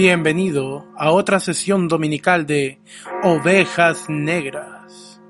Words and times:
Bienvenido 0.00 0.84
a 0.94 1.10
otra 1.10 1.40
sesión 1.40 1.88
dominical 1.88 2.44
de 2.46 2.78
Ovejas 3.22 4.10
Negras. 4.10 5.22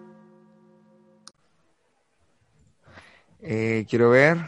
Eh, 3.40 3.86
quiero 3.88 4.10
ver. 4.10 4.38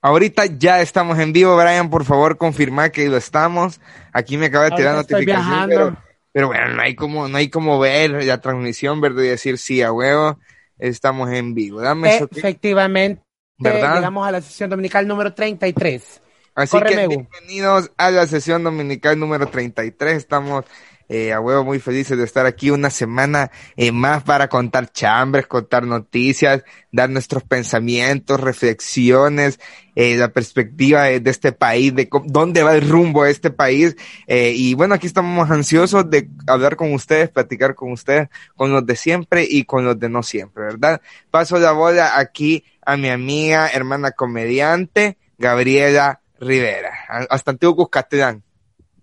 Ahorita 0.00 0.46
ya 0.46 0.80
estamos 0.80 1.18
en 1.18 1.34
vivo, 1.34 1.54
Brian, 1.54 1.90
por 1.90 2.06
favor, 2.06 2.38
confirma 2.38 2.88
que 2.88 3.10
lo 3.10 3.18
estamos. 3.18 3.78
Aquí 4.14 4.38
me 4.38 4.46
acaba 4.46 4.70
de 4.70 4.76
tirar 4.76 4.94
notificación, 4.96 5.68
pero, 5.68 5.96
pero 6.32 6.46
bueno, 6.46 6.68
no 6.68 6.80
hay 6.80 6.94
como, 6.94 7.28
no 7.28 7.36
hay 7.36 7.50
como 7.50 7.78
ver 7.78 8.24
la 8.24 8.40
transmisión, 8.40 9.02
¿verdad? 9.02 9.22
Y 9.24 9.26
decir 9.28 9.58
sí 9.58 9.82
a 9.82 9.92
huevo, 9.92 10.38
estamos 10.78 11.30
en 11.30 11.52
vivo. 11.52 11.82
Dame 11.82 12.26
que- 12.30 12.38
Efectivamente, 12.38 13.22
¿Verdad? 13.58 13.96
llegamos 13.96 14.26
a 14.26 14.32
la 14.32 14.40
sesión 14.40 14.70
dominical 14.70 15.06
número 15.06 15.34
33. 15.34 16.21
Así 16.54 16.70
Corre, 16.72 16.90
que 16.90 16.96
Megu. 16.96 17.26
bienvenidos 17.30 17.90
a 17.96 18.10
la 18.10 18.26
sesión 18.26 18.62
dominical 18.62 19.18
número 19.18 19.46
33. 19.46 20.16
Estamos 20.16 20.66
eh, 21.08 21.32
a 21.32 21.40
huevo 21.40 21.64
muy 21.64 21.78
felices 21.78 22.18
de 22.18 22.24
estar 22.24 22.44
aquí 22.44 22.70
una 22.70 22.90
semana 22.90 23.50
eh, 23.76 23.90
más 23.90 24.22
para 24.22 24.48
contar 24.48 24.92
chambres, 24.92 25.46
contar 25.46 25.86
noticias, 25.86 26.62
dar 26.90 27.08
nuestros 27.08 27.42
pensamientos, 27.42 28.38
reflexiones, 28.38 29.60
eh, 29.94 30.16
la 30.16 30.28
perspectiva 30.28 31.04
de, 31.04 31.20
de 31.20 31.30
este 31.30 31.52
país, 31.52 31.94
de 31.94 32.08
dónde 32.26 32.62
va 32.62 32.74
el 32.74 32.86
rumbo 32.86 33.24
de 33.24 33.30
este 33.30 33.50
país. 33.50 33.96
Eh, 34.26 34.52
y 34.54 34.74
bueno, 34.74 34.94
aquí 34.94 35.06
estamos 35.06 35.50
ansiosos 35.50 36.10
de 36.10 36.28
hablar 36.46 36.76
con 36.76 36.92
ustedes, 36.92 37.30
platicar 37.30 37.74
con 37.74 37.92
ustedes, 37.92 38.28
con 38.56 38.72
los 38.72 38.84
de 38.84 38.96
siempre 38.96 39.46
y 39.48 39.64
con 39.64 39.86
los 39.86 39.98
de 39.98 40.10
no 40.10 40.22
siempre, 40.22 40.64
¿verdad? 40.64 41.00
Paso 41.30 41.58
la 41.58 41.72
bola 41.72 42.18
aquí 42.18 42.64
a 42.84 42.98
mi 42.98 43.08
amiga, 43.08 43.68
hermana 43.68 44.10
comediante, 44.10 45.16
Gabriela 45.38 46.21
Rivera. 46.42 46.92
Hasta 47.30 47.52
antiguo 47.52 47.76
Cuscatlán. 47.76 48.42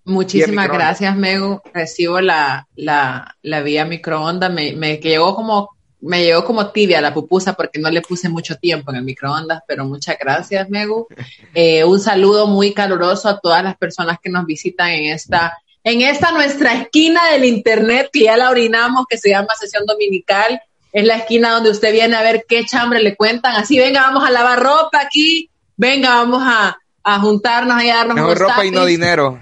Muchísimas 0.03 0.67
gracias, 0.67 1.15
Megu. 1.15 1.61
Recibo 1.73 2.19
la, 2.19 2.67
la, 2.75 3.35
la 3.41 3.61
vía 3.61 3.85
microondas. 3.85 4.51
Me, 4.51 4.73
me 4.73 4.99
que 4.99 5.09
llegó 5.09 5.35
como, 5.35 5.69
me 6.01 6.23
llegó 6.23 6.43
como 6.43 6.71
tibia 6.71 6.99
la 6.99 7.13
pupusa 7.13 7.53
porque 7.53 7.79
no 7.79 7.89
le 7.89 8.01
puse 8.01 8.27
mucho 8.27 8.55
tiempo 8.55 8.91
en 8.91 8.97
el 8.97 9.03
microondas, 9.03 9.61
pero 9.67 9.85
muchas 9.85 10.17
gracias, 10.19 10.69
Megu. 10.69 11.07
Eh, 11.55 11.83
un 11.83 11.99
saludo 11.99 12.45
muy 12.45 12.73
caluroso 12.73 13.27
a 13.27 13.39
todas 13.39 13.63
las 13.63 13.75
personas 13.75 14.17
que 14.21 14.29
nos 14.29 14.45
visitan 14.45 14.89
en 14.89 15.05
esta, 15.11 15.57
en 15.83 16.01
esta 16.01 16.31
nuestra 16.31 16.73
esquina 16.73 17.31
del 17.31 17.43
internet 17.45 18.09
que 18.13 18.25
ya 18.25 18.37
la 18.37 18.51
orinamos, 18.51 19.05
que 19.09 19.17
se 19.17 19.29
llama 19.29 19.47
sesión 19.59 19.85
dominical. 19.85 20.61
Es 20.91 21.05
la 21.05 21.17
esquina 21.17 21.51
donde 21.51 21.71
usted 21.71 21.91
viene 21.91 22.15
a 22.15 22.21
ver 22.21 22.45
qué 22.47 22.65
chambre 22.65 23.01
le 23.01 23.15
cuentan. 23.15 23.55
Así, 23.55 23.79
venga, 23.79 24.01
vamos 24.01 24.23
a 24.23 24.31
lavar 24.31 24.59
ropa 24.59 25.01
aquí. 25.01 25.49
Venga, 25.75 26.09
vamos 26.09 26.43
a, 26.45 26.77
a 27.15 27.19
juntarnos 27.19 27.81
a 27.81 27.85
darnos 27.85 28.15
Mejor 28.15 28.29
unos 28.37 28.39
ropa 28.39 28.65
y 28.65 28.71
no 28.71 28.85
dinero. 28.85 29.39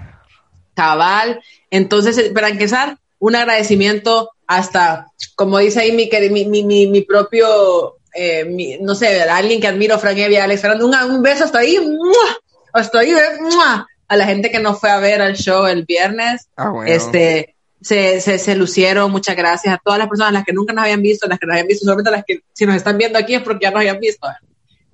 cabal. 0.74 1.40
Entonces, 1.70 2.16
eh, 2.18 2.30
para 2.32 2.48
empezar, 2.48 2.98
un 3.18 3.34
agradecimiento 3.36 4.30
hasta, 4.46 5.06
como 5.34 5.58
dice 5.58 5.80
ahí 5.80 5.92
mi, 5.92 6.08
mi, 6.46 6.62
mi, 6.64 6.86
mi, 6.86 7.00
propio, 7.02 7.96
eh, 8.14 8.44
mi- 8.44 8.78
no 8.78 8.94
sé, 8.94 9.22
alguien 9.22 9.60
que 9.60 9.66
admiro, 9.66 9.98
Frank 9.98 10.16
Evia, 10.18 10.44
Alex 10.44 10.60
Fernando, 10.62 10.86
un, 10.86 10.94
un 11.14 11.22
beso 11.22 11.44
hasta 11.44 11.58
ahí, 11.58 11.78
¡mua! 11.80 12.36
hasta 12.72 13.00
ahí, 13.00 13.12
¡mua! 13.40 13.86
a 14.06 14.16
la 14.16 14.24
gente 14.24 14.50
que 14.50 14.60
nos 14.60 14.80
fue 14.80 14.90
a 14.90 14.98
ver 14.98 15.20
al 15.20 15.36
show 15.36 15.66
el 15.66 15.84
viernes. 15.84 16.48
Ah, 16.56 16.70
bueno. 16.70 16.90
Este, 16.90 17.56
se, 17.82 18.20
se, 18.22 18.38
se 18.38 18.54
lucieron, 18.54 19.10
muchas 19.10 19.36
gracias 19.36 19.74
a 19.74 19.80
todas 19.84 19.98
las 19.98 20.08
personas, 20.08 20.32
las 20.32 20.44
que 20.44 20.52
nunca 20.54 20.72
nos 20.72 20.84
habían 20.84 21.02
visto, 21.02 21.26
las 21.28 21.38
que 21.38 21.46
nos 21.46 21.54
habían 21.54 21.66
visto, 21.66 21.84
solamente 21.84 22.10
las 22.10 22.24
que 22.24 22.40
si 22.54 22.64
nos 22.64 22.76
están 22.76 22.96
viendo 22.96 23.18
aquí 23.18 23.34
es 23.34 23.42
porque 23.42 23.64
ya 23.64 23.70
nos 23.70 23.80
habían 23.80 24.00
visto. 24.00 24.26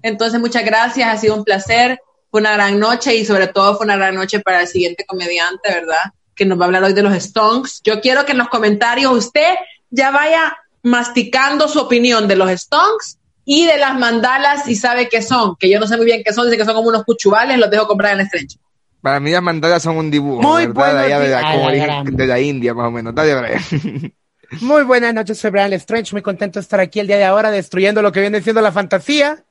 Entonces, 0.03 0.41
muchas 0.41 0.65
gracias, 0.65 1.09
ha 1.09 1.17
sido 1.17 1.37
un 1.37 1.45
placer, 1.45 2.01
fue 2.35 2.41
una 2.41 2.55
gran 2.55 2.81
noche 2.81 3.15
y 3.15 3.25
sobre 3.25 3.47
todo 3.47 3.77
fue 3.77 3.87
una 3.87 3.95
gran 3.95 4.17
noche 4.17 4.41
para 4.41 4.63
el 4.63 4.67
siguiente 4.67 5.05
comediante, 5.07 5.69
¿verdad? 5.73 6.01
Que 6.35 6.45
nos 6.45 6.59
va 6.59 6.65
a 6.65 6.67
hablar 6.67 6.83
hoy 6.83 6.93
de 6.93 7.01
los 7.01 7.15
Stonks. 7.15 7.81
Yo 7.85 8.01
quiero 8.01 8.25
que 8.27 8.33
en 8.33 8.39
los 8.39 8.49
comentarios 8.49 9.13
usted 9.13 9.55
ya 9.91 10.11
vaya 10.11 10.57
masticando 10.83 11.69
su 11.69 11.79
opinión 11.79 12.27
de 12.27 12.35
los 12.35 12.51
Stonks 12.51 13.19
y 13.45 13.67
de 13.67 13.79
las 13.79 13.97
mandalas 13.97 14.67
y 14.67 14.75
sabe 14.75 15.09
qué 15.09 15.23
son, 15.23 15.55
que 15.55 15.71
yo 15.71 15.79
no 15.79 15.87
sé 15.87 15.97
muy 15.97 16.07
bien 16.07 16.23
qué 16.25 16.33
son, 16.33 16.47
dice 16.47 16.57
que 16.57 16.65
son 16.65 16.75
como 16.75 16.89
unos 16.89 17.05
cuchubales, 17.05 17.57
los 17.57 17.71
dejo 17.71 17.87
comprar 17.87 18.15
en 18.15 18.19
el 18.19 18.27
estrecho. 18.27 18.59
Para 19.01 19.21
mí 19.21 19.31
las 19.31 19.41
mandalas 19.41 19.85
son 19.85 19.97
un 19.97 20.11
dibujo, 20.11 20.43
Muy 20.43 20.67
¿verdad? 20.67 20.75
buenos 20.75 21.03
Allá 21.05 21.21
de 21.21 21.29
la, 21.29 21.53
como 21.53 21.71
la 21.71 22.03
de 22.03 22.27
la 22.27 22.41
India, 22.41 22.75
más 22.75 22.89
o 22.89 22.91
menos. 22.91 23.15
Dale, 23.15 23.33
Brian. 23.37 24.13
Muy 24.61 24.83
buenas 24.83 25.15
noches, 25.15 25.39
soy 25.39 25.53
Brian 25.53 25.73
Strange, 25.75 26.13
muy 26.13 26.23
contento 26.23 26.59
de 26.59 26.63
estar 26.63 26.81
aquí 26.81 26.99
el 26.99 27.07
día 27.07 27.17
de 27.17 27.25
ahora 27.25 27.53
destruyendo 27.53 28.03
lo 28.03 28.11
que 28.11 28.21
viene 28.21 28.43
siendo 28.43 28.61
la 28.61 28.73
fantasía, 28.73 29.45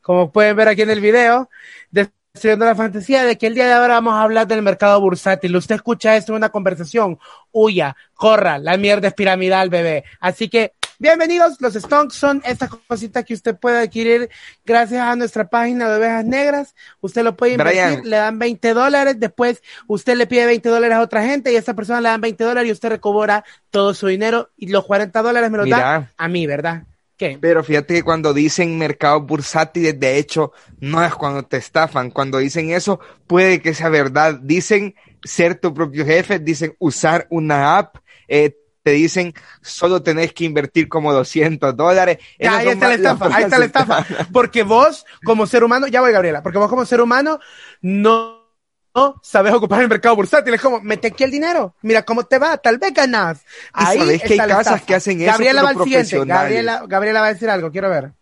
como 0.00 0.32
pueden 0.32 0.56
ver 0.56 0.68
aquí 0.68 0.80
en 0.80 0.90
el 0.90 1.00
video, 1.00 1.50
destruyendo 2.32 2.64
la 2.64 2.76
fantasía 2.76 3.24
de 3.24 3.36
que 3.36 3.48
el 3.48 3.54
día 3.54 3.66
de 3.66 3.72
ahora 3.72 3.94
vamos 3.94 4.14
a 4.14 4.22
hablar 4.22 4.46
del 4.46 4.62
mercado 4.62 5.00
bursátil. 5.00 5.56
Usted 5.56 5.74
escucha 5.74 6.16
esto 6.16 6.32
en 6.32 6.36
una 6.36 6.50
conversación, 6.50 7.18
huya, 7.50 7.96
corra, 8.14 8.58
la 8.58 8.76
mierda 8.76 9.08
es 9.08 9.14
piramidal, 9.14 9.68
bebé. 9.68 10.04
Así 10.20 10.48
que, 10.48 10.72
bienvenidos, 11.00 11.60
los 11.60 11.74
stonks 11.74 12.14
son 12.14 12.40
estas 12.44 12.70
cositas 12.86 13.24
que 13.24 13.34
usted 13.34 13.56
puede 13.56 13.80
adquirir 13.80 14.30
gracias 14.64 15.02
a 15.02 15.16
nuestra 15.16 15.48
página 15.48 15.88
de 15.88 15.96
ovejas 15.96 16.24
negras. 16.24 16.76
Usted 17.00 17.24
lo 17.24 17.36
puede 17.36 17.54
invertir, 17.54 17.82
Brian. 17.82 18.08
le 18.08 18.16
dan 18.16 18.38
20 18.38 18.74
dólares, 18.74 19.16
después 19.18 19.60
usted 19.88 20.14
le 20.14 20.28
pide 20.28 20.46
20 20.46 20.68
dólares 20.68 20.98
a 20.98 21.00
otra 21.00 21.24
gente 21.24 21.52
y 21.52 21.56
a 21.56 21.58
esa 21.58 21.74
persona 21.74 22.00
le 22.00 22.10
dan 22.10 22.20
20 22.20 22.44
dólares 22.44 22.68
y 22.68 22.72
usted 22.72 22.90
recobra 22.90 23.44
todo 23.70 23.92
su 23.92 24.06
dinero 24.06 24.50
y 24.56 24.68
los 24.68 24.86
40 24.86 25.20
dólares 25.20 25.50
me 25.50 25.58
los 25.58 25.68
da 25.68 26.12
a 26.16 26.28
mí, 26.28 26.46
¿verdad? 26.46 26.84
¿Qué? 27.20 27.36
Pero 27.38 27.62
fíjate 27.62 27.92
que 27.92 28.02
cuando 28.02 28.32
dicen 28.32 28.78
mercados 28.78 29.26
bursátiles, 29.26 30.00
de 30.00 30.16
hecho, 30.16 30.52
no 30.78 31.04
es 31.04 31.14
cuando 31.14 31.42
te 31.42 31.58
estafan. 31.58 32.10
Cuando 32.10 32.38
dicen 32.38 32.70
eso, 32.70 32.98
puede 33.26 33.60
que 33.60 33.74
sea 33.74 33.90
verdad. 33.90 34.38
Dicen 34.40 34.94
ser 35.22 35.56
tu 35.56 35.74
propio 35.74 36.06
jefe, 36.06 36.38
dicen 36.38 36.74
usar 36.78 37.26
una 37.28 37.76
app, 37.76 37.96
eh, 38.26 38.56
te 38.82 38.92
dicen 38.92 39.34
solo 39.60 40.02
tenés 40.02 40.32
que 40.32 40.44
invertir 40.44 40.88
como 40.88 41.12
200 41.12 41.76
dólares. 41.76 42.16
Ya, 42.38 42.56
ahí 42.56 42.68
está 42.68 42.88
la 42.88 42.94
estafa, 42.94 43.36
ahí 43.36 43.44
está 43.44 43.58
la 43.58 43.66
estafa. 43.66 44.06
Porque 44.32 44.62
vos, 44.62 45.04
como 45.22 45.46
ser 45.46 45.62
humano, 45.62 45.88
ya 45.88 46.00
voy, 46.00 46.12
Gabriela, 46.12 46.42
porque 46.42 46.56
vos 46.56 46.70
como 46.70 46.86
ser 46.86 47.02
humano 47.02 47.38
no, 47.82 48.39
no 48.94 49.20
sabes 49.22 49.52
ocupar 49.52 49.82
el 49.82 49.88
mercado 49.88 50.16
bursátil. 50.16 50.54
Es 50.54 50.60
como, 50.60 50.80
mete 50.80 51.08
aquí 51.08 51.24
el 51.24 51.30
dinero, 51.30 51.74
mira 51.82 52.04
cómo 52.04 52.24
te 52.24 52.38
va, 52.38 52.56
tal 52.58 52.78
vez 52.78 52.92
ganas. 52.92 53.40
Y 53.78 53.98
sabés 53.98 54.22
que 54.22 54.32
hay 54.34 54.38
casas 54.38 54.58
estafa. 54.60 54.86
que 54.86 54.94
hacen 54.94 55.20
eso, 55.20 55.30
Gabriela 55.30 55.62
va 55.62 55.68
al 55.70 55.82
siguiente. 55.82 56.24
Gabriela, 56.24 56.84
Gabriela 56.86 57.20
va 57.20 57.26
a 57.26 57.32
decir 57.32 57.50
algo, 57.50 57.70
quiero 57.70 57.90
ver. 57.90 58.12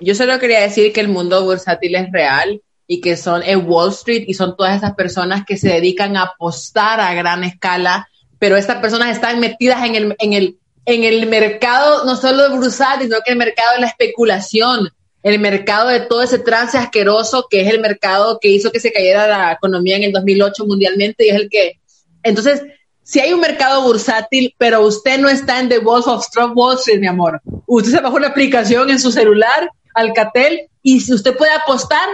Yo 0.00 0.14
solo 0.14 0.38
quería 0.38 0.60
decir 0.60 0.92
que 0.92 1.00
el 1.00 1.08
mundo 1.08 1.44
bursátil 1.44 1.94
es 1.94 2.10
real 2.10 2.60
y 2.86 3.00
que 3.00 3.16
son 3.16 3.42
en 3.42 3.68
Wall 3.68 3.90
Street 3.90 4.24
y 4.26 4.34
son 4.34 4.56
todas 4.56 4.76
esas 4.76 4.94
personas 4.94 5.44
que 5.46 5.56
se 5.56 5.68
dedican 5.68 6.16
a 6.16 6.22
apostar 6.24 7.00
a 7.00 7.14
gran 7.14 7.44
escala, 7.44 8.08
pero 8.38 8.56
estas 8.56 8.78
personas 8.78 9.14
están 9.14 9.40
metidas 9.40 9.84
en 9.84 9.94
el, 9.94 10.16
en 10.18 10.32
el, 10.32 10.58
en 10.84 11.04
el 11.04 11.26
mercado 11.26 12.04
no 12.04 12.16
solo 12.16 12.48
de 12.48 12.56
bursátil, 12.56 13.06
sino 13.06 13.20
que 13.24 13.32
el 13.32 13.38
mercado 13.38 13.74
de 13.74 13.80
la 13.80 13.86
especulación, 13.86 14.90
el 15.24 15.38
mercado 15.38 15.88
de 15.88 16.00
todo 16.00 16.22
ese 16.22 16.38
trance 16.38 16.76
asqueroso 16.76 17.46
que 17.48 17.62
es 17.62 17.72
el 17.72 17.80
mercado 17.80 18.38
que 18.38 18.48
hizo 18.48 18.70
que 18.70 18.78
se 18.78 18.92
cayera 18.92 19.26
la 19.26 19.52
economía 19.52 19.96
en 19.96 20.04
el 20.04 20.12
2008 20.12 20.66
mundialmente 20.66 21.26
y 21.26 21.30
es 21.30 21.36
el 21.36 21.48
que... 21.48 21.80
Entonces, 22.22 22.62
si 23.02 23.20
hay 23.20 23.32
un 23.32 23.40
mercado 23.40 23.82
bursátil, 23.82 24.54
pero 24.58 24.82
usted 24.82 25.18
no 25.18 25.30
está 25.30 25.60
en 25.60 25.70
The 25.70 25.78
Wolf 25.78 26.06
of 26.06 26.26
Strong 26.26 26.52
Wall 26.54 26.76
Street, 26.76 27.00
mi 27.00 27.06
amor. 27.06 27.40
Usted 27.66 27.92
se 27.92 28.00
bajó 28.00 28.16
una 28.16 28.28
aplicación 28.28 28.90
en 28.90 29.00
su 29.00 29.10
celular, 29.10 29.70
Alcatel, 29.94 30.68
y 30.82 31.00
si 31.00 31.14
usted 31.14 31.34
puede 31.34 31.52
apostar, 31.52 32.06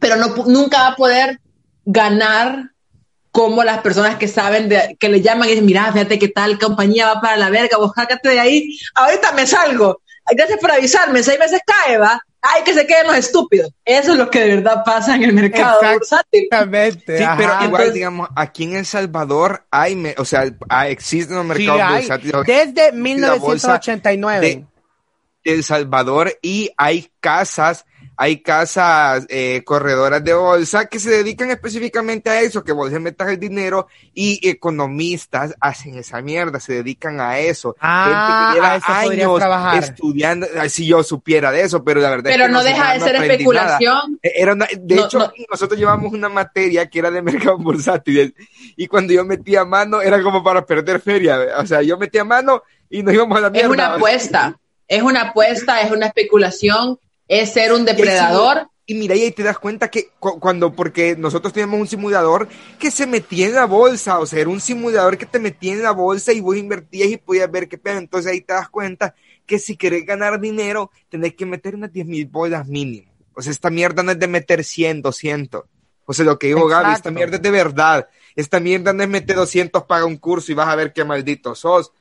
pero 0.00 0.16
no, 0.16 0.34
nunca 0.46 0.80
va 0.80 0.88
a 0.88 0.96
poder 0.96 1.40
ganar 1.84 2.70
como 3.30 3.62
las 3.62 3.82
personas 3.82 4.16
que 4.16 4.26
saben, 4.26 4.68
de, 4.68 4.96
que 4.98 5.08
le 5.08 5.20
llaman 5.20 5.46
y 5.46 5.50
dicen, 5.52 5.66
mira, 5.66 5.92
fíjate 5.92 6.18
que 6.18 6.28
tal 6.28 6.58
compañía 6.58 7.06
va 7.06 7.20
para 7.20 7.36
la 7.36 7.50
verga, 7.50 7.76
vos 7.76 7.92
de 8.22 8.40
ahí, 8.40 8.76
ahorita 8.94 9.32
me 9.32 9.46
salgo. 9.46 10.00
Gracias 10.34 10.58
por 10.58 10.70
avisarme, 10.72 11.22
seis 11.22 11.38
veces 11.38 11.60
cae, 11.66 11.98
va. 11.98 12.20
Ay, 12.42 12.62
que 12.64 12.74
se 12.74 12.86
queden 12.86 13.08
los 13.08 13.16
estúpidos. 13.16 13.70
Eso 13.84 14.12
es 14.12 14.18
lo 14.18 14.30
que 14.30 14.40
de 14.40 14.56
verdad 14.56 14.82
pasa 14.84 15.16
en 15.16 15.24
el 15.24 15.32
mercado 15.32 15.80
bursátil. 15.94 16.44
Exactamente. 16.44 17.18
Sí, 17.18 17.24
ajá. 17.24 17.36
pero 17.36 17.48
igual, 17.54 17.64
Entonces- 17.66 17.94
digamos, 17.94 18.28
aquí 18.36 18.64
en 18.64 18.76
El 18.76 18.86
Salvador 18.86 19.64
hay, 19.70 19.96
me- 19.96 20.14
o 20.18 20.24
sea, 20.24 20.44
existen 20.88 21.36
los 21.36 21.44
Sí, 21.56 21.64
mercados 21.66 21.82
hay. 21.82 21.96
bursátiles. 22.06 22.32
Desde 22.46 22.74
la 22.74 23.34
bolsa 23.34 23.68
1989. 23.78 24.66
de 25.44 25.52
El 25.52 25.64
Salvador 25.64 26.38
y 26.42 26.70
hay 26.76 27.10
casas, 27.20 27.84
hay 28.16 28.40
casas 28.40 29.26
eh, 29.28 29.62
corredoras 29.64 30.24
de 30.24 30.32
bolsa 30.34 30.86
que 30.86 30.98
se 30.98 31.10
dedican 31.10 31.50
específicamente 31.50 32.30
a 32.30 32.40
eso, 32.40 32.64
que 32.64 32.72
vos 32.72 32.90
le 32.90 32.98
metas 32.98 33.28
el 33.28 33.38
dinero 33.38 33.88
y 34.14 34.40
economistas 34.48 35.54
hacen 35.60 35.96
esa 35.98 36.22
mierda, 36.22 36.60
se 36.60 36.74
dedican 36.74 37.20
a 37.20 37.38
eso. 37.38 37.76
Ah, 37.80 38.52
Gente 38.54 38.60
que 38.60 38.66
a 38.66 38.76
eso 38.76 39.10
lleva 39.10 39.24
años 39.32 39.38
trabajar. 39.38 39.84
estudiando, 39.84 40.46
si 40.68 40.86
yo 40.86 41.02
supiera 41.02 41.50
de 41.52 41.62
eso, 41.62 41.82
pero 41.84 42.00
la 42.00 42.10
verdad 42.10 42.28
es 42.30 42.36
Pero 42.36 42.46
que 42.46 42.52
no 42.52 42.62
sé 42.62 42.68
deja 42.68 42.92
de 42.92 42.98
no 42.98 43.04
ser 43.04 43.16
especulación. 43.16 44.18
Eh, 44.22 44.32
Era 44.36 44.52
una- 44.54 44.68
de 44.78 44.94
No, 44.96 45.04
hecho, 45.04 45.18
no. 45.18 45.32
nosotros 45.50 45.78
llevamos 45.78 46.12
una 46.12 46.28
materia 46.28 46.88
que 46.88 46.98
era 46.98 47.10
de 47.10 47.22
mercado 47.52 47.58
bursátil 47.58 48.34
y 48.76 48.86
cuando 48.86 49.12
yo 49.12 49.24
metía 49.24 49.64
mano 49.64 50.00
era 50.00 50.22
como 50.22 50.42
para 50.42 50.64
perder 50.64 51.00
feria. 51.00 51.38
O 51.58 51.66
sea, 51.66 51.82
yo 51.82 51.96
metía 51.98 52.24
mano 52.24 52.62
y 52.88 53.02
nos 53.02 53.14
íbamos 53.14 53.36
a 53.38 53.40
la 53.40 53.46
Es 53.48 53.52
mierda. 53.52 53.70
una 53.70 53.94
apuesta, 53.94 54.58
es 54.88 55.02
una 55.02 55.20
apuesta, 55.22 55.80
es 55.82 55.90
una 55.90 56.06
especulación, 56.06 56.98
es 57.28 57.52
ser 57.52 57.72
un 57.72 57.84
depredador 57.84 58.68
Y 58.86 58.94
mira, 58.94 59.16
y 59.16 59.22
ahí 59.22 59.32
te 59.32 59.42
das 59.42 59.58
cuenta 59.58 59.88
que 59.88 60.10
cuando, 60.18 60.72
porque 60.72 61.16
nosotros 61.16 61.52
teníamos 61.52 61.80
un 61.80 61.88
simulador 61.88 62.48
que 62.78 62.90
se 62.90 63.06
metía 63.06 63.46
en 63.46 63.54
la 63.54 63.64
bolsa, 63.64 64.20
o 64.20 64.26
sea, 64.26 64.40
era 64.40 64.50
un 64.50 64.60
simulador 64.60 65.18
que 65.18 65.26
te 65.26 65.40
metía 65.40 65.72
en 65.72 65.82
la 65.82 65.90
bolsa 65.90 66.32
y 66.32 66.40
vos 66.40 66.56
invertías 66.56 67.08
y 67.08 67.16
podías 67.16 67.50
ver 67.50 67.68
qué 67.68 67.78
pedo. 67.78 67.98
Entonces 67.98 68.30
ahí 68.30 68.40
te 68.42 68.52
das 68.52 68.68
cuenta 68.68 69.14
que 69.44 69.58
si 69.58 69.76
querés 69.76 70.06
ganar 70.06 70.40
dinero, 70.40 70.90
tenés 71.08 71.34
que 71.34 71.46
meter 71.46 71.74
unas 71.74 71.92
10 71.92 72.06
mil 72.06 72.26
bolas 72.26 72.66
mínimo. 72.66 73.12
O 73.34 73.42
sea, 73.42 73.50
esta 73.50 73.70
mierda 73.70 74.02
no 74.02 74.12
es 74.12 74.18
de 74.18 74.28
meter 74.28 74.62
100, 74.62 75.02
200. 75.02 75.64
O 76.06 76.12
sea, 76.12 76.24
lo 76.24 76.38
que 76.38 76.46
dijo 76.46 76.66
Gaby, 76.66 76.94
esta 76.94 77.10
mierda 77.10 77.36
es 77.36 77.42
de 77.42 77.50
verdad. 77.50 78.08
Esta 78.36 78.60
mierda 78.60 78.92
no 78.92 79.02
es 79.02 79.08
meter 79.08 79.34
200, 79.34 79.82
paga 79.84 80.04
un 80.04 80.16
curso 80.16 80.52
y 80.52 80.54
vas 80.54 80.68
a 80.68 80.76
ver 80.76 80.92
qué 80.92 81.04
maldito 81.04 81.54
sos 81.56 81.92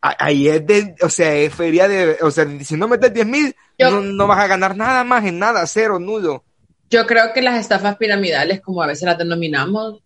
ahí 0.00 0.48
es 0.48 0.66
de, 0.66 0.94
o 1.02 1.08
sea, 1.08 1.34
es 1.34 1.54
feria 1.54 1.88
de, 1.88 2.18
o 2.20 2.30
sea, 2.30 2.46
si 2.62 2.76
no 2.76 2.88
metes 2.88 3.12
10 3.12 3.26
mil, 3.26 3.56
no, 3.78 4.26
vas 4.26 4.38
a 4.38 4.46
ganar 4.46 4.76
nada 4.76 5.04
más 5.04 5.24
en 5.24 5.38
nada, 5.38 5.66
cero, 5.66 5.98
nudo. 5.98 6.44
Yo 6.90 7.06
creo 7.06 7.32
que 7.34 7.42
las 7.42 7.58
estafas 7.58 7.96
piramidales, 7.96 8.60
como 8.60 8.82
a 8.82 8.86
veces 8.86 9.04
las 9.04 9.18
denominamos, 9.18 10.02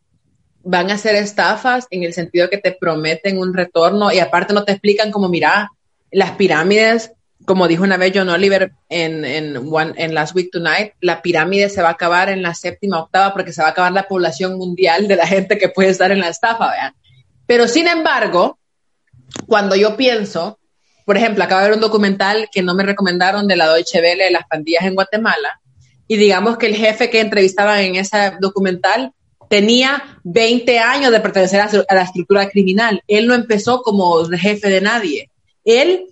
van 0.62 0.90
a 0.90 0.98
ser 0.98 1.14
estafas 1.14 1.86
en 1.90 2.02
el 2.04 2.12
sentido 2.12 2.48
que 2.48 2.58
te 2.58 2.72
prometen 2.72 3.38
un 3.38 3.54
retorno 3.54 4.12
y 4.12 4.18
aparte 4.18 4.54
no 4.54 4.64
te 4.64 4.72
explican 4.72 5.10
como, 5.10 5.28
mira, 5.28 5.70
las 6.10 6.32
pirámides, 6.32 7.12
como 7.46 7.68
dijo 7.68 7.82
una 7.82 7.96
vez 7.96 8.12
John 8.14 8.28
Oliver 8.28 8.72
en, 8.88 9.24
en, 9.24 9.56
one, 9.56 9.94
en 9.96 10.14
Last 10.14 10.34
Week 10.34 10.50
Tonight, 10.50 10.92
la 11.00 11.22
pirámide 11.22 11.68
se 11.68 11.82
va 11.82 11.88
a 11.88 11.92
acabar 11.92 12.28
en 12.28 12.42
la 12.42 12.54
séptima 12.54 13.00
octava 13.00 13.32
porque 13.32 13.52
se 13.52 13.62
va 13.62 13.68
a 13.68 13.70
acabar 13.70 13.92
la 13.92 14.08
población 14.08 14.56
mundial 14.58 15.08
de 15.08 15.16
la 15.16 15.26
gente 15.26 15.58
que 15.58 15.68
puede 15.68 15.90
estar 15.90 16.10
en 16.10 16.20
la 16.20 16.28
estafa, 16.28 16.70
vean. 16.70 16.94
Pero 17.46 17.66
sin 17.66 17.88
embargo, 17.88 18.59
cuando 19.46 19.76
yo 19.76 19.96
pienso, 19.96 20.58
por 21.04 21.16
ejemplo, 21.16 21.44
acaba 21.44 21.62
de 21.62 21.68
ver 21.68 21.76
un 21.76 21.82
documental 21.82 22.48
que 22.52 22.62
no 22.62 22.74
me 22.74 22.84
recomendaron 22.84 23.46
de 23.46 23.56
la 23.56 23.72
Deutsche 23.72 24.00
Welle 24.00 24.24
de 24.24 24.30
las 24.30 24.46
pandillas 24.46 24.84
en 24.84 24.94
Guatemala, 24.94 25.60
y 26.06 26.16
digamos 26.16 26.56
que 26.58 26.66
el 26.66 26.74
jefe 26.74 27.08
que 27.08 27.20
entrevistaban 27.20 27.80
en 27.80 27.96
ese 27.96 28.32
documental 28.40 29.12
tenía 29.48 30.20
20 30.24 30.78
años 30.78 31.12
de 31.12 31.20
pertenecer 31.20 31.60
a 31.60 31.94
la 31.94 32.02
estructura 32.02 32.48
criminal. 32.48 33.02
Él 33.06 33.28
no 33.28 33.34
empezó 33.34 33.82
como 33.82 34.24
jefe 34.28 34.68
de 34.68 34.80
nadie. 34.80 35.30
Él, 35.64 36.06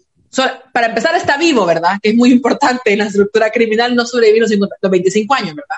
para 0.72 0.88
empezar, 0.88 1.16
está 1.16 1.36
vivo, 1.36 1.66
¿verdad? 1.66 1.98
Que 2.00 2.10
es 2.10 2.14
muy 2.14 2.30
importante 2.30 2.92
en 2.92 2.98
la 2.98 3.06
estructura 3.06 3.50
criminal, 3.50 3.94
no 3.96 4.06
sobrevivir 4.06 4.42
los 4.42 4.90
25 4.90 5.34
años, 5.34 5.54
¿verdad? 5.56 5.76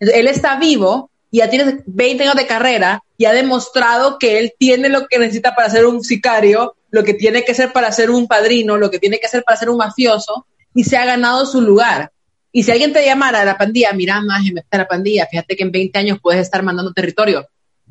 él 0.00 0.28
está 0.28 0.58
vivo 0.58 1.10
y 1.30 1.38
ya 1.38 1.50
tiene 1.50 1.82
20 1.86 2.22
años 2.22 2.36
de 2.36 2.46
carrera 2.46 3.02
y 3.16 3.24
ha 3.24 3.32
demostrado 3.32 4.18
que 4.18 4.38
él 4.38 4.54
tiene 4.58 4.88
lo 4.88 5.06
que 5.08 5.18
necesita 5.18 5.54
para 5.54 5.68
ser 5.68 5.86
un 5.86 6.02
sicario 6.02 6.74
lo 6.90 7.04
que 7.04 7.14
tiene 7.14 7.44
que 7.44 7.54
ser 7.54 7.72
para 7.72 7.92
ser 7.92 8.10
un 8.10 8.26
padrino, 8.26 8.76
lo 8.76 8.90
que 8.90 8.98
tiene 8.98 9.18
que 9.18 9.28
ser 9.28 9.42
para 9.44 9.58
ser 9.58 9.70
un 9.70 9.76
mafioso, 9.76 10.46
y 10.74 10.84
se 10.84 10.96
ha 10.96 11.04
ganado 11.04 11.46
su 11.46 11.60
lugar. 11.60 12.10
Y 12.52 12.62
si 12.62 12.70
alguien 12.70 12.92
te 12.92 13.04
llamara 13.04 13.42
a 13.42 13.44
la 13.44 13.58
pandilla, 13.58 13.92
mira, 13.92 14.20
más 14.20 14.42
en 14.46 14.62
la 14.70 14.88
pandilla, 14.88 15.26
fíjate 15.26 15.56
que 15.56 15.64
en 15.64 15.72
20 15.72 15.98
años 15.98 16.18
puedes 16.22 16.40
estar 16.40 16.62
mandando 16.62 16.92
territorio. 16.92 17.46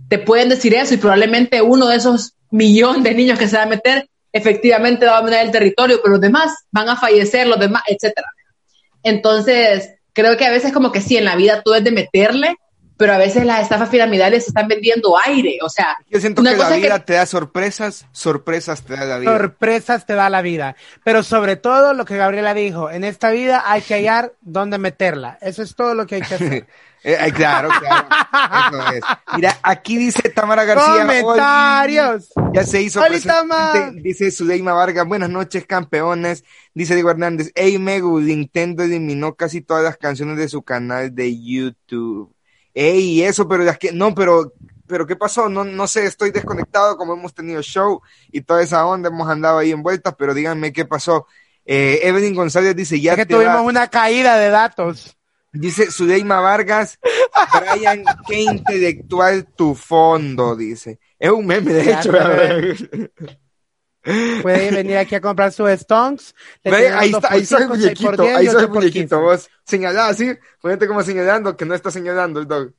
Te 0.10 0.20
pueden 0.20 0.50
decir 0.50 0.74
eso 0.74 0.94
y 0.94 0.98
probablemente 0.98 1.62
uno 1.62 1.88
de 1.88 1.98
esos 1.98 2.34
millones 2.50 3.04
de 3.04 3.14
niños 3.14 3.38
que 3.38 3.48
se 3.48 3.58
va 3.58 3.64
a 3.64 3.68
meter 3.68 4.10
efectivamente 4.32 5.06
va 5.06 5.18
a 5.18 5.22
mandar 5.22 5.46
el 5.46 5.52
territorio, 5.52 6.00
pero 6.02 6.14
los 6.14 6.22
demás 6.22 6.54
van 6.72 6.90
a 6.90 6.96
fallecer, 6.96 7.48
los 7.48 7.60
demás, 7.60 7.84
etcétera. 7.88 8.28
Entonces, 9.04 9.92
creo 10.14 10.38
que 10.38 10.46
a 10.46 10.52
veces 10.52 10.74
como 10.74 10.92
que 10.92 11.02
sí, 11.02 11.18
en 11.18 11.26
la 11.26 11.36
vida 11.36 11.62
tú 11.64 11.74
es 11.74 11.84
de 11.84 11.92
meterle, 11.92 12.56
pero 12.98 13.14
a 13.14 13.18
veces 13.18 13.46
las 13.46 13.62
estafas 13.62 13.90
piramidales 13.90 14.48
están 14.48 14.68
vendiendo 14.68 15.16
aire, 15.26 15.60
o 15.62 15.70
sea... 15.70 15.96
Yo 16.10 16.20
siento 16.20 16.44
que 16.44 16.56
la 16.56 16.70
vida 16.70 17.00
te 17.06 17.14
da 17.14 17.26
sorpresas, 17.26 18.08
sorpresas 18.12 18.84
te 18.84 18.96
da 18.96 19.06
la 19.06 19.20
vida. 19.20 19.32
Sorpresas 19.32 20.06
te 20.06 20.14
da 20.14 20.30
la 20.30 20.42
vida, 20.42 20.76
pero 21.04 21.24
sobre 21.24 21.56
todo 21.56 21.94
lo 21.94 22.06
que 22.06 22.18
Gabriela 22.18 22.54
dijo, 22.54 22.90
en 22.90 23.04
esta 23.04 23.30
vida 23.30 23.64
hay 23.66 23.82
que 23.82 23.94
hallar 23.94 24.34
dónde 24.42 24.80
meterla, 24.80 25.38
eso 25.42 25.62
es 25.62 25.76
todo 25.76 25.94
lo 25.94 26.08
que 26.08 26.16
hay 26.16 26.22
que 26.22 26.36
hacer. 26.36 26.68
Eh, 27.04 27.32
claro, 27.34 27.70
claro. 27.70 28.08
Eso 28.68 28.96
es. 28.96 29.02
Mira, 29.36 29.58
aquí 29.64 29.98
dice 29.98 30.28
Tamara 30.30 30.66
García. 30.66 31.06
Comentarios. 31.06 32.30
ya 32.54 32.64
se 32.64 32.82
hizo. 32.82 33.02
Dice 33.94 34.32
Sudeima 34.32 34.74
Vargas. 34.74 35.08
Buenas 35.08 35.30
noches, 35.30 35.66
campeones. 35.66 36.44
Dice 36.74 36.96
Diego 36.96 37.12
Hernández. 37.12 37.52
Hey, 37.56 37.78
Megu, 37.78 38.20
Nintendo 38.20 38.84
eliminó 38.84 39.36
casi 39.36 39.62
todas 39.62 39.84
las 39.84 39.96
canciones 39.96 40.38
de 40.38 40.50
su 40.50 40.64
canal 40.64 41.16
de 41.16 41.40
YouTube 41.42 42.36
ey, 42.78 43.24
eso, 43.24 43.48
pero 43.48 43.68
es 43.68 43.78
que, 43.80 43.92
no, 43.92 44.14
pero, 44.14 44.54
pero 44.86 45.08
¿qué 45.08 45.16
pasó? 45.16 45.50
No, 45.50 45.64
no 45.64 45.88
sé, 45.88 46.06
estoy 46.06 46.30
desconectado 46.30 46.96
como 46.96 47.14
hemos 47.14 47.34
tenido 47.34 47.62
show 47.64 48.02
y 48.32 48.42
toda 48.42 48.62
esa 48.62 48.86
onda, 48.86 49.10
hemos 49.10 49.28
andado 49.28 49.58
ahí 49.58 49.72
envueltas, 49.72 50.14
pero 50.18 50.36
díganme 50.36 50.72
qué 50.72 50.86
pasó. 50.86 51.26
Eh, 51.66 52.02
Evelyn 52.04 52.36
González 52.36 52.76
dice, 52.76 53.02
ya 53.02 53.14
es 53.14 53.18
que 53.18 53.26
tuvimos 53.26 53.62
una 53.62 53.88
caída 53.88 54.38
de 54.38 54.50
datos. 54.50 55.18
Dice 55.52 55.90
Sudeima 55.90 56.40
Vargas, 56.40 57.00
Brian, 57.60 58.04
qué 58.28 58.42
intelectual 58.42 59.48
tu 59.56 59.74
fondo, 59.74 60.56
dice. 60.56 61.00
Es 61.18 61.32
un 61.32 61.48
meme, 61.48 61.74
de 61.74 61.92
hecho. 61.92 62.12
Puede 64.42 64.72
venir 64.76 64.98
aquí 64.98 65.16
a 65.16 65.22
comprar 65.22 65.52
sus 65.52 65.70
stonks. 65.70 66.34
ahí 66.64 67.12
está, 67.12 67.34
ahí 67.34 67.46
soy 67.46 67.64
el 67.64 67.70
muñequito, 67.70 68.24
ahí 68.24 68.48
soy 68.48 68.64
el 68.64 68.70
muñequito, 68.70 69.20
vos 69.22 69.50
señalá 69.66 70.08
así, 70.08 70.34
ponete 70.62 70.88
como 70.88 71.04
señalando, 71.04 71.58
que 71.58 71.66
no 71.66 71.76
está 71.76 71.92
señalando 71.92 72.40
el 72.40 72.48
dog. 72.48 72.74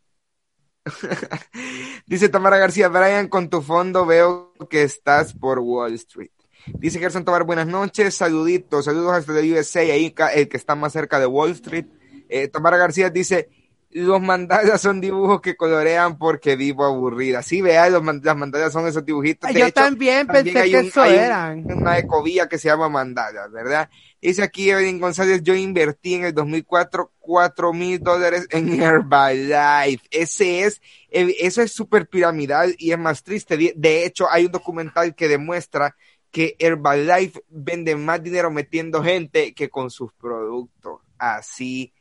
Dice 2.06 2.30
Tamara 2.30 2.56
García, 2.56 2.88
Brian, 2.88 3.28
con 3.28 3.50
tu 3.50 3.60
fondo 3.60 4.06
veo 4.06 4.54
que 4.70 4.82
estás 4.82 5.34
por 5.34 5.58
Wall 5.58 5.92
Street. 5.94 6.30
Dice 6.66 6.98
Gerson 6.98 7.24
Tobar, 7.24 7.44
buenas 7.44 7.66
noches, 7.66 8.14
saluditos, 8.14 8.86
saludos 8.86 9.12
hasta 9.12 9.32
de 9.32 9.52
USA, 9.52 9.80
ahí 9.80 10.14
el 10.34 10.48
que 10.48 10.56
está 10.56 10.74
más 10.74 10.92
cerca 10.92 11.20
de 11.20 11.26
Wall 11.26 11.50
Street. 11.50 11.86
Eh, 12.30 12.48
Tamara 12.48 12.76
García 12.78 13.10
dice, 13.10 13.48
los 13.90 14.20
mandalas 14.20 14.82
son 14.82 15.00
dibujos 15.00 15.40
que 15.40 15.56
colorean 15.56 16.18
porque 16.18 16.56
vivo 16.56 16.84
aburrida. 16.84 17.42
Sí, 17.42 17.62
vea, 17.62 17.88
los, 17.88 18.04
las 18.04 18.36
mandalas 18.36 18.72
son 18.72 18.86
esos 18.86 19.04
dibujitos. 19.04 19.50
Yo 19.54 19.72
también 19.72 20.26
pensé 20.26 20.52
que 20.52 20.78
eso 20.78 21.04
eran. 21.04 21.64
una 21.70 21.98
ecovía 21.98 22.48
que 22.48 22.58
se 22.58 22.68
llama 22.68 22.88
mandalas, 22.88 23.50
¿verdad? 23.50 23.88
Dice 24.20 24.42
aquí 24.42 24.70
Evelyn 24.70 25.00
González, 25.00 25.42
yo 25.42 25.54
invertí 25.54 26.14
en 26.14 26.24
el 26.24 26.34
2004 26.34 27.12
cuatro 27.18 27.72
mil 27.72 28.00
dólares 28.00 28.46
en 28.50 28.80
Herbalife. 28.80 30.04
Ese 30.10 30.64
es, 30.64 30.82
eh, 31.10 31.34
eso 31.40 31.62
es 31.62 31.72
súper 31.72 32.08
piramidal 32.08 32.74
y 32.78 32.92
es 32.92 32.98
más 32.98 33.22
triste. 33.22 33.56
De 33.56 34.04
hecho, 34.04 34.26
hay 34.30 34.46
un 34.46 34.52
documental 34.52 35.14
que 35.14 35.28
demuestra 35.28 35.96
que 36.30 36.56
Herbalife 36.58 37.40
vende 37.48 37.96
más 37.96 38.22
dinero 38.22 38.50
metiendo 38.50 39.02
gente 39.02 39.54
que 39.54 39.70
con 39.70 39.90
sus 39.90 40.12
productos. 40.12 41.00
Así 41.16 41.92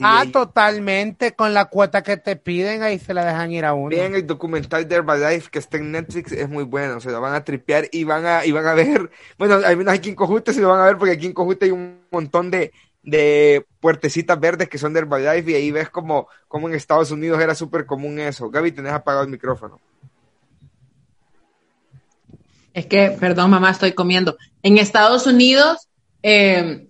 ah, 0.00 0.24
totalmente, 0.32 1.32
con 1.32 1.54
la 1.54 1.66
cuota 1.66 2.02
que 2.02 2.16
te 2.16 2.36
piden, 2.36 2.82
ahí 2.82 2.98
se 2.98 3.14
la 3.14 3.24
dejan 3.24 3.52
ir 3.52 3.64
a 3.64 3.74
uno. 3.74 3.88
Bien, 3.88 4.14
el 4.14 4.26
documental 4.26 4.86
de 4.86 4.94
Herbalife 4.96 5.50
que 5.50 5.58
está 5.58 5.76
en 5.78 5.92
Netflix 5.92 6.32
es 6.32 6.48
muy 6.48 6.64
bueno, 6.64 7.00
se 7.00 7.10
lo 7.10 7.20
van 7.20 7.34
a 7.34 7.44
tripear 7.44 7.88
y 7.90 8.04
van 8.04 8.26
a, 8.26 8.44
y 8.44 8.52
van 8.52 8.66
a 8.66 8.74
ver, 8.74 9.10
bueno, 9.38 9.54
al 9.54 9.76
menos 9.76 9.94
aquí 9.94 10.10
en 10.10 10.14
Cojute 10.14 10.52
se 10.52 10.60
lo 10.60 10.68
van 10.68 10.80
a 10.80 10.84
ver 10.84 10.98
porque 10.98 11.14
aquí 11.14 11.26
en 11.26 11.32
Cojute 11.32 11.66
hay 11.66 11.70
un 11.70 12.00
montón 12.10 12.50
de, 12.50 12.72
de 13.02 13.66
puertecitas 13.80 14.38
verdes 14.38 14.68
que 14.68 14.78
son 14.78 14.92
de 14.92 15.00
Herbalife 15.00 15.50
y 15.50 15.54
ahí 15.54 15.70
ves 15.70 15.90
como, 15.90 16.28
como 16.48 16.68
en 16.68 16.74
Estados 16.74 17.10
Unidos 17.10 17.40
era 17.40 17.54
súper 17.54 17.86
común 17.86 18.18
eso. 18.18 18.50
Gaby, 18.50 18.72
tenés 18.72 18.92
apagado 18.92 19.24
el 19.24 19.30
micrófono. 19.30 19.80
Es 22.74 22.86
que, 22.86 23.10
perdón, 23.20 23.50
mamá, 23.50 23.70
estoy 23.70 23.92
comiendo. 23.92 24.36
En 24.62 24.78
Estados 24.78 25.26
Unidos, 25.26 25.88
eh, 26.22 26.88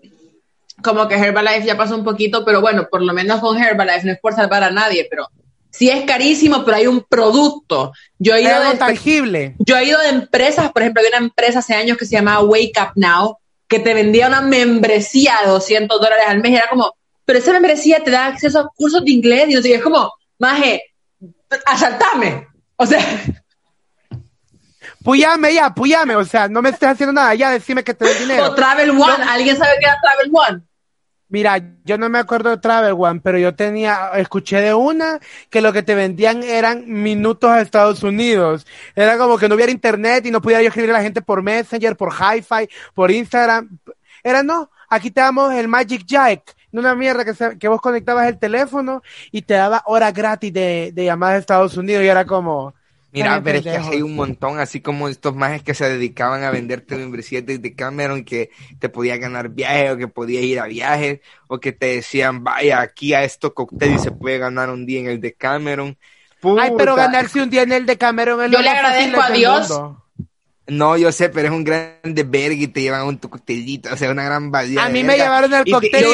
como 0.82 1.08
que 1.08 1.16
Herbalife 1.16 1.66
ya 1.66 1.76
pasó 1.76 1.96
un 1.96 2.04
poquito, 2.04 2.44
pero 2.44 2.60
bueno, 2.60 2.88
por 2.90 3.02
lo 3.02 3.12
menos 3.12 3.40
con 3.40 3.60
Herbalife 3.60 4.06
no 4.06 4.12
es 4.12 4.20
por 4.20 4.34
salvar 4.34 4.62
a 4.62 4.70
nadie, 4.70 5.06
pero 5.10 5.28
sí 5.70 5.90
es 5.90 6.04
carísimo, 6.04 6.64
pero 6.64 6.76
hay 6.76 6.86
un 6.86 7.02
producto. 7.02 7.92
Yo 8.18 8.34
he 8.34 8.42
ido 8.42 8.60
de 8.60 8.76
tangible. 8.76 9.56
Yo 9.58 9.76
he 9.76 9.84
ido 9.84 10.00
de 10.00 10.10
empresas, 10.10 10.72
por 10.72 10.82
ejemplo, 10.82 11.00
había 11.00 11.18
una 11.18 11.26
empresa 11.26 11.58
hace 11.58 11.74
años 11.74 11.98
que 11.98 12.06
se 12.06 12.16
llamaba 12.16 12.44
Wake 12.44 12.78
Up 12.80 12.92
Now, 12.94 13.38
que 13.68 13.78
te 13.78 13.94
vendía 13.94 14.28
una 14.28 14.42
membresía 14.42 15.34
de 15.42 15.50
200 15.50 16.00
dólares 16.00 16.24
al 16.28 16.40
mes 16.40 16.52
y 16.52 16.56
era 16.56 16.68
como, 16.68 16.94
pero 17.24 17.38
esa 17.38 17.52
membresía 17.52 18.02
te 18.04 18.10
da 18.10 18.26
acceso 18.26 18.60
a 18.60 18.68
cursos 18.68 19.04
de 19.04 19.10
inglés 19.10 19.46
y 19.48 19.54
no 19.54 19.62
sé, 19.62 19.74
es 19.74 19.82
como, 19.82 20.12
maje, 20.38 20.82
asaltame. 21.66 22.48
O 22.76 22.86
sea, 22.86 23.00
Puyame 25.04 25.54
ya, 25.54 25.74
puyame, 25.74 26.16
o 26.16 26.24
sea, 26.24 26.48
no 26.48 26.62
me 26.62 26.70
estés 26.70 26.90
haciendo 26.90 27.12
nada, 27.12 27.34
ya 27.34 27.50
decime 27.50 27.82
que 27.84 27.94
te 27.94 28.04
doy 28.04 28.14
dinero. 28.14 28.44
O 28.44 28.54
Travel 28.54 28.90
One, 28.90 29.24
¿alguien 29.28 29.56
sabe 29.56 29.72
qué 29.80 29.86
era 29.86 29.96
Travel 30.00 30.30
One? 30.32 30.62
Mira, 31.32 31.58
yo 31.84 31.96
no 31.96 32.10
me 32.10 32.18
acuerdo 32.18 32.50
de 32.50 32.58
Travel 32.58 32.94
One, 32.96 33.20
pero 33.24 33.38
yo 33.38 33.54
tenía, 33.54 34.10
escuché 34.16 34.60
de 34.60 34.74
una 34.74 35.18
que 35.48 35.62
lo 35.62 35.72
que 35.72 35.82
te 35.82 35.94
vendían 35.94 36.42
eran 36.42 36.84
minutos 36.86 37.50
a 37.50 37.62
Estados 37.62 38.02
Unidos. 38.02 38.66
Era 38.94 39.16
como 39.16 39.38
que 39.38 39.48
no 39.48 39.54
hubiera 39.54 39.72
internet 39.72 40.26
y 40.26 40.30
no 40.30 40.42
pudiera 40.42 40.62
yo 40.62 40.68
escribir 40.68 40.90
a 40.90 40.94
la 40.94 41.02
gente 41.02 41.22
por 41.22 41.42
Messenger, 41.42 41.96
por 41.96 42.12
Hi-Fi, 42.12 42.68
por 42.92 43.10
Instagram. 43.10 43.78
Era 44.22 44.42
no, 44.42 44.70
aquí 44.90 45.10
te 45.10 45.22
damos 45.22 45.54
el 45.54 45.68
Magic 45.68 46.04
Jack, 46.04 46.54
una 46.70 46.94
mierda 46.94 47.24
que, 47.24 47.58
que 47.58 47.68
vos 47.68 47.80
conectabas 47.80 48.28
el 48.28 48.38
teléfono 48.38 49.02
y 49.30 49.40
te 49.40 49.54
daba 49.54 49.82
horas 49.86 50.12
gratis 50.12 50.52
de, 50.52 50.90
de 50.92 51.04
llamadas 51.06 51.36
a 51.36 51.38
Estados 51.38 51.76
Unidos 51.78 52.04
y 52.04 52.08
era 52.08 52.26
como, 52.26 52.74
Mira, 53.12 53.34
Ay, 53.34 53.40
pero 53.44 53.58
es 53.58 53.64
que 53.64 53.70
hay 53.70 54.00
un 54.00 54.14
montón, 54.16 54.58
así 54.58 54.80
como 54.80 55.06
estos 55.06 55.36
majes 55.36 55.62
que 55.62 55.74
se 55.74 55.86
dedicaban 55.86 56.44
a 56.44 56.50
venderte 56.50 56.96
membresías 56.96 57.44
de 57.44 57.74
Cameron, 57.74 58.24
que 58.24 58.50
te 58.78 58.88
podía 58.88 59.18
ganar 59.18 59.50
viajes 59.50 59.92
o 59.92 59.96
que 59.98 60.08
podías 60.08 60.42
ir 60.44 60.58
a 60.58 60.66
viajes, 60.66 61.20
o 61.46 61.60
que 61.60 61.72
te 61.72 61.96
decían, 61.96 62.42
vaya, 62.42 62.80
aquí 62.80 63.12
a 63.12 63.22
esto 63.22 63.52
cóctel 63.52 63.94
y 63.94 63.98
se 63.98 64.12
puede 64.12 64.38
ganar 64.38 64.70
un 64.70 64.86
día 64.86 65.00
en 65.00 65.08
el 65.08 65.20
de 65.20 65.34
Cameron. 65.34 65.98
Ay, 66.58 66.72
pero 66.76 66.96
ganarse 66.96 67.42
un 67.42 67.50
día 67.50 67.62
en 67.62 67.72
el 67.72 67.84
de 67.84 67.98
Cameron 67.98 68.42
es 68.44 68.50
Yo 68.50 68.58
lo 68.58 68.64
le 68.64 68.70
agradezco 68.70 69.20
a 69.20 69.30
Dios. 69.30 69.68
mundo. 69.68 70.01
No, 70.68 70.96
yo 70.96 71.10
sé, 71.10 71.28
pero 71.28 71.48
es 71.48 71.52
un 71.52 71.64
grande 71.64 72.22
verga 72.22 72.54
y 72.54 72.68
te 72.68 72.82
llevan 72.82 73.02
un 73.02 73.18
tu 73.18 73.28
coctelito, 73.28 73.90
o 73.92 73.96
sea, 73.96 74.10
una 74.10 74.22
gran 74.24 74.50
valía. 74.50 74.84
A 74.84 74.88
mí 74.88 75.02
me 75.02 75.16
llevaron 75.16 75.50
te- 75.64 75.70
cóctel 75.72 76.04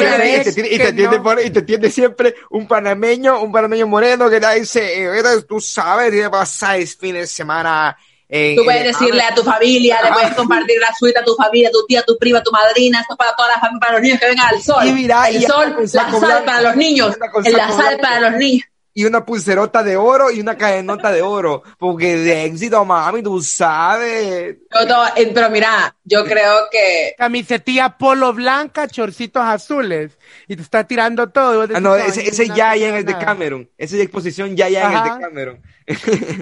y 1.45 1.49
te- 1.51 1.61
tiene 1.61 1.91
siempre 1.91 2.35
un 2.49 2.67
panameño, 2.67 3.41
un 3.43 3.51
panameño 3.51 3.85
moreno 3.85 4.27
que 4.27 4.39
te 4.39 4.59
dice, 4.59 5.03
eh, 5.03 5.21
tú 5.47 5.59
sabes, 5.61 6.13
y 6.13 6.27
pasáis 6.29 6.97
fines 6.97 7.21
de 7.21 7.27
semana. 7.27 7.95
en- 8.27 8.55
Tú 8.55 8.63
puedes 8.63 8.83
decirle 8.83 9.21
a 9.23 9.33
tu 9.33 9.43
familia, 9.43 10.01
le 10.03 10.11
puedes 10.11 10.33
compartir 10.35 10.79
la 10.79 10.93
suite 10.97 11.17
a 11.19 11.23
tu 11.23 11.35
familia, 11.35 11.69
a 11.69 11.71
tu 11.71 11.85
tía, 11.87 11.99
a 12.01 12.03
tu 12.03 12.17
prima, 12.17 12.39
a 12.39 12.43
tu 12.43 12.51
madrina, 12.51 13.01
esto 13.01 13.13
es 13.13 13.17
para 13.17 13.35
toda 13.35 13.49
la 13.49 13.59
familia, 13.59 13.79
para 13.79 13.93
los 13.93 14.01
niños 14.01 14.19
que 14.19 14.25
vengan 14.27 14.47
al 14.47 14.61
sol. 14.61 14.87
Y 14.87 14.91
mira, 14.91 15.29
el 15.29 15.41
y 15.43 15.45
sol, 15.45 15.75
la 15.93 16.11
sal 16.11 16.43
para 16.43 16.61
los 16.61 16.75
niños, 16.75 17.17
el- 17.43 17.53
la 17.53 17.71
sal 17.71 17.97
para 17.99 18.19
los 18.29 18.39
niños. 18.39 18.65
Y 18.99 19.05
una 19.05 19.25
pulserota 19.25 19.81
de 19.81 19.95
oro 19.95 20.29
y 20.29 20.41
una 20.41 20.57
cadenota 20.57 21.09
de 21.09 21.21
oro. 21.21 21.63
Porque 21.77 22.17
de 22.17 22.43
éxito, 22.43 22.83
mami, 22.83 23.23
tú 23.23 23.41
sabes. 23.41 24.57
Eh, 24.75 25.31
pero 25.33 25.49
mira, 25.49 25.95
yo 26.03 26.25
creo 26.25 26.67
que 26.69 27.15
Camisetilla 27.17 27.97
polo 27.97 28.33
blanca, 28.33 28.89
chorcitos 28.89 29.41
azules. 29.41 30.17
Y 30.49 30.57
te 30.57 30.63
está 30.63 30.83
tirando 30.83 31.29
todo. 31.29 31.65
Ah, 31.73 31.79
no, 31.79 31.93
"Ay, 31.93 32.09
ese, 32.09 32.23
no 32.23 32.29
ese 32.29 32.47
ya 32.49 32.71
allá 32.71 32.89
en 32.89 32.95
el 32.95 33.05
de 33.05 33.13
nada". 33.13 33.23
Cameron. 33.25 33.69
Esa 33.77 33.95
es 33.95 34.01
exposición 34.01 34.57
ya 34.57 34.65
allá 34.65 34.81
en 34.83 34.91
el 34.91 34.97
Ajá. 34.97 35.15
de 35.15 35.21
Cameron. 35.21 35.61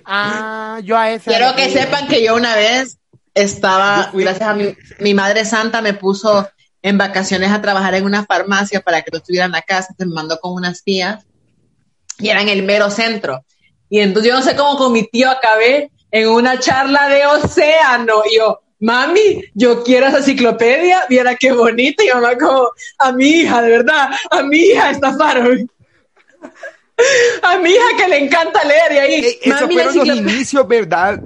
Ah, 0.05 0.79
yo 0.83 0.97
a 0.97 1.11
ese. 1.11 1.29
quiero 1.29 1.55
que 1.55 1.69
sepan 1.69 2.07
que 2.07 2.23
yo 2.23 2.33
una 2.35 2.55
vez 2.55 2.97
estaba, 3.35 4.09
gracias 4.15 4.49
a 4.49 4.55
mi, 4.55 4.75
mi 4.99 5.13
madre 5.13 5.45
santa, 5.45 5.83
me 5.83 5.93
puso 5.93 6.49
en 6.81 6.97
vacaciones 6.97 7.51
a 7.51 7.61
trabajar 7.61 7.93
en 7.93 8.05
una 8.05 8.25
farmacia 8.25 8.81
para 8.81 9.03
que 9.03 9.11
no 9.11 9.19
estuviera 9.19 9.45
en 9.45 9.51
la 9.51 9.61
casa, 9.61 9.93
se 9.95 10.05
me 10.07 10.15
mandó 10.15 10.39
con 10.39 10.53
unas 10.53 10.83
tías 10.83 11.26
y 12.19 12.29
era 12.29 12.41
en 12.41 12.50
el 12.50 12.63
mero 12.63 12.89
centro. 12.89 13.43
Y 13.89 14.00
entonces 14.00 14.31
yo 14.31 14.38
no 14.38 14.43
sé 14.43 14.55
cómo 14.55 14.77
con 14.77 14.93
mi 14.93 15.03
tío 15.03 15.29
acabé 15.29 15.91
en 16.12 16.27
una 16.29 16.59
charla 16.59 17.07
de 17.07 17.25
océano. 17.25 18.21
Y 18.29 18.38
yo, 18.38 18.62
mami, 18.79 19.43
yo 19.53 19.83
quiero 19.83 20.07
esa 20.07 20.17
enciclopedia, 20.17 21.05
viera 21.09 21.36
qué 21.36 21.51
bonita. 21.51 22.03
Y 22.03 22.09
mamá 22.09 22.38
como, 22.38 22.69
a 23.00 23.12
mi 23.12 23.27
hija, 23.27 23.62
de 23.62 23.69
verdad, 23.69 24.09
a 24.29 24.43
mi 24.43 24.57
hija 24.57 24.91
estafaron. 24.91 25.69
A 27.43 27.59
mi 27.59 27.69
hija 27.69 27.86
que 27.95 28.07
le 28.07 28.17
encanta 28.25 28.63
leer 28.63 28.91
y 28.91 28.97
ahí, 28.97 29.25
Eh, 29.25 29.50
mami, 29.50 29.75
la 29.75 29.83
fueron 29.83 30.07
los 30.07 30.17
inicios, 30.17 30.67
¿verdad? 30.67 31.21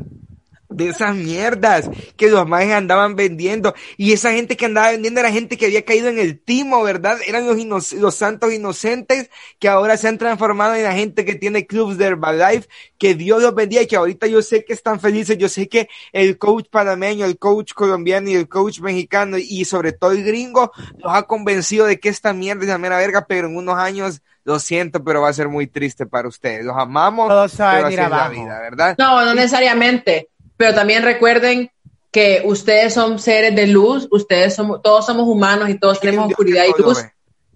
De 0.71 0.89
esas 0.89 1.15
mierdas 1.15 1.89
que 2.15 2.29
los 2.29 2.47
mages 2.47 2.73
andaban 2.73 3.15
vendiendo. 3.15 3.73
Y 3.97 4.13
esa 4.13 4.31
gente 4.31 4.57
que 4.57 4.65
andaba 4.65 4.91
vendiendo 4.91 5.19
era 5.19 5.31
gente 5.31 5.57
que 5.57 5.65
había 5.65 5.83
caído 5.83 6.07
en 6.07 6.17
el 6.17 6.39
timo, 6.39 6.81
¿verdad? 6.83 7.17
Eran 7.27 7.45
los, 7.45 7.93
los 7.93 8.15
santos 8.15 8.53
inocentes 8.53 9.29
que 9.59 9.67
ahora 9.67 9.97
se 9.97 10.07
han 10.07 10.17
transformado 10.17 10.75
en 10.75 10.83
la 10.83 10.93
gente 10.93 11.25
que 11.25 11.35
tiene 11.35 11.65
clubs 11.67 11.97
de 11.97 12.05
Herbalife. 12.05 12.67
Que 12.97 13.15
Dios 13.15 13.41
los 13.41 13.53
bendiga 13.53 13.81
y 13.81 13.87
que 13.87 13.95
ahorita 13.95 14.27
yo 14.27 14.41
sé 14.41 14.63
que 14.63 14.73
están 14.73 14.99
felices. 14.99 15.37
Yo 15.37 15.49
sé 15.49 15.67
que 15.67 15.89
el 16.13 16.37
coach 16.37 16.67
panameño, 16.71 17.25
el 17.25 17.37
coach 17.37 17.73
colombiano 17.73 18.29
y 18.29 18.35
el 18.35 18.47
coach 18.47 18.79
mexicano 18.79 19.37
y 19.37 19.65
sobre 19.65 19.91
todo 19.91 20.11
el 20.11 20.23
gringo 20.23 20.71
los 20.99 21.13
ha 21.13 21.23
convencido 21.23 21.85
de 21.85 21.99
que 21.99 22.09
esta 22.09 22.33
mierda 22.33 22.61
es 22.63 22.69
la 22.69 22.77
mera 22.77 22.97
verga, 22.97 23.25
pero 23.27 23.47
en 23.47 23.57
unos 23.57 23.77
años 23.77 24.21
lo 24.43 24.59
siento, 24.59 25.03
pero 25.03 25.21
va 25.21 25.29
a 25.29 25.33
ser 25.33 25.49
muy 25.49 25.67
triste 25.67 26.05
para 26.05 26.27
ustedes. 26.27 26.65
Los 26.65 26.75
amamos, 26.77 27.27
Todo 27.27 27.47
se 27.47 27.61
va 27.61 27.71
a 27.71 27.75
pero 27.75 27.85
venir 27.85 27.99
así 27.99 28.05
es 28.05 28.09
la 28.09 28.25
abajo. 28.25 28.31
vida, 28.31 28.59
¿verdad? 28.61 28.95
No, 28.97 29.25
no 29.25 29.33
necesariamente. 29.35 30.29
Pero 30.61 30.75
también 30.75 31.01
recuerden 31.01 31.71
que 32.11 32.43
ustedes 32.45 32.93
son 32.93 33.17
seres 33.17 33.55
de 33.55 33.65
luz, 33.65 34.07
ustedes 34.11 34.53
somos, 34.53 34.79
todos 34.83 35.07
somos 35.07 35.27
humanos 35.27 35.69
y 35.71 35.79
todos 35.79 35.99
tenemos 35.99 36.27
oscuridad 36.27 36.65
y 36.65 36.79
luz. 36.79 37.03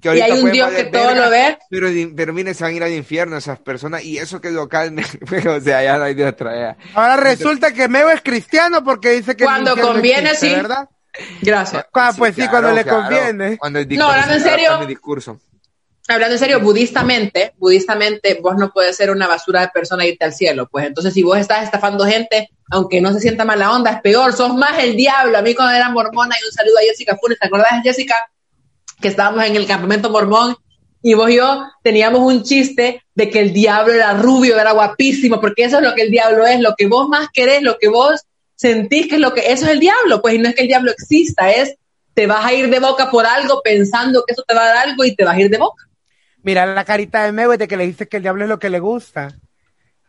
Que 0.02 0.18
Y 0.18 0.22
hay 0.22 0.32
un 0.42 0.52
Dios 0.52 0.72
que 0.72 0.86
todo 0.86 1.06
verga, 1.06 1.24
lo 1.26 1.30
ve. 1.30 1.58
Pero, 1.70 1.88
pero 2.16 2.34
miren, 2.34 2.56
se 2.56 2.64
van 2.64 2.74
a 2.74 2.76
ir 2.78 2.84
al 2.84 2.94
infierno 2.94 3.38
esas 3.38 3.60
personas 3.60 4.04
y 4.04 4.18
eso 4.18 4.42
que 4.42 4.50
local, 4.50 4.96
o 5.48 5.62
sea, 5.62 5.84
ya 5.84 6.00
no 6.00 6.06
hay 6.06 6.16
de 6.16 6.26
otra. 6.26 6.56
ya. 6.56 6.78
Ahora 6.96 7.18
resulta 7.18 7.76
que 7.76 7.88
Meo 7.88 8.10
es 8.10 8.22
cristiano 8.22 8.84
porque 8.84 9.12
dice 9.12 9.36
que 9.36 9.44
el 9.44 9.50
Cuando 9.50 9.78
conviene, 9.78 10.32
existe, 10.32 10.48
sí. 10.50 10.56
¿verdad? 10.56 10.90
Gracias. 11.44 11.86
Ah, 11.94 12.12
pues 12.18 12.34
sí, 12.34 12.42
claro, 12.42 12.52
cuando 12.54 12.72
le 12.74 12.84
claro. 12.84 13.02
conviene. 13.02 13.58
Cuando 13.60 13.78
el 13.78 13.86
No, 13.86 13.90
dictador 13.90 14.14
hablando 14.16 14.34
en 14.34 14.42
serio. 14.42 14.80
mi 14.80 14.86
discurso. 14.88 15.40
Hablando 16.08 16.36
en 16.36 16.40
serio, 16.40 16.60
budistamente, 16.60 17.54
budistamente, 17.58 18.40
vos 18.42 18.56
no 18.58 18.72
puedes 18.72 18.96
ser 18.96 19.10
una 19.10 19.28
basura 19.28 19.62
de 19.62 19.70
persona 19.70 20.04
e 20.04 20.10
irte 20.10 20.26
al 20.26 20.34
cielo. 20.34 20.68
Pues 20.70 20.86
entonces, 20.86 21.14
si 21.14 21.24
vos 21.24 21.38
estás 21.38 21.64
estafando 21.64 22.06
gente, 22.06 22.52
aunque 22.70 23.02
no 23.02 23.12
se 23.12 23.20
sienta 23.20 23.44
mala 23.44 23.72
onda, 23.72 23.92
es 23.92 24.02
peor, 24.02 24.34
sos 24.34 24.56
más 24.56 24.78
el 24.84 24.96
diablo. 24.96 25.38
A 25.38 25.42
mí 25.42 25.56
cuando 25.56 25.74
era 25.74 25.90
mormona, 25.90 26.36
y 26.40 26.46
un 26.46 26.52
saludo 26.52 26.78
a 26.78 26.84
Jessica 26.84 27.18
Funes, 27.20 27.40
¿te 27.40 27.48
acordás, 27.48 27.82
Jessica? 27.84 28.16
Que 29.02 29.08
estábamos 29.08 29.46
en 29.46 29.56
el 29.56 29.66
campamento 29.66 30.12
mormón 30.12 30.56
y 31.02 31.14
vos 31.14 31.30
y 31.30 31.36
yo 31.36 31.68
teníamos 31.84 32.22
un 32.22 32.44
chiste 32.44 33.04
de 33.14 33.30
que 33.30 33.40
el 33.40 33.54
diablo 33.54 33.94
era 33.94 34.14
rubio, 34.14 34.60
era 34.60 34.72
guapísimo, 34.72 35.40
porque 35.40 35.64
eso 35.64 35.78
es 35.78 35.84
lo 35.84 35.94
que 35.94 36.04
el 36.04 36.12
diablo 36.12 36.48
es, 36.48 36.60
lo 36.60 36.74
que 36.76 36.88
vos 36.88 37.08
más 37.08 37.30
querés, 37.32 37.62
lo 37.62 37.78
que 37.78 37.90
vos 37.90 38.22
sentís 38.56 39.08
que 39.08 39.16
es 39.16 39.22
lo 39.22 39.34
que, 39.34 39.52
eso 39.52 39.66
es 39.66 39.72
el 39.72 39.80
diablo, 39.80 40.22
pues 40.22 40.34
y 40.34 40.40
no 40.40 40.50
es 40.50 40.56
que 40.56 40.64
el 40.64 40.68
diablo 40.68 40.92
exista, 40.92 41.52
es 41.52 41.76
te 42.16 42.26
vas 42.26 42.44
a 42.44 42.54
ir 42.54 42.70
de 42.70 42.80
boca 42.80 43.12
por 43.12 43.26
algo 43.26 43.62
pensando 43.64 44.24
que 44.26 44.34
eso 44.34 44.44
te 44.48 44.56
va 44.56 44.64
a 44.64 44.68
dar 44.68 44.88
algo 44.88 45.04
y 45.04 45.16
te 45.16 45.24
vas 45.24 45.36
a 45.36 45.42
ir 45.42 45.50
de 45.50 45.58
boca. 45.58 45.85
Mira 46.46 46.68
la 46.68 46.86
carita 46.86 47.24
de 47.24 47.32
Meo 47.32 47.58
de 47.58 47.68
que 47.68 47.75
le 47.75 47.88
dice 47.88 48.08
que 48.08 48.18
el 48.18 48.24
diablo 48.24 48.44
es 48.44 48.50
lo 48.50 48.60
que 48.60 48.70
le 48.70 48.80
gusta. 48.80 49.36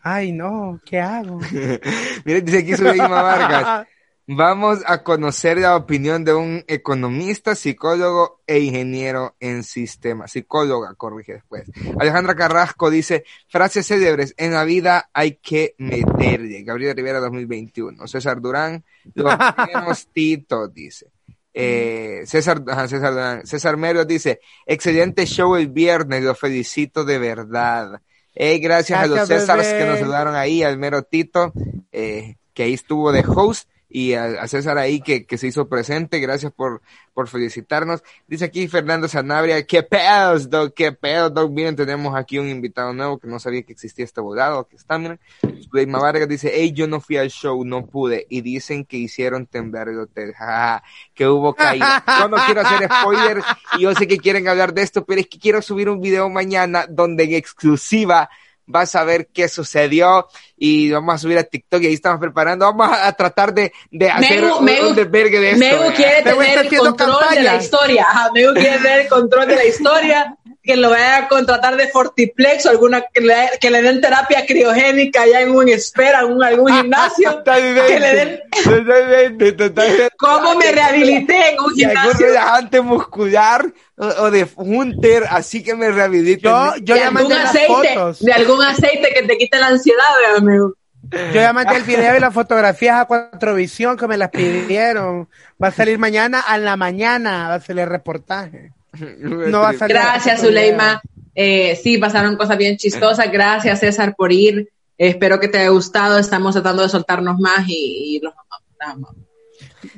Ay, 0.02 0.32
no, 0.32 0.78
¿qué 0.84 1.00
hago? 1.00 1.40
Miren, 2.26 2.44
dice 2.44 2.58
aquí 2.58 2.76
Zuleima 2.76 3.22
Vargas. 3.22 3.86
Vamos 4.28 4.80
a 4.84 5.02
conocer 5.02 5.56
la 5.56 5.76
opinión 5.76 6.24
de 6.24 6.34
un 6.34 6.62
economista, 6.66 7.54
psicólogo 7.54 8.42
e 8.46 8.58
ingeniero 8.58 9.34
en 9.40 9.62
sistemas. 9.62 10.32
Psicóloga, 10.32 10.94
corrige 10.94 11.34
después. 11.34 11.70
Alejandra 11.98 12.34
Carrasco 12.34 12.90
dice, 12.90 13.24
frases 13.48 13.86
célebres, 13.86 14.34
en 14.36 14.52
la 14.52 14.64
vida 14.64 15.08
hay 15.14 15.36
que 15.36 15.74
meterle. 15.78 16.64
Gabriela 16.64 16.92
Rivera 16.92 17.20
2021. 17.20 18.06
César 18.08 18.42
Durán, 18.42 18.84
los 19.14 19.32
menos 19.72 20.08
Tito, 20.12 20.68
dice. 20.68 21.15
Eh, 21.58 22.22
César, 22.26 22.62
César. 22.86 23.46
César 23.46 23.76
Mero 23.78 24.04
dice, 24.04 24.40
excelente 24.66 25.24
show 25.24 25.56
el 25.56 25.68
viernes, 25.68 26.22
lo 26.22 26.34
felicito 26.34 27.02
de 27.02 27.18
verdad. 27.18 28.02
Eh, 28.34 28.58
gracias, 28.58 28.98
a 29.00 29.06
los 29.06 29.26
bebé. 29.26 29.46
que 29.46 29.86
nos 29.86 29.98
ayudaron 29.98 30.34
ahí, 30.34 30.62
al 30.62 30.76
mero 30.76 31.02
Tito, 31.04 31.54
eh, 31.92 32.36
que 32.52 32.64
ahí 32.64 32.74
estuvo 32.74 33.10
de 33.10 33.24
host, 33.26 33.70
y 33.88 34.14
a, 34.14 34.24
a 34.42 34.48
César 34.48 34.78
ahí 34.78 35.00
que, 35.00 35.26
que 35.26 35.38
se 35.38 35.46
hizo 35.46 35.68
presente, 35.68 36.18
gracias 36.18 36.52
por, 36.52 36.82
por 37.14 37.28
felicitarnos. 37.28 38.02
Dice 38.26 38.44
aquí 38.44 38.68
Fernando 38.68 39.08
Sanabria, 39.08 39.64
qué 39.66 39.82
pedos, 39.82 40.50
Doc, 40.50 40.74
qué 40.74 40.92
pedos, 40.92 41.32
Doc. 41.32 41.50
Miren, 41.50 41.76
tenemos 41.76 42.14
aquí 42.16 42.38
un 42.38 42.48
invitado 42.48 42.92
nuevo 42.92 43.18
que 43.18 43.28
no 43.28 43.38
sabía 43.38 43.62
que 43.62 43.72
existía 43.72 44.04
este 44.04 44.20
volado, 44.20 44.66
que 44.66 44.76
está, 44.76 44.98
miren. 44.98 45.20
Zuleima 45.70 45.98
Vargas 45.98 46.28
dice, 46.28 46.52
hey, 46.54 46.72
yo 46.72 46.86
no 46.86 47.00
fui 47.00 47.16
al 47.16 47.30
show, 47.30 47.64
no 47.64 47.86
pude, 47.86 48.26
y 48.28 48.40
dicen 48.40 48.84
que 48.84 48.96
hicieron 48.96 49.46
temblar 49.46 49.88
el 49.88 50.00
hotel, 50.00 50.34
jaja, 50.34 50.82
que 51.14 51.28
hubo 51.28 51.54
caída. 51.54 52.04
Yo 52.20 52.28
no 52.28 52.36
quiero 52.44 52.60
hacer 52.62 52.88
spoilers, 52.90 53.44
y 53.78 53.82
yo 53.82 53.94
sé 53.94 54.06
que 54.06 54.18
quieren 54.18 54.48
hablar 54.48 54.74
de 54.74 54.82
esto, 54.82 55.04
pero 55.04 55.20
es 55.20 55.26
que 55.26 55.38
quiero 55.38 55.62
subir 55.62 55.88
un 55.88 56.00
video 56.00 56.28
mañana 56.28 56.86
donde 56.88 57.24
en 57.24 57.34
exclusiva 57.34 58.28
vas 58.66 58.94
a 58.94 59.04
ver 59.04 59.28
qué 59.32 59.48
sucedió 59.48 60.26
y 60.56 60.90
vamos 60.90 61.14
a 61.14 61.18
subir 61.18 61.38
a 61.38 61.44
TikTok 61.44 61.82
y 61.82 61.86
ahí 61.86 61.94
estamos 61.94 62.20
preparando. 62.20 62.66
Vamos 62.66 62.88
a, 62.92 63.12
tratar 63.12 63.54
de, 63.54 63.72
de 63.90 64.10
hacer 64.10 64.42
Megu- 64.44 64.58
un, 64.58 64.66
Megu- 64.66 64.88
un 64.88 64.94
desvergue 64.94 65.40
de 65.40 65.50
esto. 65.52 65.64
Megu 65.64 65.78
¿verdad? 65.80 65.94
quiere 65.96 66.22
tener 66.22 66.58
el 66.58 66.68
control 66.78 66.96
de 66.96 67.18
campaña. 67.20 67.42
la 67.42 67.56
historia. 67.56 68.06
Ajá, 68.08 68.30
Megu 68.32 68.54
quiere 68.54 68.78
tener 68.78 69.00
el 69.00 69.08
control 69.08 69.46
de 69.48 69.56
la 69.56 69.64
historia. 69.64 70.36
Que 70.66 70.76
lo 70.76 70.90
vaya 70.90 71.16
a 71.18 71.28
contratar 71.28 71.76
de 71.76 71.86
Fortiplex 71.88 72.66
o 72.66 72.70
alguna 72.70 73.02
que 73.12 73.20
le, 73.20 73.34
que 73.60 73.70
le 73.70 73.80
den 73.82 74.00
terapia 74.00 74.44
criogénica 74.44 75.22
allá 75.22 75.40
en 75.42 75.52
un 75.52 75.68
espera, 75.68 76.20
en 76.20 76.32
un, 76.32 76.42
algún 76.42 76.72
gimnasio. 76.72 77.42
que 77.44 78.00
le 78.00 78.14
den 78.14 78.40
Totalmente, 78.64 80.10
cómo 80.18 80.54
me 80.56 80.72
rehabilité 80.72 81.50
en 81.50 81.60
un 81.60 81.72
Y 81.76 81.84
algún 81.84 82.02
gimnasio. 82.02 82.26
relajante 82.26 82.80
muscular 82.80 83.64
o, 83.96 84.06
o 84.06 84.30
de 84.30 84.46
Hunter, 84.56 85.24
así 85.30 85.62
que 85.62 85.74
me 85.76 85.90
rehabiliten. 85.90 86.50
Yo, 86.50 86.74
yo 86.82 86.94
de 86.94 87.00
ya 87.00 87.08
algún 87.08 87.14
mandé 87.22 87.34
las 87.36 87.46
aceite, 87.50 87.72
fotos. 87.94 88.18
de 88.24 88.32
algún 88.32 88.62
aceite 88.62 89.08
que 89.14 89.22
te 89.22 89.38
quite 89.38 89.58
la 89.58 89.68
ansiedad, 89.68 90.04
Megu. 90.42 90.74
Yo 91.08 91.34
ya 91.40 91.52
mandé 91.52 91.76
el 91.76 91.84
video 91.84 92.16
y 92.16 92.20
las 92.20 92.34
fotografías 92.34 93.00
a 93.00 93.04
Cuatro 93.04 93.54
Visión 93.54 93.96
que 93.96 94.08
me 94.08 94.16
las 94.16 94.30
pidieron. 94.30 95.28
Va 95.62 95.68
a 95.68 95.72
salir 95.72 95.98
mañana 96.00 96.40
a 96.40 96.58
la 96.58 96.76
mañana, 96.76 97.48
va 97.48 97.54
a 97.54 97.60
salir 97.60 97.82
el 97.84 97.88
reportaje. 97.90 98.72
No 99.18 99.60
va 99.60 99.70
a 99.70 99.74
salir. 99.74 99.96
Gracias, 99.96 100.40
Zuleima. 100.40 101.00
Eh, 101.34 101.78
sí, 101.82 101.98
pasaron 101.98 102.36
cosas 102.36 102.56
bien 102.58 102.76
chistosas. 102.76 103.30
Gracias, 103.30 103.80
César, 103.80 104.14
por 104.16 104.32
ir. 104.32 104.70
Eh, 104.98 105.08
espero 105.08 105.38
que 105.38 105.48
te 105.48 105.58
haya 105.58 105.68
gustado. 105.68 106.18
Estamos 106.18 106.54
tratando 106.54 106.82
de 106.82 106.88
soltarnos 106.88 107.38
más 107.38 107.68
y, 107.68 108.16
y 108.16 108.20
los 108.20 108.32
amamos. 108.80 109.14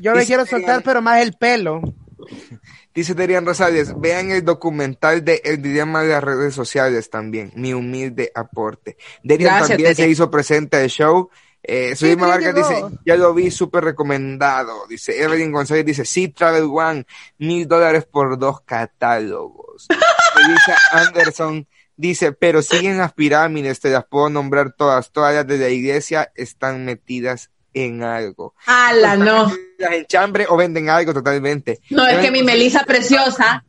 Yo 0.00 0.14
me 0.14 0.26
quiero 0.26 0.44
soltar, 0.46 0.82
pero 0.82 1.02
más 1.02 1.22
el 1.22 1.32
pelo. 1.34 1.80
Dice 2.94 3.14
Derian 3.14 3.46
Rosales, 3.46 3.92
vean 4.00 4.32
el 4.32 4.44
documental 4.44 5.24
de 5.24 5.40
El 5.44 5.62
Dilema 5.62 6.02
de 6.02 6.08
las 6.08 6.24
redes 6.24 6.52
sociales 6.52 7.10
también, 7.10 7.52
mi 7.54 7.72
humilde 7.72 8.32
aporte. 8.34 8.96
Derian 9.22 9.50
Gracias, 9.50 9.68
también 9.68 9.90
Derian. 9.90 10.08
se 10.08 10.10
hizo 10.10 10.30
presente 10.32 10.78
al 10.78 10.88
show, 10.88 11.30
Eh, 11.62 11.94
Sí, 11.96 12.14
Vargas 12.14 12.54
dice, 12.54 12.84
ya 13.04 13.16
lo 13.16 13.34
vi, 13.34 13.50
súper 13.50 13.84
recomendado. 13.84 14.86
Dice, 14.88 15.22
Evelyn 15.22 15.52
González 15.52 15.84
dice, 15.84 16.04
sí, 16.04 16.28
Travel 16.28 16.68
One, 16.72 17.06
mil 17.38 17.66
dólares 17.68 18.06
por 18.10 18.38
dos 18.38 18.60
catálogos. 18.62 19.86
Elisa 20.44 20.76
Anderson 20.92 21.66
dice, 21.96 22.32
pero 22.32 22.62
siguen 22.62 22.98
las 22.98 23.12
pirámides, 23.12 23.80
te 23.80 23.90
las 23.90 24.04
puedo 24.06 24.30
nombrar 24.30 24.72
todas, 24.76 25.10
todas 25.12 25.34
las 25.34 25.46
de 25.46 25.58
la 25.58 25.68
iglesia 25.68 26.30
están 26.36 26.84
metidas 26.84 27.50
en 27.74 28.02
algo. 28.02 28.54
¡Hala, 28.66 29.16
no! 29.16 29.52
Las 29.78 29.92
en 29.92 30.06
chambre 30.06 30.46
o 30.48 30.56
venden 30.56 30.88
algo 30.90 31.12
totalmente. 31.12 31.80
No, 31.90 32.06
es 32.06 32.18
que 32.18 32.30
mi 32.30 32.40
González- 32.40 32.44
Melisa 32.46 32.84
preciosa 32.84 33.64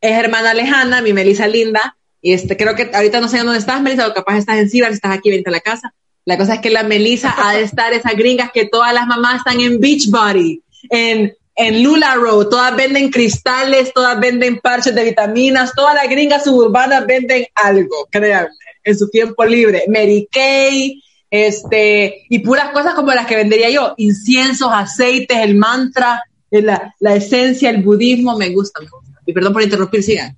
es 0.00 0.12
hermana 0.18 0.52
lejana, 0.54 1.00
mi 1.02 1.12
Melisa 1.12 1.46
linda. 1.46 1.96
Y 2.20 2.32
este, 2.32 2.56
creo 2.56 2.74
que 2.74 2.90
ahorita 2.92 3.20
no 3.20 3.28
sé 3.28 3.38
dónde 3.38 3.58
estás, 3.58 3.80
Melisa, 3.82 4.08
o 4.08 4.14
capaz 4.14 4.38
estás 4.38 4.56
en 4.58 4.68
Cibar, 4.68 4.90
si 4.90 4.96
estás 4.96 5.12
aquí, 5.16 5.30
vente 5.30 5.48
a 5.50 5.52
la 5.52 5.60
casa. 5.60 5.94
La 6.26 6.36
cosa 6.36 6.54
es 6.54 6.60
que 6.60 6.70
la 6.70 6.82
Melisa 6.82 7.34
ha 7.38 7.54
de 7.54 7.62
estar 7.62 7.92
esas 7.92 8.16
gringas 8.16 8.50
que 8.52 8.66
todas 8.66 8.92
las 8.92 9.06
mamás 9.06 9.36
están 9.36 9.60
en 9.60 9.80
Beachbody, 9.80 10.60
en, 10.90 11.32
en 11.54 11.82
Lula 11.84 12.16
Road, 12.16 12.48
todas 12.48 12.74
venden 12.74 13.10
cristales, 13.10 13.92
todas 13.94 14.18
venden 14.18 14.58
parches 14.58 14.92
de 14.92 15.04
vitaminas, 15.04 15.72
todas 15.76 15.94
las 15.94 16.10
gringas 16.10 16.42
suburbanas 16.42 17.06
venden 17.06 17.46
algo, 17.54 18.08
créanme, 18.10 18.50
en 18.82 18.98
su 18.98 19.08
tiempo 19.08 19.44
libre. 19.44 19.84
Mary 19.86 20.28
Kay, 20.28 21.00
este, 21.30 22.24
y 22.28 22.40
puras 22.40 22.70
cosas 22.70 22.94
como 22.94 23.12
las 23.12 23.26
que 23.26 23.36
vendería 23.36 23.70
yo, 23.70 23.94
inciensos, 23.96 24.70
aceites, 24.72 25.38
el 25.38 25.54
mantra, 25.54 26.24
la, 26.50 26.92
la 26.98 27.14
esencia, 27.14 27.70
el 27.70 27.84
budismo, 27.84 28.36
me 28.36 28.50
gusta, 28.50 28.80
me 28.80 28.88
gusta. 28.88 29.20
Y 29.24 29.32
perdón 29.32 29.52
por 29.52 29.62
interrumpir, 29.62 30.02
sigan. 30.02 30.36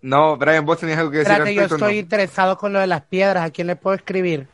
No, 0.00 0.36
Brian, 0.36 0.64
vos 0.64 0.78
tenías 0.78 0.98
algo 0.98 1.10
que 1.10 1.18
decir 1.18 1.32
Espérate, 1.32 1.54
yo 1.54 1.62
estoy 1.62 1.94
¿no? 1.94 2.00
interesado 2.00 2.56
con 2.56 2.72
lo 2.72 2.80
de 2.80 2.86
las 2.86 3.02
piedras. 3.02 3.44
¿A 3.44 3.50
quién 3.50 3.66
le 3.66 3.76
puedo 3.76 3.96
escribir? 3.96 4.48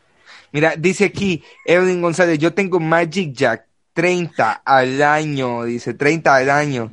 Mira, 0.51 0.75
dice 0.77 1.05
aquí, 1.05 1.43
Evelyn 1.65 2.01
González, 2.01 2.37
yo 2.39 2.53
tengo 2.53 2.79
Magic 2.79 3.33
Jack 3.33 3.65
30 3.93 4.61
al 4.65 5.01
año, 5.01 5.63
dice, 5.63 5.93
30 5.93 6.35
al 6.35 6.49
año. 6.49 6.91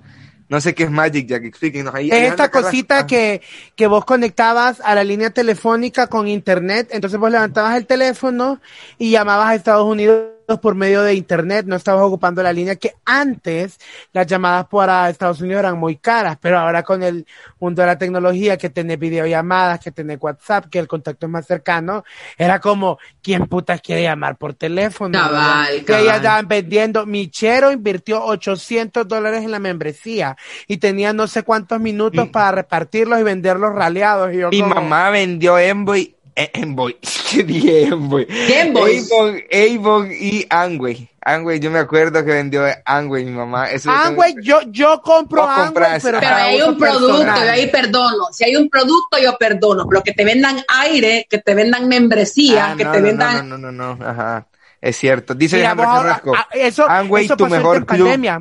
No 0.49 0.61
sé 0.61 0.75
qué 0.75 0.85
es 0.85 0.91
Magic 0.91 1.26
Jack, 1.26 1.45
explíquenos 1.45 1.95
ahí. 1.95 2.11
Es 2.11 2.31
esta 2.31 2.50
cosita 2.50 2.99
ah, 2.99 3.07
que, 3.07 3.41
que 3.75 3.87
vos 3.87 4.05
conectabas 4.05 4.81
a 4.81 4.95
la 4.95 5.02
línea 5.02 5.31
telefónica 5.31 6.09
con 6.09 6.29
internet, 6.29 6.88
entonces 6.93 7.19
vos 7.19 7.31
levantabas 7.31 7.76
el 7.76 7.87
teléfono 7.87 8.61
y 8.99 9.11
llamabas 9.11 9.49
a 9.49 9.55
Estados 9.55 9.87
Unidos 9.87 10.26
por 10.61 10.75
medio 10.75 11.03
de 11.03 11.15
internet, 11.15 11.67
no 11.67 11.77
estabas 11.77 12.03
ocupando 12.05 12.43
la 12.43 12.53
línea 12.53 12.77
que 12.77 12.95
antes 13.05 13.79
las 14.13 14.27
llamadas 14.27 14.67
para 14.67 15.09
Estados 15.09 15.41
Unidos 15.41 15.61
eran 15.61 15.79
muy 15.79 15.97
caras, 15.97 16.37
pero 16.41 16.59
ahora 16.59 16.83
con 16.83 17.03
el 17.03 17.27
mundo 17.61 17.83
de 17.83 17.87
la 17.87 17.99
tecnología, 17.99 18.57
que 18.57 18.69
tenés 18.71 18.99
videollamadas, 18.99 19.81
que 19.81 19.91
tenés 19.93 20.19
WhatsApp, 20.21 20.67
que 20.71 20.79
el 20.79 20.89
contacto 20.89 21.27
es 21.27 21.33
más 21.33 21.47
cercano, 21.47 22.05
era 22.37 22.61
como, 22.61 22.99
¿quién 23.23 23.47
putas 23.47 23.81
quiere 23.81 24.03
llamar 24.03 24.37
por 24.37 24.55
teléfono? 24.55 25.19
Cabal, 25.19 25.85
cabal. 25.85 26.03
ellas 26.03 26.17
estaban 26.17 26.49
vendiendo, 26.49 27.07
Michero 27.07 27.71
invirtió 27.73 28.23
800 28.25 29.07
dólares 29.09 29.43
en 29.45 29.51
la 29.51 29.59
membresía 29.59 30.37
y 30.67 30.77
tenía 30.79 31.13
no 31.13 31.27
sé 31.27 31.43
cuántos 31.43 31.81
minutos 31.81 32.27
Mi- 32.27 32.31
para 32.31 32.53
repartirlos 32.53 33.19
y 33.21 33.23
venderlos 33.23 33.75
raleados. 33.75 34.33
Y 34.35 34.39
yo 34.39 34.51
Mi 34.51 34.61
como, 34.61 34.75
mamá 34.75 35.11
vendió 35.11 35.59
Envoy, 35.59 36.15
Envoy, 36.35 36.97
¿qué 37.31 37.43
dije 37.43 37.85
Envoy? 37.85 38.27
Boys. 38.73 39.11
Avon, 39.12 39.41
Avon 39.53 40.11
y 40.12 40.47
Angway. 40.49 41.09
Angway, 41.25 41.61
yo 41.61 41.71
me 41.71 41.79
acuerdo 41.79 42.25
que 42.25 42.33
vendió 42.33 42.65
Angway 42.85 43.25
mi 43.25 43.31
mamá. 43.33 43.71
Eso 43.71 43.91
Amway, 43.91 44.35
yo, 44.43 44.61
yo 44.69 45.01
compro 45.03 45.43
compras, 45.55 46.03
pero. 46.03 46.19
Pero 46.21 46.35
hay 46.35 46.61
un 46.62 46.77
producto, 46.79 47.07
personal. 47.19 47.45
yo 47.45 47.51
ahí 47.53 47.67
perdono. 47.69 48.25
Si 48.33 48.45
hay 48.45 48.57
un 48.57 48.69
producto, 48.69 49.19
yo 49.23 49.37
perdono. 49.39 49.87
Pero 49.89 50.03
que 50.03 50.12
te 50.12 50.25
vendan 50.25 50.62
aire, 50.69 51.27
que 51.31 51.39
te 51.39 51.55
vendan 51.55 51.87
membresía, 51.87 52.73
Ah, 52.73 52.77
que 52.77 52.85
no, 52.85 52.93
te 52.93 52.99
no, 52.99 53.05
vendan. 53.05 53.49
no, 53.49 53.59
no, 53.59 53.71
no, 53.73 53.97
no, 53.97 54.05
ajá. 54.05 54.47
Es 54.81 54.97
cierto. 54.97 55.35
Dice 55.35 55.59
Mira, 55.59 55.71
ahora- 55.73 55.85
Carrasco. 55.85 56.33
ah, 56.37 56.49
eso, 56.55 56.89
Amway, 56.91 57.27
eso 57.27 57.37
tu 57.37 57.47
mejor 57.47 57.87
club. 57.87 58.01
pandemia. 58.09 58.41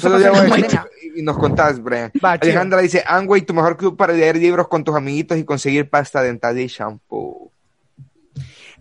Eso 0.00 0.08
Solo 0.08 0.22
pasó 0.22 0.42
digo 0.42 0.54
en 0.54 0.64
esto 0.64 0.76
pandemia. 0.76 0.90
y 1.16 1.22
nos 1.22 1.38
contás, 1.38 1.82
Brian. 1.82 2.10
Va, 2.24 2.38
chido. 2.38 2.52
Alejandra 2.52 2.80
dice, 2.80 3.04
Angway, 3.06 3.42
tu 3.42 3.54
mejor 3.54 3.76
club 3.76 3.96
para 3.96 4.12
leer 4.12 4.36
libros 4.36 4.66
con 4.68 4.82
tus 4.82 4.96
amiguitos 4.96 5.36
y 5.38 5.44
conseguir 5.44 5.88
pasta 5.90 6.22
dental 6.22 6.58
y 6.58 6.66
shampoo. 6.66 7.52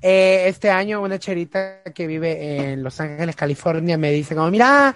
Eh, 0.01 0.45
este 0.47 0.69
año 0.71 1.01
una 1.01 1.19
cherita 1.19 1.83
que 1.93 2.07
vive 2.07 2.71
en 2.71 2.83
Los 2.83 3.01
Ángeles, 3.01 3.35
California, 3.35 3.97
me 3.97 4.11
dice 4.11 4.33
como, 4.33 4.49
mira, 4.49 4.95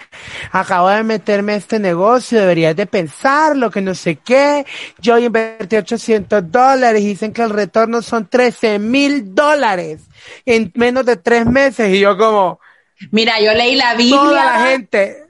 acabo 0.54 0.88
de 0.88 1.04
meterme 1.04 1.54
a 1.54 1.56
este 1.58 1.78
negocio, 1.78 2.40
deberías 2.40 2.74
de 2.74 2.86
pensarlo, 2.86 3.70
que 3.70 3.82
no 3.82 3.96
sé 3.96 4.16
qué. 4.16 4.66
Yo 5.00 5.18
invertí 5.18 5.76
800 5.76 6.50
dólares 6.50 7.02
y 7.02 7.08
dicen 7.08 7.34
que 7.34 7.42
el 7.42 7.50
retorno 7.50 8.02
son 8.02 8.30
13 8.30 8.80
mil 8.80 9.36
dólares 9.36 10.04
en 10.46 10.72
menos 10.76 11.06
de 11.06 11.18
tres 11.18 11.46
meses. 11.46 11.94
Y 11.94 12.00
yo 12.00 12.18
como, 12.18 12.62
Mira, 13.12 13.40
yo 13.42 13.54
leí 13.54 13.76
la 13.76 13.96
Biblia 13.96 14.18
toda 14.18 14.46
la 14.46 14.66
gente. 14.68 15.23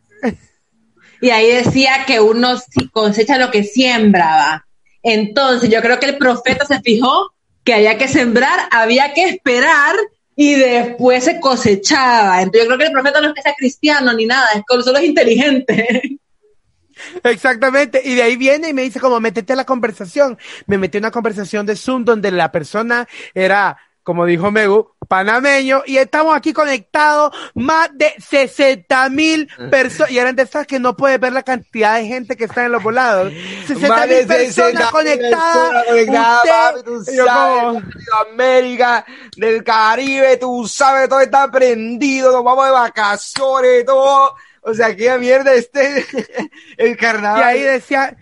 Y 1.23 1.29
ahí 1.29 1.49
decía 1.49 2.03
que 2.05 2.19
uno 2.19 2.59
cosecha 2.91 3.37
lo 3.37 3.49
que 3.49 3.63
siembra. 3.63 4.25
¿va? 4.35 4.67
Entonces, 5.01 5.69
yo 5.69 5.81
creo 5.81 5.97
que 5.97 6.07
el 6.07 6.17
profeta 6.17 6.65
se 6.65 6.81
fijó 6.81 7.33
que 7.63 7.73
había 7.73 7.97
que 7.97 8.09
sembrar, 8.09 8.67
había 8.71 9.13
que 9.13 9.23
esperar 9.29 9.95
y 10.35 10.55
después 10.55 11.23
se 11.23 11.39
cosechaba. 11.39 12.41
Entonces, 12.41 12.63
yo 12.63 12.67
creo 12.67 12.77
que 12.77 12.85
el 12.87 12.91
profeta 12.91 13.21
no 13.21 13.29
es 13.29 13.35
que 13.35 13.41
sea 13.41 13.53
cristiano 13.57 14.11
ni 14.11 14.25
nada, 14.25 14.47
es 14.53 14.63
que 14.67 14.83
solo 14.83 14.97
es 14.97 15.05
inteligente. 15.05 16.01
Exactamente, 17.23 18.01
y 18.03 18.15
de 18.15 18.23
ahí 18.23 18.35
viene 18.35 18.67
y 18.67 18.73
me 18.73 18.81
dice 18.81 18.99
como, 18.99 19.21
métete 19.21 19.53
a 19.53 19.55
la 19.55 19.65
conversación. 19.65 20.37
Me 20.67 20.77
metí 20.77 20.97
en 20.97 21.05
una 21.05 21.11
conversación 21.11 21.65
de 21.65 21.77
Zoom 21.77 22.03
donde 22.03 22.31
la 22.31 22.51
persona 22.51 23.07
era, 23.33 23.77
como 24.03 24.25
dijo 24.25 24.51
Megu, 24.51 24.91
panameño, 25.07 25.83
y 25.85 25.97
estamos 25.97 26.35
aquí 26.35 26.53
conectados 26.53 27.33
más 27.55 27.89
de 27.93 28.13
60 28.19 29.09
mil 29.09 29.47
personas, 29.71 30.11
y 30.11 30.19
eran 30.19 30.35
de 30.35 30.43
esas 30.43 30.67
que 30.67 30.79
no 30.79 30.95
puedes 30.95 31.19
ver 31.19 31.33
la 31.33 31.43
cantidad 31.43 31.95
de 31.97 32.05
gente 32.05 32.35
que 32.35 32.45
está 32.45 32.65
en 32.65 32.71
los 32.73 32.83
volados. 32.83 33.31
60 33.67 33.87
Más 33.87 34.09
de 34.09 34.17
mil 34.17 34.27
personas 34.27 34.83
60.000 34.85 34.91
conectadas. 34.91 35.85
y 37.11 38.31
América, 38.31 39.05
del 39.37 39.63
Caribe, 39.63 40.37
tú 40.37 40.67
sabes, 40.67 41.09
todo 41.09 41.21
está 41.21 41.49
prendido, 41.51 42.31
nos 42.31 42.43
vamos 42.43 42.65
de 42.65 42.71
vacaciones, 42.71 43.85
todo. 43.85 44.35
O 44.61 44.73
sea, 44.73 44.95
qué 44.95 45.17
mierda 45.17 45.53
este, 45.53 46.05
el 46.77 46.91
Y 46.91 46.95
carnaval. 46.95 47.43
ahí 47.43 47.61
decía, 47.61 48.15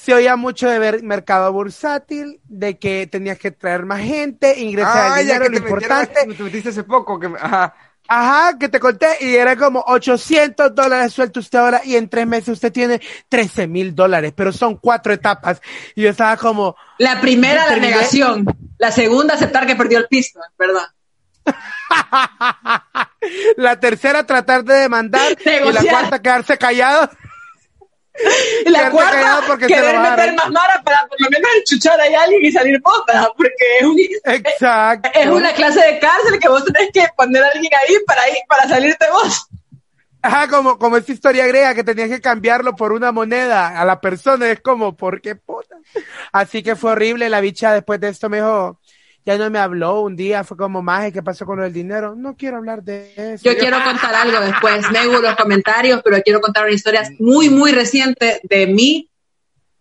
se 0.00 0.14
oía 0.14 0.36
mucho 0.36 0.68
de 0.68 0.78
ver 0.78 1.02
mercado 1.02 1.52
bursátil, 1.52 2.40
de 2.44 2.78
que 2.78 3.06
tenías 3.06 3.38
que 3.38 3.50
traer 3.50 3.84
más 3.84 4.00
gente, 4.00 4.58
ingresar 4.60 5.12
Ah, 5.12 5.20
el 5.20 5.26
ya 5.26 5.34
dinero, 5.34 5.44
que 5.44 5.50
lo 5.50 5.64
te 5.64 5.68
importante. 5.70 6.34
te 6.36 6.42
metiste 6.44 6.68
hace 6.68 6.84
poco, 6.84 7.18
que, 7.18 7.28
me- 7.28 7.38
ajá. 7.38 7.74
Ajá, 8.10 8.56
que 8.58 8.70
te 8.70 8.80
conté, 8.80 9.06
y 9.20 9.36
era 9.36 9.54
como 9.54 9.84
800 9.86 10.74
dólares 10.74 11.12
suelto 11.12 11.40
usted 11.40 11.58
ahora, 11.58 11.82
y 11.84 11.94
en 11.96 12.08
tres 12.08 12.26
meses 12.26 12.48
usted 12.48 12.72
tiene 12.72 13.02
13 13.28 13.66
mil 13.66 13.94
dólares, 13.94 14.32
pero 14.34 14.50
son 14.50 14.76
cuatro 14.76 15.12
etapas. 15.12 15.60
Y 15.94 16.02
yo 16.02 16.10
estaba 16.10 16.38
como, 16.38 16.74
La 16.96 17.20
primera, 17.20 17.64
la 17.64 17.68
Terminé. 17.68 17.88
negación. 17.88 18.46
La 18.78 18.92
segunda, 18.92 19.34
aceptar 19.34 19.66
que 19.66 19.76
perdió 19.76 19.98
el 19.98 20.06
pisto, 20.06 20.40
¿verdad? 20.58 20.84
la 23.56 23.78
tercera 23.80 24.24
tratar 24.24 24.64
de 24.64 24.74
demandar, 24.74 25.36
y 25.44 25.72
la 25.72 25.82
cuarta 25.84 26.22
quedarse 26.22 26.56
callado. 26.56 27.10
La 28.66 28.90
cuarta, 28.90 29.40
querer 29.66 29.98
meter 29.98 30.34
más 30.34 30.50
mara 30.50 30.82
para 30.84 31.06
por 31.06 31.20
lo 31.20 31.30
menos 31.30 31.48
enchuchar 31.58 32.00
ahí 32.00 32.14
a 32.14 32.22
alguien 32.22 32.44
y 32.44 32.52
salir 32.52 32.80
¿verdad? 33.06 33.28
Porque 33.36 33.52
es, 33.80 33.86
un- 33.86 33.98
Exacto. 34.24 35.10
es 35.14 35.26
una 35.26 35.52
clase 35.52 35.80
de 35.80 35.98
cárcel 35.98 36.38
que 36.40 36.48
vos 36.48 36.64
tenés 36.64 36.90
que 36.92 37.06
poner 37.16 37.42
a 37.42 37.48
alguien 37.54 37.72
ahí 37.74 37.96
para, 38.06 38.28
ir, 38.28 38.36
para 38.48 38.68
salirte 38.68 39.06
vos. 39.10 39.46
Ajá, 40.20 40.48
como, 40.48 40.78
como 40.78 40.96
esa 40.96 41.12
historia 41.12 41.46
griega 41.46 41.74
que 41.74 41.84
tenías 41.84 42.08
que 42.08 42.20
cambiarlo 42.20 42.74
por 42.74 42.92
una 42.92 43.12
moneda 43.12 43.80
a 43.80 43.84
la 43.84 44.00
persona, 44.00 44.50
es 44.50 44.60
como, 44.60 44.96
¿por 44.96 45.20
qué 45.20 45.36
puta? 45.36 45.76
Así 46.32 46.62
que 46.62 46.74
fue 46.74 46.90
horrible, 46.92 47.28
la 47.28 47.40
bicha 47.40 47.72
después 47.72 48.00
de 48.00 48.08
esto 48.08 48.28
me 48.28 48.38
dijo, 48.38 48.80
ya 49.28 49.36
no 49.36 49.50
me 49.50 49.58
habló 49.58 50.00
un 50.00 50.16
día, 50.16 50.42
fue 50.42 50.56
como, 50.56 50.80
maje, 50.82 51.12
¿qué 51.12 51.22
pasó 51.22 51.44
con 51.44 51.62
el 51.62 51.70
dinero? 51.70 52.14
No 52.16 52.34
quiero 52.34 52.56
hablar 52.56 52.82
de 52.82 53.12
eso. 53.14 53.44
Yo 53.44 53.58
quiero 53.58 53.76
contar 53.84 54.14
algo 54.14 54.40
después, 54.40 54.90
Megu, 54.90 55.20
los 55.20 55.36
comentarios, 55.36 56.00
pero 56.02 56.16
quiero 56.22 56.40
contar 56.40 56.64
una 56.64 56.72
historia 56.72 57.02
muy, 57.18 57.50
muy 57.50 57.70
reciente 57.72 58.40
de 58.42 58.66
mí 58.68 59.10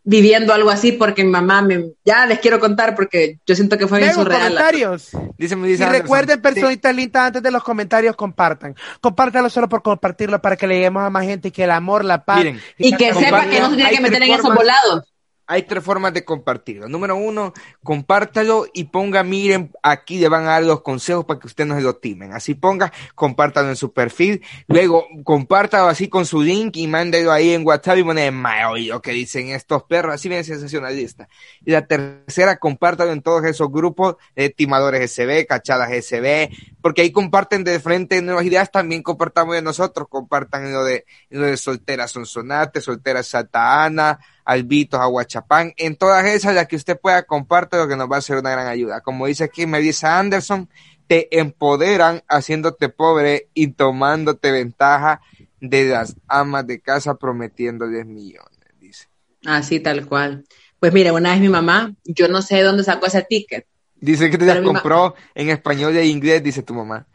viviendo 0.04 0.54
algo 0.54 0.70
así 0.70 0.92
porque 0.92 1.24
mi 1.24 1.32
mamá 1.32 1.62
me... 1.62 1.92
Ya 2.04 2.26
les 2.26 2.40
quiero 2.40 2.60
contar 2.60 2.94
porque 2.94 3.40
yo 3.46 3.56
siento 3.56 3.78
que 3.78 3.88
fue 3.88 4.00
bien 4.00 4.14
surreal. 4.14 4.42
comentarios. 4.42 5.12
Dice, 5.38 5.56
me 5.56 5.68
Y 5.68 5.72
dice 5.72 5.84
Anderson. 5.86 6.04
recuerden, 6.04 6.36
Sí. 6.38 6.42
personitas 6.42 6.96
lindas, 6.96 7.28
antes 7.28 7.42
de 7.44 7.52
los 7.52 7.64
comentarios, 7.64 8.18
compartan. 8.18 8.76
Compártalo 9.00 9.50
solo 9.50 9.70
por 9.70 9.82
compartirlo 9.82 10.42
para 10.42 10.58
que 10.58 10.68
le 10.68 10.76
lleguemos 10.76 11.04
a 11.04 11.10
más 11.10 11.24
gente 11.26 11.48
y 11.48 11.52
que 11.52 11.64
el 11.64 11.72
amor, 11.72 12.04
la 12.04 12.26
paz. 12.26 12.38
Miren, 12.40 12.62
Y 12.78 12.96
que 12.98 13.14
sepa 13.14 13.46
que 13.48 13.60
no 13.62 13.70
se 13.70 13.76
tiene 13.78 13.92
que 13.92 14.02
meter 14.02 14.24
en 14.24 14.32
esos 14.34 14.54
volados. 14.54 15.14
Hay 15.48 15.64
tres 15.64 15.84
formas 15.84 16.14
de 16.14 16.26
compartirlo. 16.26 16.90
Número 16.90 17.16
uno, 17.16 17.54
compártalo 17.82 18.68
y 18.74 18.86
ponga, 18.86 19.24
miren, 19.24 19.72
aquí 19.82 20.20
le 20.20 20.28
van 20.28 20.44
a 20.44 20.52
dar 20.52 20.64
los 20.64 20.82
consejos 20.82 21.24
para 21.24 21.40
que 21.40 21.48
ustedes 21.48 21.70
no 21.70 21.76
se 21.76 21.82
lo 21.82 21.96
timen. 21.96 22.34
Así 22.34 22.54
ponga, 22.54 22.92
compártalo 23.16 23.70
en 23.70 23.78
su 23.78 23.94
perfil. 23.94 24.44
Luego, 24.68 25.08
compártalo 25.24 25.88
así 25.88 26.10
con 26.10 26.26
su 26.26 26.42
link 26.42 26.76
y 26.76 26.88
mándelo 26.88 27.32
ahí 27.32 27.54
en 27.54 27.66
WhatsApp 27.66 27.98
y 27.98 28.04
pone, 28.04 28.30
me 28.30 28.66
oído 28.66 29.02
que 29.02 29.12
dicen 29.12 29.48
estos 29.48 29.84
perros. 29.84 30.16
Así 30.16 30.28
bien 30.28 30.44
sensacionalista. 30.44 31.30
Y 31.66 31.72
la 31.72 31.88
tercera, 31.88 32.58
compártalo 32.58 33.14
en 33.14 33.22
todos 33.22 33.46
esos 33.46 33.72
grupos 33.72 34.18
de 34.36 34.50
timadores 34.50 35.10
SB, 35.12 35.48
cachadas 35.48 35.92
SB, 35.92 36.50
porque 36.82 37.04
ahí 37.04 37.12
comparten 37.12 37.64
de 37.64 37.80
frente 37.80 38.22
nuevas 38.22 38.44
ideas. 38.44 38.70
También 38.70 39.02
compartamos 39.02 39.56
de 39.56 39.62
nosotros, 39.62 40.08
compartan 40.10 40.74
lo 40.74 40.84
de, 40.84 41.06
lo 41.30 41.46
de 41.46 41.56
solteras 41.56 42.12
Sonsonate, 42.12 42.82
solteras 42.82 43.28
Santa 43.28 43.86
Ana, 43.86 44.20
Albitos, 44.48 45.02
Aguachapán, 45.02 45.74
en 45.76 45.98
todas 45.98 46.26
esas 46.26 46.56
las 46.56 46.68
que 46.68 46.78
usted 46.78 46.98
pueda 46.98 47.24
compartir 47.24 47.80
lo 47.80 47.88
que 47.90 47.98
nos 47.98 48.10
va 48.10 48.16
a 48.16 48.22
ser 48.22 48.38
una 48.38 48.50
gran 48.50 48.68
ayuda. 48.68 49.02
Como 49.02 49.28
dice 49.28 49.44
aquí 49.44 49.66
Melissa 49.66 50.18
Anderson, 50.18 50.70
te 51.08 51.38
empoderan 51.38 52.24
haciéndote 52.30 52.88
pobre 52.88 53.50
y 53.54 53.68
tomándote 53.68 54.52
ventaja 54.52 55.20
de 55.60 55.90
las 55.90 56.16
amas 56.30 56.66
de 56.66 56.80
casa 56.80 57.16
prometiendo 57.16 57.90
10 57.90 58.06
millones, 58.06 58.60
dice. 58.80 59.08
Así 59.46 59.82
tal 59.82 60.08
cual. 60.08 60.46
Pues 60.80 60.94
mire, 60.94 61.12
una 61.12 61.32
vez 61.32 61.42
mi 61.42 61.50
mamá, 61.50 61.94
yo 62.06 62.30
no 62.30 62.42
sé 62.42 62.56
de 62.56 62.64
dónde 62.64 62.86
sacó 62.86 63.08
ese 63.08 63.24
ticket. 63.24 63.68
Dice 64.00 64.30
que 64.30 64.38
te 64.38 64.46
la 64.46 64.64
compró 64.64 65.14
en 65.36 65.50
español 65.50 65.98
en 65.98 66.06
inglés, 66.06 66.42
dice 66.42 66.64
tu 66.64 66.74
mamá. 66.74 67.06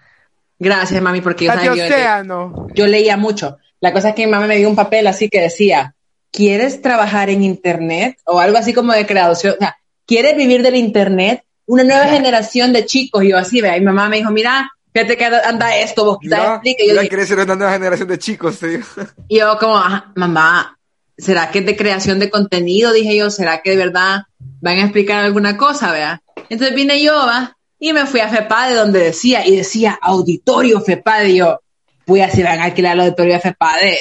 Gracias, 0.58 1.00
mami, 1.00 1.22
porque 1.22 1.46
yo, 1.46 1.54
Patio 1.54 1.74
yo, 1.74 2.68
yo 2.74 2.86
leía 2.86 3.16
mucho. 3.16 3.56
La 3.80 3.94
cosa 3.94 4.10
es 4.10 4.14
que 4.14 4.26
mi 4.26 4.32
mamá 4.32 4.46
me 4.46 4.58
dio 4.58 4.68
un 4.68 4.76
papel 4.76 5.06
así 5.06 5.30
que 5.30 5.40
decía, 5.40 5.94
¿quieres 6.32 6.82
trabajar 6.82 7.30
en 7.30 7.44
Internet? 7.44 8.18
O 8.24 8.40
algo 8.40 8.58
así 8.58 8.72
como 8.72 8.92
de 8.92 9.06
creación. 9.06 9.54
O 9.54 9.58
sea, 9.58 9.76
¿quieres 10.06 10.36
vivir 10.36 10.62
del 10.62 10.74
Internet? 10.76 11.44
Una 11.66 11.84
nueva 11.84 12.06
generación 12.08 12.72
de 12.72 12.84
chicos. 12.86 13.22
Y 13.22 13.28
yo 13.28 13.38
así, 13.38 13.60
vea, 13.60 13.74
mi 13.78 13.84
mamá 13.84 14.08
me 14.08 14.16
dijo, 14.16 14.30
mira, 14.32 14.68
fíjate 14.92 15.16
que 15.16 15.24
anda 15.26 15.76
esto, 15.76 16.04
vos 16.04 16.18
quizás. 16.20 16.38
Y 16.84 16.88
yo, 16.88 16.94
dije- 17.02 17.26
ser 17.26 17.38
una 17.38 17.54
nueva 17.54 17.72
generación 17.72 18.08
de 18.08 18.18
chicos, 18.18 18.58
te 18.58 18.66
digo. 18.68 18.84
y 19.28 19.38
yo 19.38 19.56
como, 19.60 19.76
"Ajá, 19.78 20.12
mamá, 20.16 20.76
¿será 21.16 21.50
que 21.50 21.60
es 21.60 21.66
de 21.66 21.76
creación 21.76 22.18
de 22.18 22.30
contenido? 22.30 22.92
Dije 22.92 23.16
yo, 23.16 23.30
¿será 23.30 23.62
que 23.62 23.70
de 23.70 23.76
verdad 23.76 24.22
van 24.60 24.78
a 24.78 24.82
explicar 24.82 25.24
alguna 25.24 25.56
cosa, 25.56 25.92
vea? 25.92 26.20
Entonces 26.48 26.74
vine 26.74 27.00
yo, 27.00 27.14
va, 27.14 27.56
y 27.78 27.92
me 27.92 28.06
fui 28.06 28.20
a 28.20 28.28
FEPADE 28.28 28.74
donde 28.74 28.98
decía, 29.00 29.46
y 29.46 29.56
decía, 29.56 29.98
auditorio 30.02 30.80
FEPADE, 30.80 31.28
y 31.30 31.36
yo, 31.36 31.60
voy 32.06 32.20
a 32.20 32.30
si 32.30 32.42
van 32.42 32.58
a 32.60 32.64
alquilar 32.64 32.94
el 32.94 33.00
auditorio 33.02 33.34
de 33.34 33.40
FEPADE. 33.40 33.98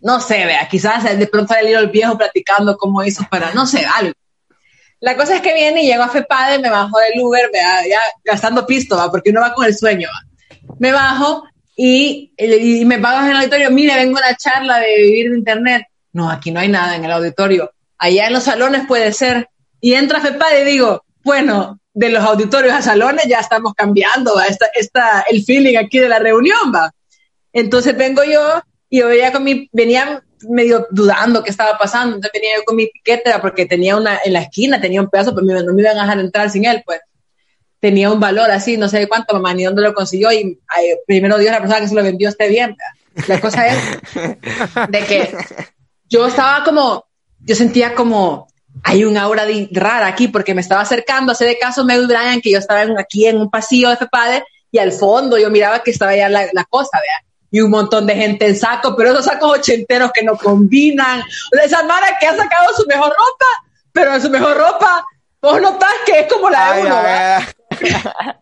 No 0.00 0.20
sé, 0.20 0.46
vea, 0.46 0.68
quizás 0.68 1.18
de 1.18 1.26
pronto 1.26 1.54
sale 1.54 1.72
el 1.72 1.88
viejo 1.88 2.16
platicando 2.16 2.76
cómo 2.76 3.02
hizo 3.04 3.26
para, 3.30 3.52
no 3.52 3.66
sé, 3.66 3.84
algo. 3.84 4.12
La 5.00 5.16
cosa 5.16 5.36
es 5.36 5.42
que 5.42 5.54
viene 5.54 5.82
y 5.82 5.86
llego 5.86 6.02
a 6.02 6.08
FEPADE, 6.08 6.58
me 6.58 6.70
bajo 6.70 6.98
del 6.98 7.20
Uber, 7.20 7.50
vea, 7.52 7.86
ya 7.88 8.00
gastando 8.24 8.66
pisto, 8.66 8.96
va, 8.96 9.10
porque 9.10 9.30
uno 9.30 9.40
va 9.40 9.54
con 9.54 9.64
el 9.64 9.76
sueño, 9.76 10.08
va. 10.08 10.74
Me 10.78 10.92
bajo 10.92 11.44
y, 11.76 12.32
y 12.36 12.84
me 12.84 12.98
pago 12.98 13.24
en 13.24 13.30
el 13.30 13.36
auditorio, 13.36 13.70
mire, 13.70 13.94
vengo 13.94 14.18
a 14.18 14.22
una 14.22 14.36
charla 14.36 14.78
de 14.78 14.96
vivir 14.96 15.30
de 15.30 15.38
internet. 15.38 15.86
No, 16.12 16.30
aquí 16.30 16.50
no 16.50 16.60
hay 16.60 16.68
nada 16.68 16.96
en 16.96 17.04
el 17.04 17.12
auditorio. 17.12 17.72
Allá 17.98 18.26
en 18.26 18.32
los 18.32 18.44
salones 18.44 18.86
puede 18.86 19.12
ser. 19.12 19.48
Y 19.80 19.94
entra 19.94 20.20
FEPADE 20.20 20.62
y 20.62 20.64
digo, 20.64 21.04
bueno, 21.22 21.80
de 21.94 22.08
los 22.08 22.24
auditorios 22.24 22.74
a 22.74 22.82
salones 22.82 23.26
ya 23.28 23.38
estamos 23.38 23.74
cambiando, 23.74 24.34
va, 24.34 24.46
esta, 24.46 24.66
esta, 24.74 25.24
el 25.30 25.44
feeling 25.44 25.76
aquí 25.76 25.98
de 25.98 26.08
la 26.08 26.18
reunión, 26.18 26.72
va. 26.74 26.92
Entonces 27.52 27.96
vengo 27.96 28.24
yo 28.24 28.62
y 28.90 29.00
yo 29.00 29.08
venía 29.08 29.32
con 29.32 29.44
mi, 29.44 29.68
venía 29.72 30.22
medio 30.48 30.86
dudando 30.90 31.42
qué 31.42 31.50
estaba 31.50 31.76
pasando, 31.76 32.16
entonces 32.16 32.40
venía 32.40 32.56
yo 32.56 32.64
con 32.64 32.76
mi 32.76 32.86
piquete 32.86 33.30
¿va? 33.30 33.40
porque 33.40 33.66
tenía 33.66 33.96
una, 33.96 34.20
en 34.24 34.32
la 34.32 34.42
esquina 34.42 34.80
tenía 34.80 35.00
un 35.00 35.10
pedazo, 35.10 35.34
pero 35.34 35.46
me- 35.46 35.62
no 35.64 35.74
me 35.74 35.82
iban 35.82 35.98
a 35.98 36.02
dejar 36.02 36.18
entrar 36.20 36.50
sin 36.50 36.64
él, 36.64 36.82
pues. 36.86 37.00
Tenía 37.80 38.10
un 38.10 38.18
valor 38.18 38.50
así, 38.50 38.76
no 38.76 38.88
sé 38.88 39.06
cuánto, 39.08 39.34
mamá, 39.34 39.54
ni 39.54 39.62
dónde 39.64 39.82
lo 39.82 39.94
consiguió 39.94 40.32
y 40.32 40.58
ay, 40.68 40.96
primero 41.06 41.38
Dios 41.38 41.52
la 41.52 41.60
persona 41.60 41.80
que 41.80 41.88
se 41.88 41.94
lo 41.94 42.02
vendió 42.02 42.28
esté 42.28 42.48
bien. 42.48 42.70
¿va? 42.72 43.24
La 43.28 43.40
cosa 43.40 43.66
es 43.68 43.76
de 44.88 45.00
que 45.04 45.32
yo 46.08 46.26
estaba 46.26 46.64
como, 46.64 47.04
yo 47.40 47.54
sentía 47.54 47.94
como, 47.94 48.48
hay 48.82 49.04
un 49.04 49.16
aura 49.16 49.44
de- 49.44 49.68
rara 49.72 50.06
aquí 50.08 50.26
porque 50.28 50.54
me 50.54 50.60
estaba 50.60 50.80
acercando, 50.80 51.32
hace 51.32 51.44
de 51.44 51.58
caso 51.58 51.84
Meg 51.84 52.06
Brian, 52.06 52.40
que 52.40 52.50
yo 52.50 52.58
estaba 52.58 52.82
en- 52.82 52.98
aquí 52.98 53.26
en 53.26 53.36
un 53.38 53.50
pasillo 53.50 53.90
de 53.90 53.96
FEPADE 53.96 54.44
y 54.72 54.78
al 54.78 54.92
fondo 54.92 55.38
yo 55.38 55.48
miraba 55.50 55.82
que 55.82 55.90
estaba 55.92 56.14
ya 56.16 56.28
la, 56.28 56.46
la 56.52 56.64
cosa, 56.64 56.98
vea. 57.00 57.27
Y 57.50 57.60
un 57.60 57.70
montón 57.70 58.06
de 58.06 58.14
gente 58.14 58.46
en 58.46 58.56
saco, 58.56 58.94
pero 58.96 59.10
esos 59.10 59.24
sacos 59.24 59.58
ochenteros 59.58 60.10
que 60.12 60.22
no 60.22 60.36
combinan. 60.36 61.20
O 61.20 61.56
sea, 61.56 61.64
esa 61.64 61.82
Mara 61.84 62.16
que 62.20 62.26
ha 62.26 62.36
sacado 62.36 62.74
su 62.76 62.86
mejor 62.86 63.08
ropa, 63.08 63.46
pero 63.92 64.20
su 64.20 64.28
mejor 64.28 64.56
ropa, 64.56 65.04
vos 65.40 65.60
notás 65.60 65.94
que 66.04 66.20
es 66.20 66.32
como 66.32 66.50
la 66.50 66.74
de 66.74 66.80
uno, 66.82 66.96
¿verdad? 67.02 67.42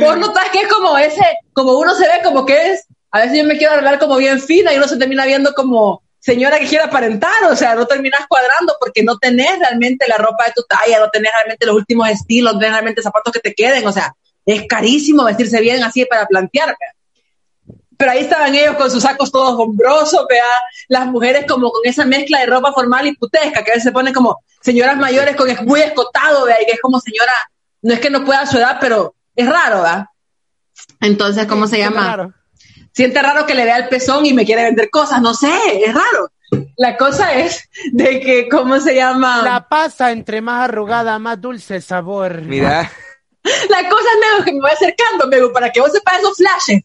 Vos 0.00 0.18
notás 0.18 0.50
que 0.50 0.60
es 0.60 0.68
como 0.68 0.96
ese, 0.96 1.24
como 1.52 1.78
uno 1.78 1.94
se 1.94 2.06
ve 2.06 2.20
como 2.22 2.46
que 2.46 2.72
es, 2.72 2.86
a 3.10 3.20
veces 3.20 3.38
yo 3.38 3.44
me 3.44 3.56
quiero 3.56 3.72
arreglar 3.72 3.98
como 3.98 4.16
bien 4.16 4.40
fina 4.40 4.72
y 4.72 4.76
uno 4.76 4.86
se 4.86 4.96
termina 4.96 5.24
viendo 5.24 5.52
como 5.54 6.02
señora 6.20 6.58
que 6.58 6.66
quiere 6.66 6.84
aparentar, 6.84 7.44
o 7.50 7.56
sea, 7.56 7.74
no 7.74 7.86
terminas 7.86 8.26
cuadrando 8.28 8.76
porque 8.80 9.02
no 9.02 9.18
tenés 9.18 9.58
realmente 9.58 10.06
la 10.08 10.16
ropa 10.16 10.46
de 10.46 10.52
tu 10.52 10.62
talla, 10.62 10.98
no 10.98 11.08
tenés 11.10 11.32
realmente 11.32 11.66
los 11.66 11.76
últimos 11.76 12.08
estilos, 12.08 12.54
no 12.54 12.58
tenés 12.58 12.74
realmente 12.74 13.02
zapatos 13.02 13.32
que 13.32 13.40
te 13.40 13.54
queden, 13.54 13.86
o 13.86 13.92
sea, 13.92 14.14
es 14.44 14.66
carísimo 14.66 15.24
vestirse 15.24 15.60
bien 15.60 15.82
así 15.82 16.04
para 16.04 16.26
plantear, 16.26 16.68
vea. 16.68 16.94
Pero 17.98 18.12
ahí 18.12 18.20
estaban 18.20 18.54
ellos 18.54 18.76
con 18.76 18.90
sus 18.90 19.02
sacos 19.02 19.30
todos 19.32 19.58
hombrosos, 19.58 20.24
vea, 20.30 20.44
las 20.88 21.06
mujeres 21.06 21.44
como 21.48 21.70
con 21.72 21.82
esa 21.84 22.04
mezcla 22.04 22.38
de 22.40 22.46
ropa 22.46 22.72
formal 22.72 23.06
y 23.08 23.16
putesca, 23.16 23.62
que 23.64 23.72
a 23.72 23.74
veces 23.74 23.82
se 23.82 23.92
ponen 23.92 24.14
como 24.14 24.38
señoras 24.62 24.96
mayores 24.96 25.34
con 25.34 25.50
es- 25.50 25.62
muy 25.62 25.80
escotado, 25.80 26.46
vea, 26.46 26.62
y 26.62 26.66
que 26.66 26.72
es 26.72 26.80
como 26.80 27.00
señora, 27.00 27.32
no 27.82 27.92
es 27.92 27.98
que 28.00 28.08
no 28.08 28.24
pueda 28.24 28.46
su 28.46 28.56
edad, 28.56 28.78
pero 28.80 29.14
es 29.34 29.48
raro, 29.48 29.82
¿verdad? 29.82 30.06
Entonces, 31.00 31.46
¿cómo 31.46 31.66
se 31.66 31.78
llama? 31.78 32.32
Siente 32.92 33.20
raro 33.20 33.46
que 33.46 33.54
le 33.54 33.64
vea 33.64 33.76
el 33.78 33.88
pezón 33.88 34.24
y 34.26 34.32
me 34.32 34.44
quiere 34.46 34.62
vender 34.64 34.90
cosas, 34.90 35.20
no 35.20 35.34
sé, 35.34 35.50
es 35.84 35.92
raro. 35.92 36.30
La 36.76 36.96
cosa 36.96 37.34
es 37.34 37.68
de 37.92 38.20
que, 38.20 38.48
¿cómo 38.48 38.78
se 38.80 38.94
llama? 38.94 39.38
La, 39.38 39.50
La 39.54 39.68
pasa 39.68 40.12
entre 40.12 40.40
más 40.40 40.64
arrugada, 40.64 41.18
más 41.18 41.40
dulce 41.40 41.80
sabor. 41.80 42.42
Mira, 42.42 42.90
cosa 43.42 44.08
es 44.38 44.44
que 44.44 44.52
me 44.52 44.60
voy 44.60 44.70
acercando, 44.70 45.26
Mego, 45.26 45.52
para 45.52 45.70
que 45.70 45.80
vos 45.80 45.92
sepas 45.92 46.18
esos 46.20 46.36
flashes. 46.36 46.82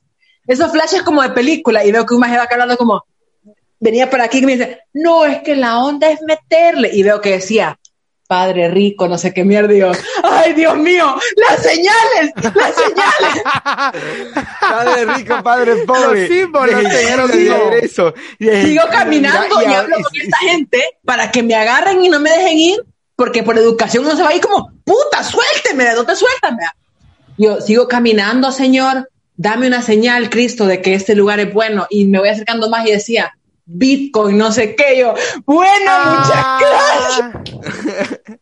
Esos 0.47 0.71
flashes 0.71 1.03
como 1.03 1.21
de 1.21 1.29
película 1.29 1.85
y 1.85 1.91
veo 1.91 2.05
que 2.05 2.13
un 2.13 2.19
maje 2.19 2.37
va 2.37 2.47
hablando 2.49 2.77
como, 2.77 3.05
venía 3.79 4.09
por 4.09 4.21
aquí 4.21 4.39
y 4.39 4.45
me 4.45 4.57
dice, 4.57 4.81
no, 4.93 5.25
es 5.25 5.41
que 5.41 5.55
la 5.55 5.79
onda 5.79 6.09
es 6.09 6.21
meterle. 6.21 6.89
Y 6.93 7.03
veo 7.03 7.21
que 7.21 7.31
decía, 7.31 7.79
padre 8.27 8.69
rico, 8.69 9.07
no 9.07 9.17
sé 9.17 9.33
qué 9.33 9.43
mierda. 9.43 9.73
Y 9.73 9.79
yo, 9.79 9.91
ay, 10.23 10.53
Dios 10.53 10.75
mío, 10.77 11.15
las 11.35 11.61
señales, 11.61 12.31
las 12.35 12.75
señales. 12.75 13.43
padre 14.59 15.05
rico, 15.15 15.43
padre 15.43 15.75
pobre. 15.85 16.27
Y 16.81 16.85
de- 16.85 18.65
Sigo 18.65 18.83
caminando 18.91 19.57
Mira, 19.59 19.71
y 19.71 19.75
hablo 19.75 19.95
con 19.95 20.21
esta 20.21 20.37
gente 20.37 20.83
para 21.05 21.31
que 21.31 21.43
me 21.43 21.55
agarren 21.55 22.03
y 22.03 22.09
no 22.09 22.19
me 22.19 22.31
dejen 22.31 22.57
ir, 22.57 22.83
porque 23.15 23.43
por 23.43 23.57
educación 23.57 24.03
no 24.03 24.15
se 24.15 24.23
va 24.23 24.29
a 24.29 24.35
ir 24.35 24.41
como, 24.41 24.71
puta, 24.83 25.23
suélteme, 25.23 25.85
¿de 25.85 25.95
dónde 25.95 26.15
suéltame? 26.15 26.63
Yo 27.37 27.61
sigo 27.61 27.87
caminando, 27.87 28.51
Señor, 28.51 29.09
dame 29.43 29.67
una 29.67 29.81
señal, 29.81 30.29
Cristo, 30.29 30.65
de 30.65 30.81
que 30.81 30.93
este 30.95 31.15
lugar 31.15 31.41
es 31.41 31.53
bueno. 31.53 31.85
Y 31.89 32.05
me 32.05 32.19
voy 32.19 32.29
acercando 32.29 32.69
más 32.69 32.87
y 32.87 32.91
decía, 32.91 33.33
Bitcoin, 33.65 34.37
no 34.37 34.53
sé 34.53 34.73
qué. 34.73 34.97
Yo, 34.97 35.13
bueno, 35.45 35.91
Ah. 35.91 36.59
muchas 36.59 37.35
gracias. 37.99 38.39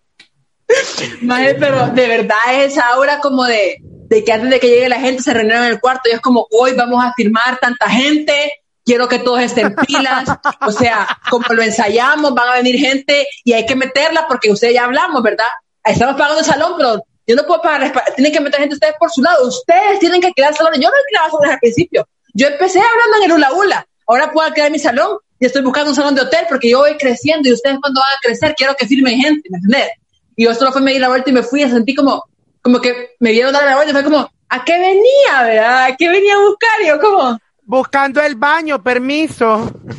Maje, 1.21 1.55
pero 1.55 1.87
de 1.87 2.07
verdad 2.07 2.37
es 2.53 2.73
esa 2.73 2.85
como 3.21 3.43
de, 3.43 3.77
de 3.81 4.23
que 4.23 4.31
antes 4.31 4.51
de 4.51 4.59
que 4.59 4.69
llegue 4.69 4.89
la 4.89 4.99
gente 4.99 5.23
se 5.23 5.33
reunieron 5.33 5.65
en 5.65 5.71
el 5.71 5.81
cuarto 5.81 6.07
y 6.07 6.13
es 6.13 6.21
como, 6.21 6.47
hoy 6.51 6.73
vamos 6.73 7.03
a 7.03 7.13
firmar 7.13 7.57
tanta 7.59 7.89
gente, 7.89 8.53
quiero 8.85 9.07
que 9.09 9.19
todos 9.19 9.41
estén 9.41 9.75
pilas, 9.75 10.29
o 10.61 10.71
sea, 10.71 11.07
como 11.29 11.45
lo 11.49 11.61
ensayamos, 11.61 12.33
van 12.33 12.49
a 12.49 12.53
venir 12.53 12.77
gente 12.77 13.27
y 13.43 13.53
hay 13.53 13.65
que 13.65 13.75
meterla 13.75 14.27
porque 14.29 14.51
ustedes 14.51 14.75
ya 14.75 14.85
hablamos, 14.85 15.21
¿verdad? 15.21 15.49
Estamos 15.83 16.15
pagando 16.15 16.39
el 16.39 16.45
salón, 16.45 16.73
pero 16.77 17.03
yo 17.31 17.35
no 17.37 17.47
puedo 17.47 17.61
pagar, 17.61 17.93
tienen 18.15 18.33
que 18.33 18.39
meter 18.39 18.59
gente 18.59 18.75
ustedes 18.75 18.95
por 18.99 19.09
su 19.09 19.21
lado, 19.21 19.47
ustedes 19.47 19.99
tienen 19.99 20.19
que 20.19 20.27
alquilar 20.27 20.53
salones, 20.53 20.79
yo 20.79 20.89
no 20.89 20.95
alquilaba 20.95 21.29
salones 21.29 21.51
al 21.51 21.59
principio, 21.59 22.07
yo 22.33 22.47
empecé 22.47 22.79
hablando 22.79 23.17
en 23.17 23.23
el 23.23 23.31
hula 23.37 23.53
hula, 23.53 23.87
ahora 24.07 24.31
puedo 24.31 24.47
alquilar 24.47 24.71
mi 24.71 24.79
salón 24.79 25.17
y 25.39 25.45
estoy 25.45 25.61
buscando 25.61 25.91
un 25.91 25.95
salón 25.95 26.15
de 26.15 26.21
hotel 26.21 26.45
porque 26.49 26.69
yo 26.69 26.79
voy 26.79 26.97
creciendo 26.97 27.47
y 27.47 27.53
ustedes 27.53 27.77
cuando 27.81 28.01
van 28.01 28.11
a 28.11 28.19
crecer 28.21 28.53
quiero 28.55 28.75
que 28.75 28.85
firmen 28.85 29.19
gente, 29.19 29.49
¿me 29.49 29.57
entendés? 29.57 29.91
Y 30.35 30.45
yo 30.45 30.53
solo 30.53 30.71
fue 30.71 30.81
me 30.81 30.93
di 30.93 30.99
la 30.99 31.07
vuelta 31.07 31.29
y 31.29 31.33
me 31.33 31.43
fui 31.43 31.63
y 31.63 31.69
sentí 31.69 31.95
como, 31.95 32.25
como 32.61 32.81
que 32.81 33.15
me 33.19 33.31
vieron 33.31 33.53
dar 33.53 33.63
la 33.63 33.75
vuelta 33.75 33.91
y 33.91 33.93
fue 33.93 34.03
como, 34.03 34.29
¿a 34.49 34.65
qué 34.65 34.77
venía, 34.77 35.43
verdad? 35.43 35.85
¿A 35.85 35.95
qué 35.95 36.09
venía 36.09 36.35
a 36.35 36.41
buscar? 36.41 36.81
Y 36.83 36.87
yo 36.87 36.99
como, 36.99 37.39
Buscando 37.63 38.21
el 38.21 38.35
baño, 38.35 38.83
permiso. 38.83 39.71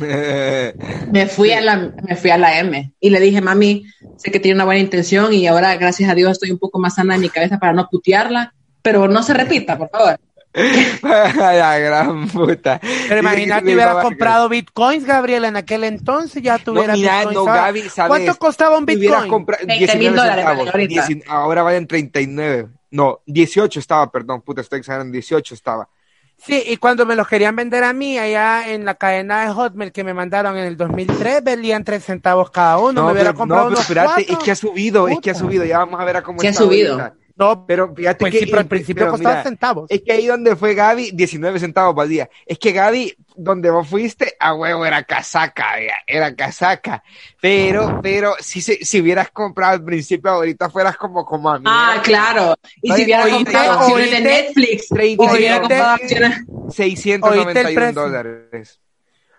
me 1.11 1.27
fui 1.27 1.51
a 1.51 1.61
la, 1.61 1.91
me 2.07 2.15
fui 2.15 2.29
a 2.29 2.37
la 2.37 2.59
M 2.59 2.93
y 2.99 3.09
le 3.09 3.19
dije, 3.19 3.41
mami, 3.41 3.85
sé 4.17 4.31
que 4.31 4.39
tiene 4.39 4.55
una 4.55 4.65
buena 4.65 4.81
intención 4.81 5.33
y 5.33 5.47
ahora, 5.47 5.75
gracias 5.75 6.09
a 6.09 6.15
Dios, 6.15 6.31
estoy 6.33 6.51
un 6.51 6.59
poco 6.59 6.79
más 6.79 6.95
sana 6.95 7.15
en 7.15 7.21
mi 7.21 7.29
cabeza 7.29 7.59
para 7.59 7.73
no 7.73 7.87
putearla, 7.89 8.53
pero 8.81 9.07
no 9.07 9.23
se 9.23 9.33
repita, 9.33 9.77
por 9.77 9.89
favor. 9.89 10.19
la 11.03 11.79
gran 11.79 12.27
puta. 12.27 12.79
Pero 13.07 13.19
imagínate, 13.19 13.73
hubieras 13.73 14.03
comprado 14.03 14.49
bitcoins, 14.49 15.03
Gabriela, 15.03 15.47
en 15.47 15.55
aquel 15.55 15.83
entonces 15.83 16.43
ya 16.43 16.59
tuvieras 16.59 16.95
no, 16.95 17.01
mira, 17.01 17.25
no. 17.25 17.45
Gaby, 17.45 17.89
¿sabes? 17.89 18.09
¿Cuánto 18.09 18.35
costaba 18.35 18.77
un 18.77 18.85
bitcoin? 18.85 19.27
comprado 19.29 19.65
20 19.65 19.97
mil 19.97 20.13
19 20.13 20.15
dólares, 20.15 20.45
centavos, 20.45 20.73
ahorita. 20.73 21.07
19 21.07 21.23
ahora 21.27 21.63
valen 21.63 21.87
39. 21.87 22.67
No, 22.91 23.21
18 23.25 23.79
estaba, 23.79 24.11
perdón, 24.11 24.41
puta, 24.41 24.61
estoy 24.61 24.79
exagerando, 24.79 25.11
18 25.13 25.55
estaba. 25.55 25.89
Sí, 26.37 26.61
y 26.67 26.75
cuando 26.77 27.05
me 27.05 27.15
los 27.15 27.27
querían 27.27 27.55
vender 27.55 27.83
a 27.85 27.93
mí 27.93 28.17
allá 28.17 28.67
en 28.69 28.83
la 28.83 28.95
cadena 28.95 29.45
de 29.45 29.53
Hotmail 29.53 29.91
que 29.93 30.03
me 30.03 30.13
mandaron 30.13 30.57
en 30.57 30.65
el 30.65 30.75
2003, 30.75 31.41
vendían 31.43 31.83
3 31.85 32.03
centavos 32.03 32.51
cada 32.51 32.77
uno. 32.79 33.05
me 33.05 33.11
hubiera 33.13 33.29
pero, 33.29 33.39
comprado 33.39 33.63
no, 33.63 33.67
pero 33.69 33.75
unos 33.77 33.81
espérate, 33.81 34.13
cuatro. 34.25 34.33
es 34.37 34.43
que 34.43 34.51
ha 34.51 34.55
subido, 34.55 35.07
es 35.07 35.19
que 35.21 35.29
ha 35.29 35.33
Puta. 35.33 35.45
subido, 35.45 35.63
ya 35.65 35.77
vamos 35.77 35.99
a 36.01 36.03
ver 36.03 36.17
a 36.17 36.21
cómo 36.23 36.39
Sí 36.41 36.47
ha 36.47 36.49
está 36.49 36.63
subido. 36.63 36.93
ahorita. 36.99 37.15
No, 37.35 37.65
Pero 37.65 37.93
fíjate 37.95 38.19
pues 38.19 38.31
que 38.31 38.39
sí, 38.39 38.45
pero 38.45 38.59
al 38.59 38.67
principio 38.67 39.01
pero 39.01 39.11
costaba 39.11 39.35
mira, 39.35 39.43
centavos. 39.43 39.89
Es 39.89 40.01
que 40.01 40.11
ahí 40.11 40.27
donde 40.27 40.55
fue 40.55 40.75
Gaby, 40.75 41.11
19 41.13 41.59
centavos 41.59 41.95
para 41.95 42.07
día. 42.07 42.29
Es 42.45 42.59
que 42.59 42.71
Gaby, 42.71 43.15
donde 43.35 43.71
vos 43.71 43.87
fuiste, 43.87 44.35
a 44.39 44.53
huevo 44.53 44.85
era 44.85 45.03
casaca, 45.03 45.75
vea, 45.75 45.95
era 46.05 46.35
casaca. 46.35 47.03
Pero, 47.41 47.99
pero, 48.03 48.35
si, 48.39 48.61
se, 48.61 48.85
si 48.85 49.01
hubieras 49.01 49.31
comprado 49.31 49.73
al 49.73 49.83
principio, 49.83 50.29
ahorita 50.29 50.69
fueras 50.69 50.95
como, 50.95 51.25
como 51.25 51.49
a 51.49 51.57
mí. 51.57 51.65
Ah, 51.67 52.01
claro. 52.03 52.55
Y 52.81 52.91
si 52.91 53.03
hubiera 53.03 53.27
comprado 53.27 53.71
acciones 53.79 54.11
de 54.11 54.21
Netflix, 54.21 54.91
y 54.91 55.15
si 55.15 55.15
hubiera 55.15 55.59
comprado 55.59 55.91
acciones, 55.91 56.37
691 56.69 57.45
Oíste 57.45 57.59
el 57.61 57.75
precio. 57.75 58.01
dólares. 58.01 58.79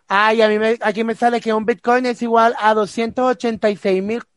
Ay, 0.08 0.42
a 0.42 0.48
mí 0.48 0.58
me, 0.58 0.76
aquí 0.80 1.04
me 1.04 1.14
sale 1.14 1.40
que 1.40 1.54
un 1.54 1.64
Bitcoin 1.64 2.06
es 2.06 2.20
igual 2.22 2.54
a 2.58 2.74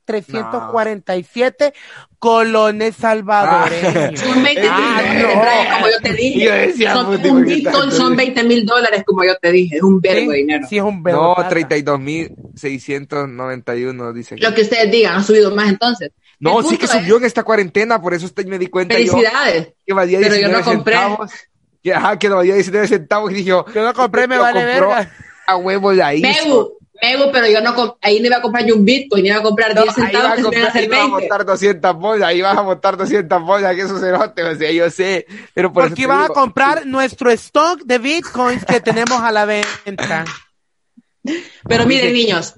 286.347 0.08 1.74
colones 2.20 2.96
salvadoreños. 2.96 4.20
son 4.24 4.44
20 4.44 4.62
mil 4.62 4.70
Ah, 4.72 5.02
dólares, 5.02 5.68
no. 5.70 5.76
Como 5.76 5.88
yo 5.88 6.00
te 6.02 6.14
dije. 6.14 6.46
Yo 6.46 6.52
decía, 6.54 6.94
Son- 6.94 7.06
puti, 7.08 7.28
un 7.30 7.44
Bitcoin 7.46 7.92
son 7.92 8.16
20 8.16 8.44
mil 8.44 8.66
dólares, 8.66 9.04
como 9.06 9.24
yo 9.24 9.36
te 9.42 9.52
dije. 9.52 9.78
Es 9.78 9.84
un 9.84 10.00
verbo 10.02 10.32
de 10.32 10.38
dinero. 10.38 10.66
Sí, 10.68 10.78
es 10.78 10.84
un 10.84 11.02
verbo 11.04 11.22
No, 11.22 11.36
plata. 11.36 11.56
32.691, 11.56 14.14
dice. 14.14 14.36
aquí. 14.36 14.44
Lo 14.44 14.54
que 14.54 14.62
ustedes 14.62 14.92
digan, 14.92 15.16
ha 15.16 15.24
subido 15.24 15.54
más 15.56 15.70
entonces. 15.70 16.12
No, 16.40 16.62
sí 16.62 16.78
que 16.78 16.86
subió 16.88 17.18
en 17.18 17.26
esta 17.26 17.44
cuarentena, 17.44 18.00
por 18.02 18.14
eso 18.14 18.26
usted 18.28 18.46
me 18.46 18.60
di 18.60 18.68
cuenta 18.68 18.98
yo 19.00 19.12
Felicidades. 19.14 19.70
que 19.86 19.94
valía 19.94 20.20
Pero 20.20 20.36
yo 20.36 20.48
19 20.48 20.60
no 20.60 20.66
compré. 20.72 20.94
centavos. 20.96 21.32
Que, 21.84 21.94
ajá, 21.94 22.18
que 22.20 22.30
valía 22.30 22.54
19 22.56 22.88
centavos 22.88 23.32
y 23.32 23.36
dije 23.36 23.50
yo, 23.50 23.66
Yo 23.74 23.84
no 23.84 23.94
compré, 23.94 24.28
me 24.28 24.36
lo 24.36 24.42
vale 24.44 24.64
compró 24.66 24.90
verga. 24.90 25.12
A 25.48 25.56
huevo 25.58 25.94
la 25.94 26.14
hizo. 26.14 26.28
Megu, 26.28 26.77
Megu, 27.02 27.32
pero 27.32 27.48
yo 27.48 27.62
no 27.62 27.98
ahí 28.02 28.20
no 28.20 28.26
iba 28.28 28.38
a 28.38 28.42
comprar 28.42 28.66
yo 28.66 28.76
un 28.76 28.84
Bitcoin, 28.86 29.26
iba 29.26 29.38
a 29.38 29.42
comprar 29.42 29.76
No, 29.76 29.84
10 29.84 29.98
ahí 29.98 30.04
centavos 30.04 30.30
vas 30.30 30.34
que 30.36 30.42
a, 30.42 30.44
se 30.44 30.44
comprar, 30.44 30.78
ahí 30.78 30.88
vas 30.88 31.00
a 31.00 31.04
20. 31.04 31.22
botar 31.24 31.46
200 31.46 31.96
bollas, 31.96 32.28
ahí 32.28 32.42
vas 32.42 32.58
a 32.58 32.62
botar 32.62 32.98
200 32.98 33.42
bollas, 33.44 33.76
que 33.76 33.82
eso 33.82 34.00
cerote, 34.00 34.44
o 34.44 34.56
sea, 34.56 34.72
yo 34.72 34.90
sé, 34.90 35.26
pero 35.54 35.72
por 35.72 35.88
Porque 35.90 36.02
ibas 36.04 36.30
a 36.30 36.34
comprar 36.34 36.86
nuestro 36.86 37.30
stock 37.32 37.82
de 37.84 37.98
Bitcoins 38.00 38.66
que 38.66 38.80
tenemos 38.82 39.22
a 39.22 39.32
la 39.32 39.46
venta. 39.46 40.26
Pero 41.68 41.86
miren, 41.86 42.14
niños, 42.14 42.56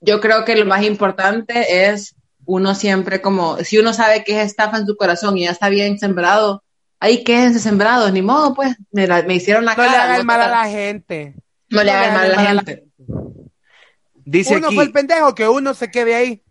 yo 0.00 0.20
creo 0.20 0.44
que 0.44 0.56
lo 0.56 0.66
más 0.66 0.82
importante 0.84 1.86
es 1.90 2.14
uno 2.44 2.74
siempre 2.74 3.20
como, 3.20 3.58
si 3.58 3.78
uno 3.78 3.92
sabe 3.92 4.24
que 4.24 4.38
es 4.40 4.46
estafa 4.46 4.78
en 4.78 4.86
su 4.86 4.96
corazón 4.96 5.38
y 5.38 5.44
ya 5.44 5.50
está 5.50 5.68
bien 5.68 5.98
sembrado, 5.98 6.62
ahí 6.98 7.24
quédense 7.24 7.60
sembrados, 7.60 8.12
ni 8.12 8.22
modo, 8.22 8.54
pues, 8.54 8.76
me, 8.92 9.06
la- 9.06 9.22
me 9.22 9.34
hicieron 9.34 9.64
la 9.64 9.74
No 9.74 9.82
le 9.82 9.88
cara. 9.88 10.02
haga 10.04 10.14
el 10.16 10.20
no 10.22 10.24
mal 10.26 10.40
a 10.42 10.48
la 10.48 10.68
gente. 10.68 11.34
No 11.70 11.82
le 11.82 11.90
hagan 11.92 12.14
mal 12.14 12.32
a 12.32 12.36
la 12.36 12.42
gente. 12.48 12.84
Dice 14.30 14.56
Uno 14.56 14.66
aquí, 14.68 14.76
fue 14.76 14.84
el 14.84 14.92
pendejo, 14.92 15.34
que 15.34 15.48
uno 15.48 15.74
se 15.74 15.90
quede 15.90 16.14
ahí. 16.14 16.42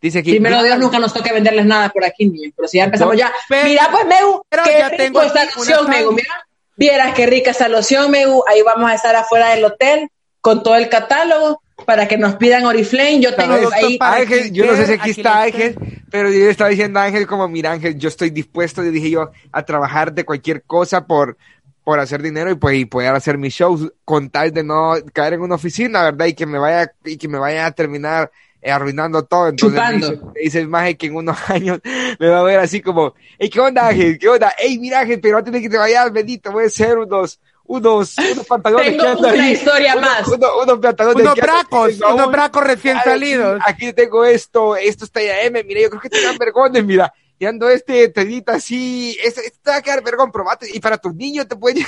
dice 0.00 0.18
aquí, 0.18 0.32
Primero 0.32 0.60
Dios 0.64 0.76
nunca 0.80 0.98
nos 0.98 1.14
toca 1.14 1.32
venderles 1.32 1.64
nada 1.66 1.88
por 1.90 2.04
aquí, 2.04 2.26
niños. 2.26 2.52
Pero 2.56 2.66
si 2.66 2.78
ya 2.78 2.84
empezamos 2.84 3.16
ya. 3.16 3.32
pero- 3.48 3.68
mira, 3.68 3.88
pues, 3.92 4.04
Megu, 4.06 4.42
pero 4.48 4.64
qué 4.64 4.72
ya 4.78 4.88
rico 4.88 5.02
tengo 5.02 5.22
esta 5.22 5.44
loción. 5.44 5.88
Megu. 5.88 6.12
Mira, 6.12 6.46
vieras 6.76 7.14
qué 7.14 7.26
rica 7.26 7.52
esta 7.52 7.68
loción, 7.68 8.10
Megu. 8.10 8.42
Ahí 8.48 8.62
vamos 8.62 8.90
a 8.90 8.94
estar 8.94 9.14
afuera 9.14 9.50
del 9.50 9.64
hotel 9.64 10.08
con 10.40 10.64
todo 10.64 10.74
el 10.74 10.88
catálogo 10.88 11.62
para 11.86 12.08
que 12.08 12.18
nos 12.18 12.34
pidan 12.34 12.64
Oriflame. 12.66 13.20
Yo 13.20 13.36
tengo 13.36 13.54
Producto 13.54 13.86
ahí. 13.86 13.98
para 13.98 14.16
Ángel, 14.16 14.52
yo 14.52 14.66
no 14.66 14.74
sé 14.76 14.86
si 14.86 14.92
aquí 14.94 15.10
está 15.10 15.42
Ángel, 15.42 15.76
pero 16.10 16.28
yo 16.30 16.38
le 16.40 16.50
estaba 16.50 16.70
diciendo 16.70 16.98
a 16.98 17.04
Ángel 17.04 17.28
como, 17.28 17.46
mira 17.46 17.70
Ángel, 17.70 17.96
yo 17.96 18.08
estoy 18.08 18.30
dispuesto, 18.30 18.82
le 18.82 18.90
dije 18.90 19.10
yo, 19.10 19.30
a 19.52 19.62
trabajar 19.64 20.12
de 20.12 20.24
cualquier 20.24 20.64
cosa 20.64 21.06
por, 21.06 21.36
por 21.84 21.98
hacer 21.98 22.22
dinero 22.22 22.50
y 22.50 22.54
pues 22.54 22.76
y 22.76 22.84
poder 22.84 23.14
hacer 23.14 23.38
mis 23.38 23.54
shows 23.54 23.92
con 24.04 24.30
tal 24.30 24.52
de 24.52 24.62
no 24.62 24.94
caer 25.12 25.34
en 25.34 25.40
una 25.42 25.56
oficina, 25.56 26.02
¿verdad? 26.04 26.26
Y 26.26 26.34
que 26.34 26.46
me 26.46 26.58
vaya, 26.58 26.92
y 27.04 27.16
que 27.16 27.28
me 27.28 27.38
vaya 27.38 27.66
a 27.66 27.72
terminar 27.72 28.30
eh, 28.60 28.70
arruinando 28.70 29.24
todo. 29.24 29.48
Entonces 29.48 29.78
me 29.80 29.84
Chupando. 30.00 30.10
dice, 30.10 30.22
me 30.34 30.40
dice 30.40 30.58
el 30.60 30.68
maje 30.68 30.96
que 30.96 31.06
en 31.06 31.16
unos 31.16 31.36
años 31.50 31.80
me 32.20 32.28
va 32.28 32.40
a 32.40 32.44
ver 32.44 32.60
así 32.60 32.80
como, 32.80 33.14
hey, 33.38 33.48
¿qué 33.50 33.60
onda 33.60 33.88
Ángel? 33.88 34.18
¿Qué 34.18 34.28
onda? 34.28 34.52
Hey, 34.58 34.78
mira 34.78 35.00
Ángel, 35.00 35.20
pero 35.20 35.38
antes 35.38 35.52
de 35.52 35.60
que 35.60 35.68
te 35.68 35.76
vayas, 35.78 36.12
bendito, 36.12 36.52
voy 36.52 36.64
a 36.64 36.66
hacer 36.68 36.96
unos, 36.98 37.40
unos, 37.64 38.16
unos 38.18 38.46
pantalones 38.46 38.86
Tengo 38.88 39.02
que 39.02 39.08
andan 39.08 39.34
una 39.34 39.42
ahí. 39.44 39.52
historia 39.52 39.96
Unos- 39.96 40.04
más. 40.08 40.28
Unos, 40.28 40.50
unos 40.62 40.78
pantalones 40.78 41.22
Unos 41.24 41.34
bracos, 41.36 42.00
unos 42.12 42.30
bracos 42.30 42.62
recién 42.64 42.96
salidos. 43.02 43.60
Aquí, 43.66 43.86
aquí 43.86 43.92
tengo 43.94 44.24
esto, 44.24 44.76
esto 44.76 45.04
está 45.04 45.20
ya 45.20 45.40
M, 45.42 45.64
mira, 45.64 45.80
yo 45.80 45.90
creo 45.90 46.00
que 46.02 46.10
te 46.10 46.22
dan 46.22 46.38
vergones, 46.38 46.84
mira. 46.84 47.12
Ando 47.46 47.68
este 47.68 48.08
telita 48.08 48.54
así, 48.54 49.16
te 49.62 49.70
va 49.70 49.76
a 49.76 49.82
quedar 49.82 50.02
vergón, 50.02 50.30
probate. 50.30 50.66
Y 50.72 50.80
para 50.80 50.98
tus 50.98 51.14
niños 51.14 51.48
te 51.48 51.56
puede. 51.56 51.84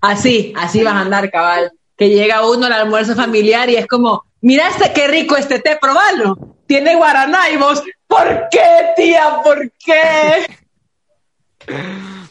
Así, 0.00 0.52
así 0.56 0.82
vas 0.82 0.94
a 0.94 1.00
andar, 1.00 1.30
cabal. 1.30 1.72
Que 1.96 2.10
llega 2.10 2.46
uno 2.46 2.66
al 2.66 2.72
almuerzo 2.72 3.14
familiar 3.14 3.70
y 3.70 3.76
es 3.76 3.86
como, 3.86 4.24
mira 4.42 4.68
este 4.68 4.92
qué 4.92 5.08
rico 5.08 5.36
este 5.36 5.60
té, 5.60 5.78
probalo. 5.80 6.58
Tiene 6.66 6.94
guaraná 6.96 7.50
y 7.50 7.56
vos, 7.56 7.82
¿por 8.06 8.48
qué, 8.50 8.92
tía? 8.96 9.40
¿Por 9.42 9.72
qué? 9.72 10.46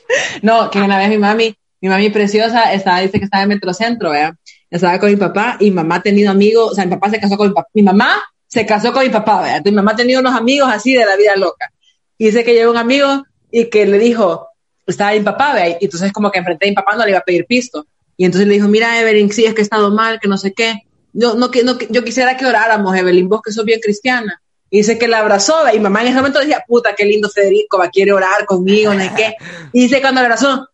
No, 0.43 0.69
que 0.69 0.79
una 0.79 0.99
vez 0.99 1.09
mi 1.09 1.17
mami, 1.17 1.57
mi 1.81 1.89
mami 1.89 2.11
preciosa, 2.11 2.71
estaba, 2.73 2.99
dice 2.99 3.17
que 3.17 3.25
estaba 3.25 3.43
en 3.43 3.49
Metrocentro, 3.49 4.11
¿verdad? 4.11 4.35
Estaba 4.69 4.99
con 4.99 5.09
mi 5.09 5.15
papá 5.15 5.57
y 5.59 5.71
mamá 5.71 5.95
ha 5.95 6.01
tenido 6.03 6.29
amigos, 6.29 6.71
o 6.71 6.75
sea, 6.75 6.85
mi 6.85 6.91
papá 6.91 7.09
se 7.09 7.19
casó 7.19 7.35
con 7.35 7.47
mi 7.47 7.53
papá, 7.53 7.67
mi 7.73 7.81
mamá 7.81 8.21
se 8.45 8.65
casó 8.65 8.93
con 8.93 9.03
mi 9.03 9.09
papá, 9.09 9.41
¿verdad? 9.41 9.61
Mi 9.65 9.71
mamá 9.71 9.93
ha 9.93 9.95
tenido 9.95 10.19
unos 10.19 10.35
amigos 10.35 10.69
así 10.71 10.93
de 10.93 11.05
la 11.05 11.15
vida 11.15 11.35
loca. 11.35 11.72
Y 12.17 12.25
dice 12.25 12.43
que 12.43 12.53
llegó 12.53 12.71
un 12.71 12.77
amigo 12.77 13.25
y 13.51 13.69
que 13.69 13.85
le 13.85 13.99
dijo, 13.99 14.47
estaba 14.85 15.11
mi 15.13 15.21
papá, 15.21 15.53
¿verdad? 15.53 15.77
Y 15.79 15.85
entonces 15.85 16.11
como 16.11 16.31
que 16.31 16.39
enfrente 16.39 16.65
a 16.65 16.69
mi 16.69 16.75
papá 16.75 16.95
no 16.95 17.03
le 17.03 17.11
iba 17.11 17.19
a 17.19 17.23
pedir 17.23 17.45
pisto. 17.45 17.85
Y 18.17 18.25
entonces 18.25 18.47
le 18.47 18.55
dijo, 18.55 18.67
mira, 18.67 18.99
Evelyn, 18.99 19.31
sí, 19.31 19.45
es 19.45 19.53
que 19.53 19.61
he 19.61 19.63
estado 19.63 19.91
mal, 19.91 20.19
que 20.19 20.27
no 20.27 20.37
sé 20.37 20.53
qué. 20.53 20.83
Yo, 21.13 21.35
no, 21.35 21.51
que, 21.51 21.63
no, 21.63 21.77
yo 21.89 22.03
quisiera 22.03 22.37
que 22.37 22.45
oráramos, 22.45 22.95
Evelyn, 22.95 23.29
vos 23.29 23.41
que 23.41 23.51
sos 23.51 23.65
bien 23.65 23.79
cristiana. 23.79 24.41
Y 24.69 24.77
dice 24.77 24.97
que 24.97 25.07
la 25.07 25.19
abrazó, 25.19 25.57
¿verdad? 25.57 25.73
y 25.73 25.79
mamá 25.79 26.01
en 26.01 26.07
ese 26.07 26.17
momento 26.17 26.39
decía, 26.39 26.63
puta, 26.67 26.95
qué 26.95 27.05
lindo 27.05 27.29
Federico, 27.29 27.77
va, 27.77 27.89
quiere 27.89 28.11
orar 28.11 28.45
conmigo, 28.45 28.93
no 28.93 29.03
sé 29.03 29.11
qué. 29.15 29.35
Y 29.71 29.83
dice 29.83 30.01
cuando 30.01 30.21
la 30.21 30.25
abrazó, 30.25 30.67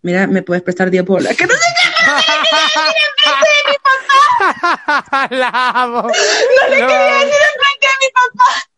mira, 0.00 0.26
¿me 0.26 0.42
puedes 0.42 0.62
prestar 0.62 0.90
10 0.90 1.04
bolas? 1.04 1.36
Que 1.36 1.44
no 1.46 1.52
sé 1.52 1.60
la 5.30 5.48
amo. 5.74 6.08
qué, 6.08 6.18
no 6.18 6.68
le 6.68 6.76
quería 6.76 7.14
decir 7.14 7.40
enfrente 7.52 7.86
a 7.86 7.96
mi 8.00 8.08
papá. 8.14 8.71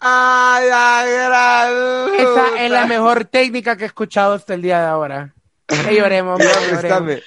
¡Ay, 0.00 0.66
gran! 0.66 2.14
Esa 2.18 2.64
es 2.64 2.70
la 2.70 2.86
mejor 2.86 3.24
técnica 3.24 3.76
que 3.76 3.84
he 3.84 3.86
escuchado 3.86 4.34
hasta 4.34 4.54
el 4.54 4.62
día 4.62 4.80
de 4.80 4.86
ahora. 4.86 5.34
Que 5.66 5.94
lloremos, 5.94 6.40
lloremos. 6.40 7.22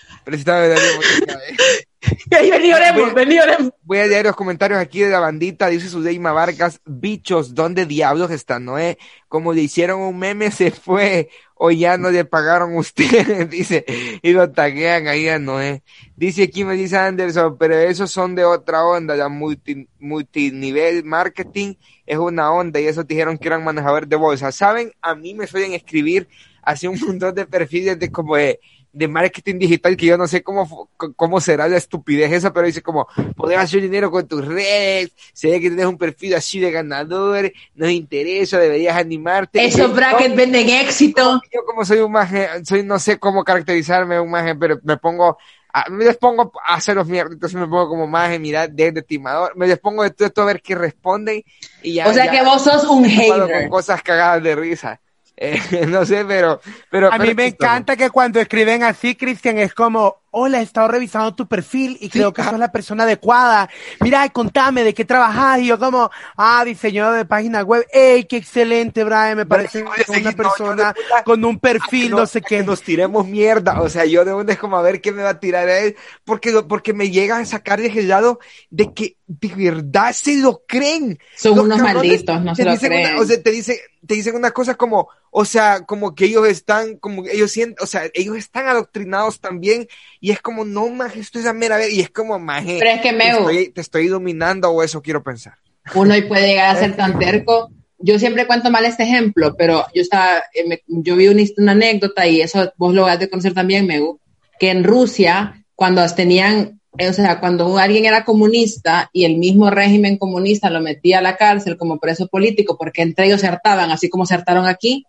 Ey, 2.29 2.51
vení, 2.51 2.73
oremos, 2.73 3.13
vení, 3.13 3.39
oremos. 3.39 3.71
Voy 3.81 3.99
a 3.99 4.08
leer 4.08 4.25
los 4.25 4.36
comentarios 4.36 4.79
aquí 4.79 4.99
de 4.99 5.10
la 5.10 5.19
bandita. 5.19 5.67
Dice 5.67 5.89
Sudeima 5.89 6.31
Vargas, 6.31 6.79
bichos, 6.86 7.55
¿dónde 7.55 7.86
diablos 7.86 8.29
está 8.31 8.60
Noé? 8.60 8.97
Como 9.27 9.53
le 9.53 9.62
hicieron 9.62 10.01
un 10.01 10.17
meme, 10.19 10.51
se 10.51 10.71
fue. 10.71 11.29
O 11.55 11.71
ya 11.71 11.97
no 11.97 12.11
le 12.11 12.25
pagaron 12.25 12.75
ustedes, 12.77 13.49
dice. 13.49 13.85
Y 14.21 14.31
lo 14.33 14.51
taguean 14.51 15.07
ahí 15.07 15.27
a 15.29 15.39
Noé. 15.39 15.83
Dice 16.15 16.43
aquí 16.43 16.63
Melissa 16.63 17.05
Anderson, 17.07 17.57
pero 17.57 17.75
esos 17.77 18.11
son 18.11 18.35
de 18.35 18.45
otra 18.45 18.85
onda. 18.85 19.15
La 19.15 19.29
multi, 19.29 19.87
multinivel 19.99 21.03
marketing 21.03 21.75
es 22.05 22.17
una 22.17 22.51
onda 22.51 22.79
y 22.79 22.87
esos 22.87 23.07
dijeron 23.07 23.37
que 23.37 23.47
eran 23.47 23.63
manejadores 23.63 24.09
de 24.09 24.15
bolsa. 24.15 24.51
¿Saben? 24.51 24.91
A 25.01 25.15
mí 25.15 25.33
me 25.33 25.47
suelen 25.47 25.73
escribir 25.73 26.27
así 26.61 26.87
un 26.87 26.99
montón 27.07 27.33
de 27.35 27.45
perfiles 27.45 27.97
de 27.99 28.11
como 28.11 28.35
de, 28.35 28.59
de 28.95 29.10
marketing 29.10 29.60
digital 29.60 29.97
que 29.97 30.05
yo 30.05 30.17
no 30.17 30.25
sé 30.25 30.41
cómo, 30.41 30.89
cómo 31.17 31.41
será 31.41 31.67
la 31.67 31.75
estupidez 31.75 32.31
esa, 32.31 32.53
pero 32.53 32.65
dice 32.65 32.81
como, 32.81 33.08
poder 33.36 33.60
hacer 33.60 33.81
dinero 33.81 34.10
con 34.10 34.25
tus 34.25 34.45
redes, 34.45 35.12
se 35.34 35.49
ve 35.49 35.60
que 35.60 35.67
tienes 35.67 35.86
un 35.86 35.97
perfil 35.97 36.34
así 36.34 36.62
de 36.62 36.71
ganador, 36.71 37.51
nos 37.75 37.91
interesa, 37.91 38.58
deberías 38.58 38.95
animarte. 38.95 39.63
Esos 39.65 39.93
brackets 39.93 40.36
venden 40.36 40.69
éxito. 40.69 41.41
yo 41.53 41.65
como 41.65 41.84
soy 41.84 41.99
un 41.99 42.12
maje, 42.13 42.47
soy, 42.63 42.84
no 42.84 42.97
sé 42.97 43.19
cómo 43.19 43.43
caracterizarme 43.43 44.17
un 44.19 44.31
maje, 44.31 44.55
pero 44.55 44.79
me 44.84 44.95
pongo, 44.95 45.38
a, 45.73 45.89
me 45.89 46.05
les 46.05 46.15
pongo 46.15 46.53
a 46.65 46.75
hacer 46.75 46.95
los 46.95 47.05
mierdas, 47.05 47.34
entonces 47.34 47.60
me 47.60 47.67
pongo 47.67 47.89
como 47.89 48.08
maje, 48.08 48.39
mira, 48.39 48.69
desde 48.69 49.01
timador, 49.01 49.58
me 49.58 49.67
les 49.67 49.77
pongo 49.77 50.03
de 50.03 50.12
todo 50.12 50.25
esto 50.27 50.41
a 50.41 50.45
ver 50.45 50.62
qué 50.62 50.73
responden 50.73 51.43
y 51.84 51.95
ya. 51.95 52.08
O 52.08 52.13
sea 52.13 52.27
ya- 52.27 52.31
que 52.31 52.43
vos 52.43 52.63
sos 52.63 52.86
un 52.86 53.03
hater. 53.03 53.62
con 53.62 53.69
cosas 53.69 54.01
cagadas 54.01 54.41
de 54.41 54.55
risa. 54.55 55.01
Eh, 55.37 55.59
no 55.87 56.05
sé, 56.05 56.25
pero, 56.25 56.61
pero. 56.89 57.11
A 57.11 57.17
mí 57.17 57.33
me 57.33 57.47
encanta 57.47 57.95
que 57.95 58.09
cuando 58.09 58.39
escriben 58.39 58.83
así, 58.83 59.15
Cristian, 59.15 59.57
es 59.57 59.73
como 59.73 60.21
hola, 60.37 60.59
he 60.59 60.63
estado 60.63 60.89
revisando 60.89 61.33
tu 61.33 61.47
perfil 61.47 61.97
y 62.01 62.09
creo 62.09 62.33
que 62.33 62.43
sos 62.43 62.59
la 62.59 62.69
persona 62.69 63.05
adecuada. 63.05 63.69
Mira, 64.01 64.27
contame 64.29 64.83
de 64.83 64.93
qué 64.93 65.05
trabajas. 65.05 65.61
Y 65.61 65.67
yo 65.67 65.79
como, 65.79 66.11
ah, 66.35 66.61
diseñador 66.65 67.15
de 67.15 67.23
página 67.23 67.63
web. 67.63 67.87
¡Ey, 67.93 68.25
qué 68.25 68.35
excelente, 68.35 69.05
Brian! 69.05 69.37
Me 69.37 69.45
parece 69.45 69.85
una 70.09 70.31
persona 70.33 70.93
con 71.23 71.43
un 71.45 71.57
perfil, 71.57 72.11
no, 72.11 72.27
sé 72.27 72.41
qué. 72.41 72.63
nos 72.63 72.81
tiremos 72.81 73.25
mierda. 73.25 73.81
O 73.81 73.87
sea, 73.87 74.03
yo 74.03 74.25
de 74.25 74.31
dónde 74.31 74.53
es 74.53 74.59
como 74.59 74.75
a 74.75 74.81
ver 74.81 74.99
qué 74.99 75.13
me 75.13 75.23
va 75.23 75.29
a 75.29 75.39
tirar 75.39 75.69
él. 75.69 75.95
Porque, 76.25 76.51
porque 76.67 76.93
me 76.93 77.09
llega 77.09 77.37
a 77.37 77.45
sacar 77.45 77.79
de 77.79 77.87
ese 77.87 78.03
lado 78.03 78.39
de 78.69 78.93
que 78.93 79.15
de 79.27 79.47
verdad 79.55 80.11
se 80.11 80.35
lo 80.35 80.63
creen. 80.67 81.17
Son 81.37 81.57
unos 81.57 81.79
malditos, 81.79 82.41
no 82.41 82.53
se 82.53 82.65
lo 82.65 82.77
creen. 82.77 83.17
o 83.17 83.23
sea, 83.23 83.41
te 83.41 83.51
dicen, 83.51 83.77
te 84.05 84.15
dicen 84.15 84.35
una 84.35 84.51
cosa 84.51 84.75
como, 84.75 85.09
o 85.31 85.45
sea, 85.45 85.85
como 85.85 86.15
que 86.15 86.25
ellos 86.25 86.47
están, 86.47 86.97
como 86.97 87.25
ellos 87.25 87.51
sienten, 87.51 87.83
o 87.83 87.87
sea, 87.87 88.03
ellos 88.13 88.37
están 88.37 88.67
adoctrinados 88.67 89.39
también, 89.39 89.87
y 90.25 90.31
es 90.31 90.41
como, 90.41 90.65
no, 90.65 90.88
es 91.05 91.45
a 91.45 91.53
mera 91.53 91.77
vez, 91.77 91.93
y 91.93 91.99
es 91.99 92.09
como, 92.09 92.39
maje, 92.39 92.77
Pero 92.79 92.89
es 92.89 93.01
que 93.01 93.13
me 93.13 93.25
te, 93.25 93.29
estoy, 93.29 93.69
te 93.69 93.81
estoy 93.81 94.07
dominando, 94.07 94.71
o 94.71 94.81
eso 94.81 94.99
quiero 94.99 95.21
pensar. 95.21 95.53
Uno 95.93 96.17
y 96.17 96.23
puede 96.23 96.47
llegar 96.47 96.75
a 96.75 96.79
ser 96.79 96.95
tan 96.97 97.19
terco. 97.19 97.69
Yo 97.99 98.17
siempre 98.17 98.47
cuento 98.47 98.71
mal 98.71 98.85
este 98.85 99.03
ejemplo, 99.03 99.55
pero 99.55 99.85
yo 99.93 100.01
estaba, 100.01 100.39
eh, 100.55 100.81
yo 100.88 101.15
vi 101.15 101.27
una, 101.27 101.43
una, 101.57 101.73
anécdota, 101.73 102.25
y 102.25 102.41
eso 102.41 102.73
vos 102.75 102.95
lo 102.95 103.03
vas 103.03 103.21
a 103.21 103.27
conocer 103.27 103.53
también, 103.53 103.85
Megu, 103.85 104.19
que 104.59 104.71
en 104.71 104.83
Rusia, 104.83 105.63
cuando 105.75 106.03
tenían 106.15 106.81
o 107.07 107.13
sea, 107.13 107.39
cuando 107.39 107.77
alguien 107.77 108.05
era 108.05 108.25
comunista 108.25 109.11
y 109.13 109.25
el 109.25 109.38
mismo 109.38 109.69
régimen 109.69 110.17
comunista 110.17 110.71
lo 110.71 110.81
metía 110.81 111.19
a 111.19 111.21
la 111.21 111.38
cárcel 111.38 111.77
como 111.77 111.99
preso 111.99 112.25
político 112.29 112.79
porque 112.79 113.03
entre 113.03 113.27
ellos 113.27 113.41
se 113.41 113.47
hartaban, 113.47 113.91
así 113.91 114.09
como 114.09 114.25
se 114.25 114.33
hartaron 114.33 114.65
aquí, 114.65 115.05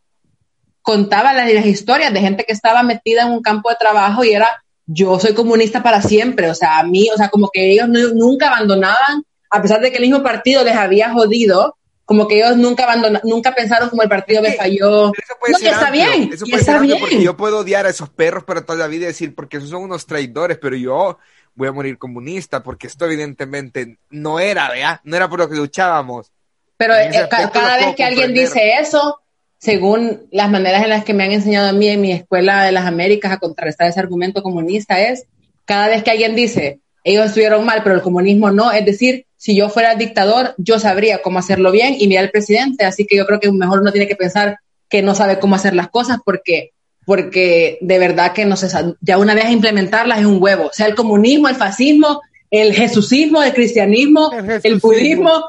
contaba 0.83 1.33
las, 1.33 1.51
las, 1.51 1.65
historias 1.65 2.13
de 2.13 2.21
gente 2.21 2.45
que 2.45 2.53
estaba 2.53 2.83
metida 2.83 3.23
en 3.23 3.33
un 3.33 3.41
campo 3.41 3.71
de 3.71 3.77
trabajo 3.77 4.23
y 4.23 4.35
era, 4.35 4.63
yo 4.87 5.19
soy 5.19 5.35
comunista 5.35 5.83
para 5.83 6.01
siempre, 6.01 6.49
o 6.49 6.55
sea, 6.55 6.79
a 6.79 6.85
mí, 6.85 7.09
o 7.13 7.17
sea, 7.17 7.29
como 7.29 7.51
que 7.53 7.73
ellos 7.73 7.89
no, 7.89 8.01
nunca 8.15 8.49
abandonaban, 8.49 9.25
a 9.51 9.61
pesar 9.61 9.81
de 9.81 9.91
que 9.91 9.99
el 9.99 10.05
mismo 10.05 10.23
partido 10.23 10.65
les 10.65 10.77
había 10.77 11.13
jodido, 11.13 11.77
como 12.05 12.29
que 12.29 12.37
ellos 12.37 12.57
nunca 12.57 12.85
abandonaron, 12.85 13.29
nunca 13.29 13.53
pensaron 13.53 13.91
como 13.91 14.03
el 14.03 14.09
partido 14.09 14.41
me 14.41 14.53
falló. 14.53 15.07
no, 15.07 15.59
que 15.59 15.69
está 15.69 15.91
bien, 15.91 16.31
eso 16.33 16.47
puede 16.47 16.61
está 16.61 16.79
bien. 16.79 17.01
Porque 17.01 17.21
yo 17.21 17.37
puedo 17.37 17.59
odiar 17.59 17.85
a 17.85 17.91
esos 17.91 18.09
perros 18.09 18.45
para 18.45 18.65
toda 18.65 18.79
la 18.79 18.87
vida 18.87 19.05
y 19.05 19.09
decir, 19.09 19.35
porque 19.35 19.57
esos 19.57 19.71
son 19.71 19.83
unos 19.83 20.07
traidores, 20.07 20.57
pero 20.59 20.77
yo 20.77 21.19
voy 21.57 21.67
a 21.67 21.73
morir 21.73 21.99
comunista, 21.99 22.63
porque 22.63 22.87
esto 22.87 23.07
evidentemente 23.07 23.99
no 24.11 24.39
era, 24.39 24.69
¿verdad? 24.71 25.01
No 25.03 25.17
era 25.17 25.29
por 25.29 25.41
lo 25.41 25.49
que 25.49 25.57
luchábamos. 25.57 26.31
Pero 26.77 26.95
eh, 26.95 27.29
cada 27.31 27.77
vez 27.79 27.97
que 27.97 28.05
alguien 28.05 28.33
dice 28.33 28.75
eso, 28.79 29.21
según 29.59 30.27
las 30.31 30.51
maneras 30.51 30.85
en 30.85 30.91
las 30.91 31.05
que 31.05 31.15
me 31.15 31.25
han 31.25 31.33
enseñado 31.33 31.69
a 31.69 31.73
mí 31.73 31.89
en 31.89 32.01
mi 32.01 32.13
escuela 32.13 32.65
de 32.65 32.73
las 32.73 32.87
Américas 32.87 33.33
a 33.33 33.39
contrarrestar 33.39 33.89
ese 33.89 34.01
argumento 34.01 34.43
comunista, 34.43 35.01
es 35.01 35.27
cada 35.65 35.89
vez 35.89 36.03
que 36.03 36.11
alguien 36.11 36.37
dice, 36.37 36.81
ellos 37.05 37.27
estuvieron 37.27 37.65
mal, 37.65 37.83
pero 37.83 37.95
el 37.95 38.03
comunismo 38.03 38.51
no, 38.51 38.71
es 38.73 38.85
decir, 38.85 39.27
si 39.37 39.57
yo 39.57 39.69
fuera 39.69 39.95
dictador, 39.95 40.55
yo 40.59 40.79
sabría 40.79 41.23
cómo 41.23 41.39
hacerlo 41.39 41.71
bien 41.71 41.97
y 41.99 42.09
mira 42.09 42.21
al 42.21 42.31
presidente, 42.31 42.85
así 42.85 43.07
que 43.07 43.17
yo 43.17 43.27
creo 43.27 43.41
que 43.41 43.51
mejor 43.53 43.81
uno 43.81 43.93
tiene 43.93 44.09
que 44.09 44.17
pensar 44.17 44.59
que 44.89 45.03
no 45.03 45.15
sabe 45.15 45.39
cómo 45.39 45.57
hacer 45.57 45.75
las 45.75 45.89
cosas 45.89 46.19
porque 46.25 46.73
porque 47.07 47.79
de 47.81 47.99
verdad 48.01 48.33
que 48.33 48.45
no 48.45 48.57
sé, 48.57 48.67
ya 49.01 49.17
una 49.17 49.35
vez 49.35 49.49
implementarlas 49.51 50.19
es 50.19 50.27
un 50.27 50.43
huevo. 50.43 50.67
O 50.67 50.73
sea, 50.73 50.87
el 50.87 50.97
comunismo, 50.97 51.49
el 51.49 51.55
fascismo, 51.55 52.21
el 52.51 52.75
jesusismo, 52.75 53.45
el 53.45 53.55
cristianismo, 53.55 54.33
el, 54.65 54.81
budismo, 54.81 55.45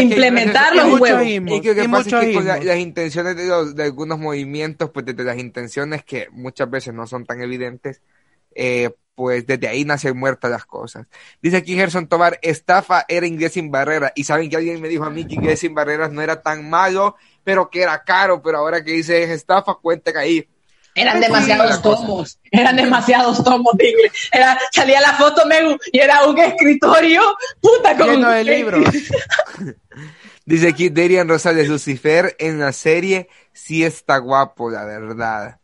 implementarlo 0.00 0.82
es 0.82 0.92
un 0.92 1.00
huevo. 1.00 1.22
Y 1.22 1.60
que, 1.60 1.74
que 1.74 1.88
pasa 1.88 2.22
es 2.22 2.36
que 2.36 2.64
las 2.64 2.78
intenciones 2.78 3.36
de, 3.36 3.74
de, 3.74 3.82
algunos 3.82 4.18
movimientos, 4.18 4.90
pues 4.90 5.06
desde 5.06 5.24
las 5.24 5.38
intenciones 5.38 6.04
que 6.04 6.28
muchas 6.30 6.70
veces 6.70 6.94
no 6.94 7.06
son 7.06 7.24
tan 7.24 7.40
evidentes, 7.40 8.02
eh, 8.54 8.90
pues 9.14 9.46
desde 9.46 9.68
ahí 9.68 9.84
nacen 9.84 10.16
muertas 10.16 10.50
las 10.50 10.64
cosas. 10.64 11.06
Dice 11.40 11.58
aquí 11.58 11.74
Gerson 11.74 12.08
Tobar, 12.08 12.38
estafa 12.42 13.04
era 13.08 13.26
inglés 13.26 13.52
sin 13.52 13.70
barreras. 13.70 14.12
Y 14.14 14.24
saben 14.24 14.50
que 14.50 14.56
alguien 14.56 14.80
me 14.80 14.88
dijo 14.88 15.04
a 15.04 15.10
mí 15.10 15.26
que 15.26 15.34
inglés 15.34 15.60
sin 15.60 15.74
barreras 15.74 16.10
no 16.10 16.20
era 16.20 16.42
tan 16.42 16.68
malo, 16.68 17.16
pero 17.44 17.70
que 17.70 17.82
era 17.82 18.02
caro, 18.02 18.42
pero 18.42 18.58
ahora 18.58 18.82
que 18.82 18.92
dice 18.92 19.32
estafa, 19.32 19.74
cuenten 19.74 20.16
ahí 20.16 20.48
eran 20.94 21.20
demasiados 21.20 21.82
tomos, 21.82 22.38
eran 22.50 22.76
demasiados 22.76 23.42
tomos 23.42 23.76
de 23.76 23.94
Era, 24.32 24.58
salía 24.72 25.00
la 25.00 25.14
foto 25.14 25.44
Megu 25.46 25.76
y 25.92 25.98
era 25.98 26.26
un 26.26 26.38
escritorio, 26.38 27.22
puta, 27.60 27.96
con 27.96 28.08
Lleno 28.08 28.30
de 28.30 28.44
libros. 28.44 28.84
Dice 30.46 30.68
aquí 30.68 30.90
Darian 30.90 31.28
Rosales, 31.28 31.68
Lucifer 31.68 32.36
en 32.38 32.60
la 32.60 32.72
serie 32.72 33.28
sí 33.52 33.82
está 33.82 34.18
guapo, 34.18 34.70
la 34.70 34.84
verdad. 34.84 35.58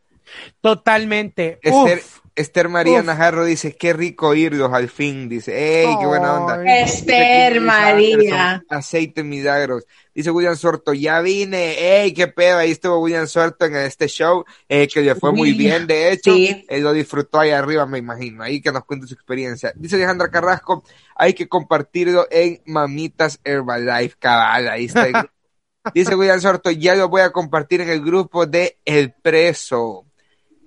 Totalmente. 0.60 1.58
Esther, 1.62 2.02
Esther 2.34 2.68
María 2.68 3.02
Najarro 3.02 3.44
dice, 3.44 3.76
qué 3.76 3.92
rico 3.92 4.28
oírlos 4.28 4.72
al 4.72 4.88
fin. 4.88 5.28
Dice, 5.28 5.82
¡ey, 5.84 5.96
qué 5.98 6.06
buena 6.06 6.40
onda! 6.40 6.80
Esther 6.80 7.60
María. 7.60 8.64
Aceite 8.68 9.22
milagros. 9.22 9.84
Dice 10.14 10.30
William 10.30 10.56
Sorto, 10.56 10.92
ya 10.92 11.20
vine, 11.20 12.02
¡ey, 12.02 12.12
qué 12.12 12.28
pedo! 12.28 12.58
Ahí 12.58 12.72
estuvo 12.72 12.98
William 12.98 13.26
Sorto 13.26 13.64
en 13.66 13.76
este 13.76 14.08
show, 14.08 14.44
eh, 14.68 14.88
que 14.88 15.02
le 15.02 15.14
fue 15.14 15.32
muy 15.32 15.52
bien, 15.52 15.86
de 15.86 16.12
hecho. 16.12 16.34
Él 16.34 16.82
lo 16.82 16.92
disfrutó 16.92 17.40
ahí 17.40 17.50
arriba, 17.50 17.86
me 17.86 17.98
imagino. 17.98 18.42
Ahí 18.42 18.60
que 18.60 18.72
nos 18.72 18.84
cuente 18.84 19.06
su 19.06 19.14
experiencia. 19.14 19.72
Dice 19.76 19.96
Alejandra 19.96 20.30
Carrasco, 20.30 20.84
hay 21.16 21.34
que 21.34 21.48
compartirlo 21.48 22.26
en 22.30 22.60
Mamitas 22.66 23.40
Herbalife, 23.44 24.16
cabal. 24.18 24.68
Ahí 24.68 24.86
está. 24.86 25.06
Dice 25.94 26.14
William 26.14 26.40
Sorto, 26.40 26.70
ya 26.70 26.94
lo 26.94 27.08
voy 27.08 27.22
a 27.22 27.30
compartir 27.30 27.80
en 27.80 27.88
el 27.88 28.02
grupo 28.02 28.46
de 28.46 28.78
El 28.84 29.12
Preso. 29.12 30.09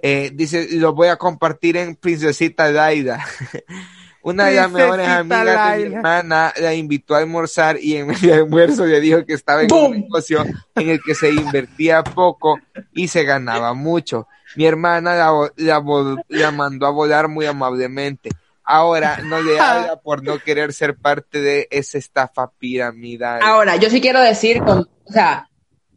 Eh, 0.05 0.31
dice, 0.33 0.67
lo 0.71 0.93
voy 0.93 1.07
a 1.07 1.15
compartir 1.15 1.77
en 1.77 1.95
Princesita 1.95 2.69
Laida. 2.69 3.25
Una 4.21 4.47
de 4.47 4.55
las 4.55 4.69
mejores 4.69 5.07
amigas 5.07 5.77
de 5.77 5.89
mi 5.89 5.95
hermana 5.95 6.53
la 6.57 6.73
invitó 6.73 7.15
a 7.15 7.19
almorzar 7.19 7.77
y 7.79 7.95
en 7.95 8.11
el 8.11 8.33
almuerzo 8.33 8.85
le 8.85 8.99
dijo 8.99 9.25
que 9.25 9.31
estaba 9.31 9.63
en 9.63 9.71
un 9.71 10.01
negocio 10.01 10.43
en 10.75 10.89
el 10.89 11.01
que 11.01 11.15
se 11.15 11.29
invertía 11.29 12.03
poco 12.03 12.59
y 12.93 13.07
se 13.07 13.23
ganaba 13.23 13.73
mucho. 13.73 14.27
Mi 14.57 14.65
hermana 14.65 15.15
la, 15.15 15.51
la, 16.27 16.51
mandó 16.51 16.85
a 16.85 16.89
volar 16.89 17.29
muy 17.29 17.45
amablemente. 17.45 18.29
Ahora 18.65 19.19
no 19.23 19.41
le 19.41 19.57
habla 19.59 20.01
por 20.01 20.21
no 20.21 20.37
querer 20.39 20.73
ser 20.73 20.97
parte 20.97 21.39
de 21.39 21.69
esa 21.71 21.97
estafa 21.97 22.51
piramidal. 22.59 23.41
Ahora, 23.41 23.77
yo 23.77 23.89
sí 23.89 24.01
quiero 24.01 24.19
decir, 24.19 24.63
con, 24.63 24.89
o 25.05 25.11
sea, 25.11 25.49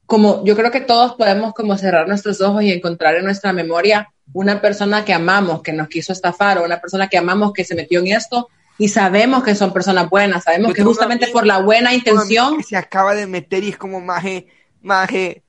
como 0.07 0.45
yo 0.45 0.57
creo 0.57 0.71
que 0.71 0.81
todos 0.81 1.15
podemos 1.15 1.53
como 1.55 1.77
cerrar 1.77 2.09
nuestros 2.09 2.41
ojos 2.41 2.63
y 2.63 2.73
encontrar 2.73 3.17
en 3.17 3.25
nuestra 3.25 3.53
memoria 3.53 4.13
una 4.33 4.61
persona 4.61 5.05
que 5.05 5.13
amamos, 5.13 5.63
que 5.63 5.73
nos 5.73 5.89
quiso 5.89 6.13
estafar, 6.13 6.59
o 6.59 6.65
una 6.65 6.81
persona 6.81 7.09
que 7.09 7.19
amamos 7.19 7.53
que 7.53 7.65
se 7.65 7.75
metió 7.75 8.01
en 8.01 8.09
esto 8.09 8.49
y 8.79 8.89
sabemos 8.89 9.43
que 9.43 9.55
son 9.55 9.73
personas 9.73 10.09
buenas, 10.09 10.45
sabemos 10.45 10.75
que 10.75 10.83
justamente 10.83 11.29
por 11.29 11.47
la 11.47 11.59
buena 11.59 11.95
intención... 11.95 12.63
se 12.63 12.77
acaba 12.77 13.15
de 13.15 13.27
meter 13.27 13.65
y 13.65 13.71
es 13.71 13.79
como 13.79 14.01
maje, 14.01 14.49
maje, 14.83 15.43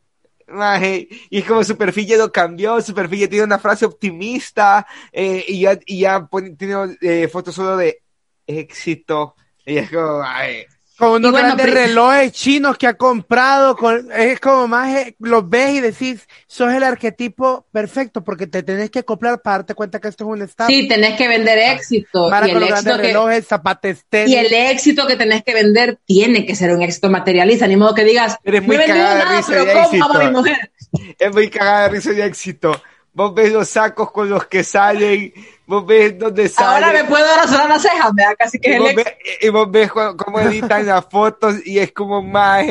maje, 0.48 1.10
y 1.30 1.40
es 1.40 1.46
como 1.46 1.64
su 1.64 1.78
perfil 1.78 2.08
ya 2.08 2.18
lo 2.18 2.32
cambió, 2.32 2.80
su 2.82 2.94
perfil 2.94 3.20
ya 3.22 3.28
tiene 3.28 3.44
una 3.44 3.60
frase 3.60 3.86
optimista, 3.86 4.88
eh, 5.12 5.44
y 5.46 5.62
ya, 5.62 5.78
y 5.86 6.00
ya 6.00 6.30
tiene 6.58 6.98
eh, 7.02 7.28
fotos 7.28 7.56
solo 7.56 7.76
de 7.76 8.02
éxito, 8.46 9.36
y 9.66 9.78
es 9.78 9.90
como, 9.90 10.22
ay, 10.24 10.66
con 10.98 11.14
unos 11.14 11.32
grandes 11.32 11.72
relojes 11.72 12.32
chinos 12.32 12.78
que 12.78 12.88
ha 12.88 12.96
comprado, 12.96 13.76
con, 13.76 14.12
es 14.12 14.40
como 14.40 14.68
más, 14.68 14.96
eh, 14.96 15.16
los 15.20 15.48
ves 15.48 15.76
y 15.76 15.82
decís, 15.82 16.28
sos 16.48 16.74
el 16.74 16.84
arquetipo 16.84 17.68
perfecto, 17.72 18.24
porque 18.24 18.48
te 18.48 18.64
tenés 18.64 18.90
que 18.90 19.00
acoplar 19.00 19.42
para 19.42 19.58
darte 19.60 19.76
cuenta 19.76 20.00
que 20.00 20.08
esto 20.08 20.24
es 20.24 20.30
un 20.30 20.42
estado. 20.42 20.70
Sí, 20.70 20.88
tenés 20.88 21.16
que 21.16 21.28
vender 21.28 21.58
éxito. 21.58 22.30
Para 22.30 22.48
y 22.48 22.52
con 22.52 22.62
los 22.62 22.70
grandes 22.70 22.98
relojes, 22.98 23.48
zapates 23.48 24.06
Y 24.12 24.36
el 24.36 24.52
éxito 24.52 25.06
que 25.06 25.16
tenés 25.16 25.44
que 25.44 25.54
vender 25.54 26.00
tiene 26.06 26.46
que 26.46 26.56
ser 26.56 26.74
un 26.74 26.82
éxito 26.82 27.10
materialista, 27.10 27.68
ni 27.68 27.76
modo 27.76 27.94
que 27.94 28.04
digas, 28.04 28.38
Eres 28.44 28.64
muy 28.64 28.78
cagada 28.78 29.16
de 29.16 29.38
risa 29.38 29.66
de 29.66 29.82
éxito. 29.82 30.44
Es 31.20 31.34
muy 31.34 31.50
cagada 31.50 31.84
de 31.84 31.90
risa 31.90 32.12
de 32.12 32.26
éxito. 32.26 32.82
Vos 33.14 33.36
ves 33.36 33.52
los 33.52 33.68
sacos 33.68 34.12
con 34.12 34.30
los 34.30 34.46
que 34.46 34.64
salen 34.64 35.34
vos 35.68 35.86
ves 35.86 36.18
dónde 36.18 36.50
sale. 36.50 36.86
Ahora 36.86 37.04
me 37.04 37.08
puedo 37.08 37.26
razonar 37.36 37.70
las 37.70 37.82
cejas, 37.82 38.14
me 38.14 38.24
da 38.24 38.36
casi 38.36 38.58
que 38.58 38.76
y 38.76 38.80
vos, 38.80 38.96
ves, 38.96 39.08
y 39.42 39.50
vos 39.50 39.72
ves 39.72 39.92
cómo 39.92 40.40
editan 40.40 40.86
las 40.86 41.06
fotos 41.06 41.56
y 41.66 41.78
es 41.78 41.92
como 41.92 42.24
más, 42.24 42.66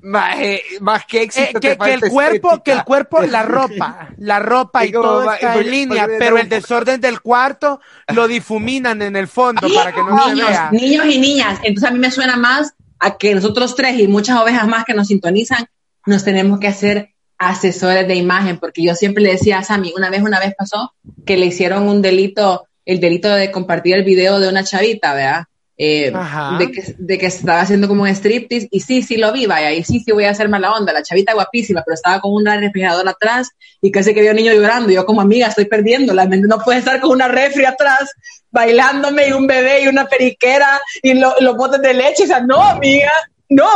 más, 0.00 0.36
más 0.80 1.06
que 1.06 1.22
éxito. 1.22 1.58
Eh, 1.58 1.60
que, 1.60 1.76
que, 1.76 1.94
el 1.94 2.00
cuerpo, 2.02 2.62
que 2.62 2.72
el 2.72 2.84
cuerpo, 2.84 3.22
la 3.22 3.42
ropa, 3.44 4.10
la 4.18 4.38
ropa 4.38 4.84
y, 4.84 4.92
todo 4.92 5.32
está 5.32 5.56
en 5.56 5.70
línea, 5.70 6.06
pero 6.18 6.38
el 6.38 6.48
desorden 6.48 7.00
del 7.00 7.20
cuarto 7.20 7.80
lo 8.14 8.28
difuminan 8.28 9.00
en 9.02 9.16
el 9.16 9.26
fondo 9.26 9.66
para 9.74 9.92
que 9.92 10.00
no 10.00 10.28
niños, 10.28 10.46
se 10.46 10.52
vea. 10.52 10.70
Niños 10.70 11.06
y 11.06 11.18
niñas, 11.18 11.58
entonces 11.62 11.90
a 11.90 11.92
mí 11.92 11.98
me 11.98 12.10
suena 12.10 12.36
más 12.36 12.74
a 12.98 13.16
que 13.16 13.34
nosotros 13.34 13.74
tres 13.74 13.98
y 13.98 14.06
muchas 14.06 14.38
ovejas 14.38 14.68
más 14.68 14.84
que 14.84 14.94
nos 14.94 15.08
sintonizan, 15.08 15.66
nos 16.04 16.24
tenemos 16.24 16.60
que 16.60 16.68
hacer 16.68 17.15
asesores 17.38 18.06
de 18.08 18.14
imagen, 18.14 18.58
porque 18.58 18.82
yo 18.82 18.94
siempre 18.94 19.22
le 19.22 19.32
decía 19.32 19.58
a 19.58 19.62
Sammy, 19.64 19.92
una 19.96 20.10
vez, 20.10 20.22
una 20.22 20.40
vez 20.40 20.54
pasó 20.56 20.92
que 21.24 21.36
le 21.36 21.46
hicieron 21.46 21.88
un 21.88 22.02
delito, 22.02 22.66
el 22.84 23.00
delito 23.00 23.28
de 23.34 23.50
compartir 23.50 23.94
el 23.96 24.04
video 24.04 24.38
de 24.40 24.48
una 24.48 24.64
chavita, 24.64 25.14
¿verdad? 25.14 25.44
eh, 25.78 26.10
de, 26.58 26.70
que, 26.72 26.94
de 26.96 27.18
que 27.18 27.26
estaba 27.26 27.60
haciendo 27.60 27.86
como 27.86 28.04
un 28.04 28.08
striptease 28.08 28.66
y 28.70 28.80
sí, 28.80 29.02
sí 29.02 29.18
lo 29.18 29.30
vi, 29.30 29.44
vaya, 29.44 29.72
y 29.72 29.84
sí, 29.84 30.00
sí 30.00 30.10
voy 30.10 30.24
a 30.24 30.30
hacer 30.30 30.48
mala 30.48 30.72
onda, 30.72 30.90
la 30.90 31.02
chavita 31.02 31.34
guapísima, 31.34 31.82
pero 31.84 31.94
estaba 31.96 32.18
con 32.22 32.32
una 32.32 32.56
refrigeradora 32.56 33.10
atrás 33.10 33.50
y 33.82 33.90
casi 33.90 34.14
que 34.14 34.22
vio 34.22 34.30
un 34.30 34.36
niño 34.38 34.54
llorando, 34.54 34.90
y 34.90 34.94
yo 34.94 35.04
como 35.04 35.20
amiga 35.20 35.48
estoy 35.48 35.66
perdiéndola, 35.66 36.22
¿me 36.22 36.36
entiendes? 36.36 36.56
no 36.56 36.64
puede 36.64 36.78
estar 36.78 36.98
con 36.98 37.10
una 37.10 37.28
refri 37.28 37.66
atrás 37.66 38.10
bailándome 38.50 39.28
y 39.28 39.32
un 39.32 39.46
bebé 39.46 39.82
y 39.82 39.88
una 39.88 40.06
periquera 40.06 40.80
y 41.02 41.12
lo- 41.12 41.34
los 41.40 41.54
botes 41.56 41.82
de 41.82 41.92
leche, 41.92 42.22
o 42.24 42.26
sea, 42.26 42.40
no, 42.40 42.62
amiga, 42.62 43.12
no, 43.50 43.66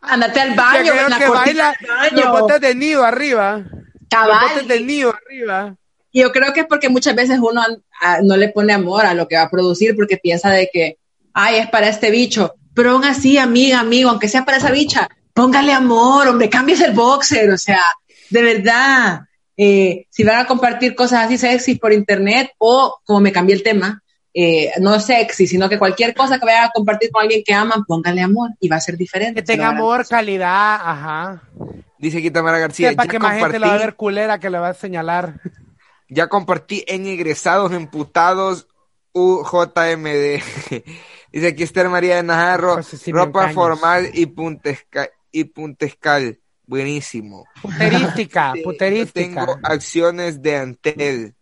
andate 0.00 0.40
al 0.40 0.54
baño, 0.54 0.94
Ya 0.94 1.06
creo 1.06 1.18
que 1.18 1.28
baila 1.28 1.76
los 2.12 2.30
botes 2.30 2.60
de 2.60 2.74
nido 2.74 3.04
arriba. 3.04 3.62
Cabal. 4.08 4.28
Los 4.28 4.50
botes 4.50 4.68
de 4.68 4.80
nido 4.80 5.14
arriba. 5.14 5.76
Y 6.12 6.20
yo 6.22 6.32
creo 6.32 6.52
que 6.52 6.60
es 6.60 6.66
porque 6.66 6.88
muchas 6.88 7.14
veces 7.14 7.38
uno 7.40 7.62
no 8.22 8.36
le 8.36 8.48
pone 8.48 8.72
amor 8.72 9.04
a 9.04 9.14
lo 9.14 9.28
que 9.28 9.36
va 9.36 9.42
a 9.42 9.50
producir 9.50 9.94
porque 9.94 10.16
piensa 10.16 10.50
de 10.50 10.70
que, 10.72 10.98
ay, 11.34 11.56
es 11.56 11.68
para 11.68 11.88
este 11.88 12.10
bicho. 12.10 12.54
Pero 12.74 12.92
aún 12.92 13.04
así, 13.04 13.36
amiga, 13.38 13.80
amigo, 13.80 14.10
aunque 14.10 14.28
sea 14.28 14.44
para 14.44 14.58
esa 14.58 14.70
bicha, 14.70 15.08
póngale 15.34 15.72
amor, 15.72 16.28
hombre, 16.28 16.48
cambies 16.48 16.80
el 16.80 16.92
boxer, 16.92 17.50
o 17.50 17.58
sea, 17.58 17.80
de 18.30 18.42
verdad. 18.42 19.20
eh, 19.58 20.06
si 20.10 20.24
van 20.24 20.38
a 20.40 20.46
compartir 20.46 20.94
cosas 20.94 21.24
así 21.24 21.38
sexy 21.38 21.76
por 21.76 21.92
internet 21.92 22.50
o, 22.58 22.98
como 23.04 23.20
me 23.20 23.32
cambié 23.32 23.54
el 23.54 23.62
tema, 23.62 24.02
eh, 24.38 24.70
no 24.80 25.00
sexy, 25.00 25.46
sino 25.46 25.66
que 25.66 25.78
cualquier 25.78 26.14
cosa 26.14 26.38
que 26.38 26.44
vayan 26.44 26.64
a 26.66 26.70
compartir 26.70 27.10
con 27.10 27.22
alguien 27.22 27.42
que 27.42 27.54
aman, 27.54 27.84
póngale 27.86 28.20
amor 28.20 28.50
y 28.60 28.68
va 28.68 28.76
a 28.76 28.80
ser 28.80 28.98
diferente. 28.98 29.40
Que 29.40 29.46
tenga 29.46 29.68
amor, 29.68 30.06
calidad, 30.06 30.74
ajá. 30.74 31.42
Dice 31.98 32.18
aquí 32.18 32.30
Tamara 32.30 32.58
García, 32.58 32.90
Sepa 32.90 33.04
ya 33.04 33.10
que 33.10 33.18
más 33.18 33.38
gente 33.38 33.58
lo 33.58 33.66
va 33.66 33.72
a 33.72 33.76
ver 33.78 33.80
compartí, 33.80 33.96
culera 33.96 34.38
que 34.38 34.50
le 34.50 34.58
va 34.58 34.68
a 34.68 34.74
señalar. 34.74 35.40
ya 36.10 36.28
compartí 36.28 36.84
en 36.86 37.06
egresados 37.06 37.72
emputados 37.72 38.66
UJMD. 39.14 40.42
Dice 41.32 41.46
aquí 41.48 41.62
Esther 41.62 41.88
María 41.88 42.16
de 42.16 42.22
Najarro, 42.22 42.74
Pues 42.74 42.88
sí, 42.88 43.12
ropa 43.12 43.48
formal 43.48 44.10
y 44.12 44.26
puntesca, 44.26 45.08
y 45.32 45.44
puntescal. 45.44 46.38
Buenísimo. 46.66 47.46
Puterística, 47.62 48.52
Sí, 48.54 48.60
puterística. 48.62 49.46
Tengo 49.46 49.58
acciones 49.62 50.42
de 50.42 50.56
Antel. 50.56 51.34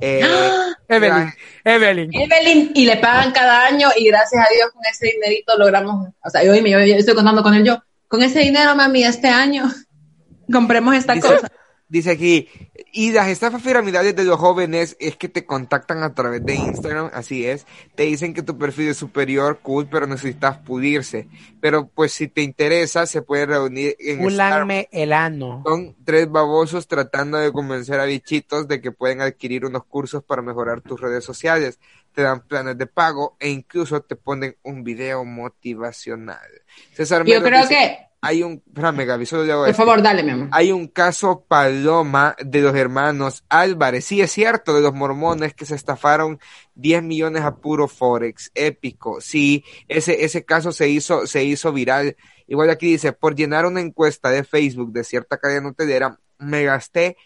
Eh, 0.00 0.20
Evelyn, 0.88 1.32
Evelyn. 1.64 2.10
Evelyn, 2.12 2.70
y 2.74 2.86
le 2.86 2.96
pagan 2.96 3.32
cada 3.32 3.66
año 3.66 3.88
y 3.96 4.06
gracias 4.08 4.44
a 4.44 4.52
Dios 4.52 4.70
con 4.72 4.82
ese 4.84 5.06
dinerito 5.06 5.56
logramos, 5.56 6.08
o 6.22 6.30
sea, 6.30 6.42
yo, 6.42 6.54
yo, 6.54 6.78
yo 6.78 6.96
estoy 6.96 7.14
contando 7.14 7.42
con 7.42 7.54
él 7.54 7.64
yo, 7.64 7.82
con 8.08 8.22
ese 8.22 8.40
dinero, 8.40 8.74
mami, 8.74 9.04
este 9.04 9.28
año 9.28 9.70
compremos 10.52 10.94
esta 10.94 11.14
Dice, 11.14 11.28
cosa. 11.28 11.48
Dice 11.90 12.12
aquí, 12.12 12.48
y 12.92 13.12
las 13.12 13.28
estafas 13.28 13.62
piramidales 13.62 14.16
de 14.16 14.24
los 14.24 14.38
jóvenes 14.38 14.96
es 15.00 15.16
que 15.16 15.28
te 15.28 15.44
contactan 15.44 16.02
a 16.02 16.14
través 16.14 16.44
de 16.44 16.54
Instagram, 16.54 17.10
así 17.12 17.44
es, 17.44 17.66
te 17.96 18.04
dicen 18.04 18.32
que 18.32 18.42
tu 18.42 18.56
perfil 18.56 18.88
es 18.88 18.96
superior, 18.96 19.58
cool, 19.60 19.88
pero 19.90 20.06
necesitas 20.06 20.58
pulirse. 20.58 21.28
Pero 21.60 21.88
pues 21.88 22.12
si 22.12 22.28
te 22.28 22.42
interesa, 22.42 23.06
se 23.06 23.22
puede 23.22 23.46
reunir 23.46 23.96
en. 23.98 24.20
Pulanme 24.20 24.88
el 24.92 25.12
ano. 25.12 25.62
Son 25.66 25.96
tres 26.04 26.30
babosos 26.30 26.86
tratando 26.86 27.38
de 27.38 27.52
convencer 27.52 28.00
a 28.00 28.04
bichitos 28.04 28.68
de 28.68 28.80
que 28.80 28.92
pueden 28.92 29.20
adquirir 29.20 29.66
unos 29.66 29.84
cursos 29.84 30.22
para 30.22 30.42
mejorar 30.42 30.80
tus 30.80 31.00
redes 31.00 31.24
sociales. 31.24 31.80
Te 32.14 32.22
dan 32.22 32.40
planes 32.46 32.78
de 32.78 32.86
pago 32.86 33.36
e 33.38 33.50
incluso 33.50 34.00
te 34.00 34.16
ponen 34.16 34.56
un 34.62 34.82
video 34.84 35.24
motivacional. 35.24 36.48
César 36.92 37.24
Yo 37.24 37.42
creo 37.42 37.62
dice, 37.62 37.74
que, 37.74 38.09
hay 38.22 38.42
un, 38.42 38.62
espérame 38.66 39.06
Gaby, 39.06 39.24
solo 39.26 39.44
le 39.44 39.52
hago 39.52 39.62
por 39.62 39.70
esto. 39.70 39.82
favor, 39.82 40.02
dale, 40.02 40.22
mi 40.22 40.30
amor. 40.30 40.48
Hay 40.52 40.72
un 40.72 40.88
caso 40.88 41.44
Paloma 41.48 42.36
de 42.44 42.60
los 42.60 42.74
hermanos 42.74 43.44
Álvarez. 43.48 44.04
Sí, 44.04 44.20
es 44.20 44.30
cierto, 44.30 44.74
de 44.74 44.82
los 44.82 44.92
mormones 44.94 45.54
que 45.54 45.64
se 45.64 45.74
estafaron 45.74 46.38
10 46.74 47.02
millones 47.02 47.42
a 47.42 47.56
puro 47.56 47.88
Forex. 47.88 48.50
Épico. 48.54 49.20
Sí, 49.20 49.64
ese, 49.88 50.24
ese 50.24 50.44
caso 50.44 50.72
se 50.72 50.88
hizo, 50.88 51.26
se 51.26 51.44
hizo 51.44 51.72
viral. 51.72 52.16
Igual 52.46 52.68
aquí 52.70 52.86
dice, 52.88 53.12
por 53.12 53.34
llenar 53.36 53.64
una 53.64 53.80
encuesta 53.80 54.30
de 54.30 54.44
Facebook 54.44 54.92
de 54.92 55.04
cierta 55.04 55.38
cadena 55.38 55.68
hotelera, 55.70 56.18
me 56.38 56.64
gasté 56.64 57.16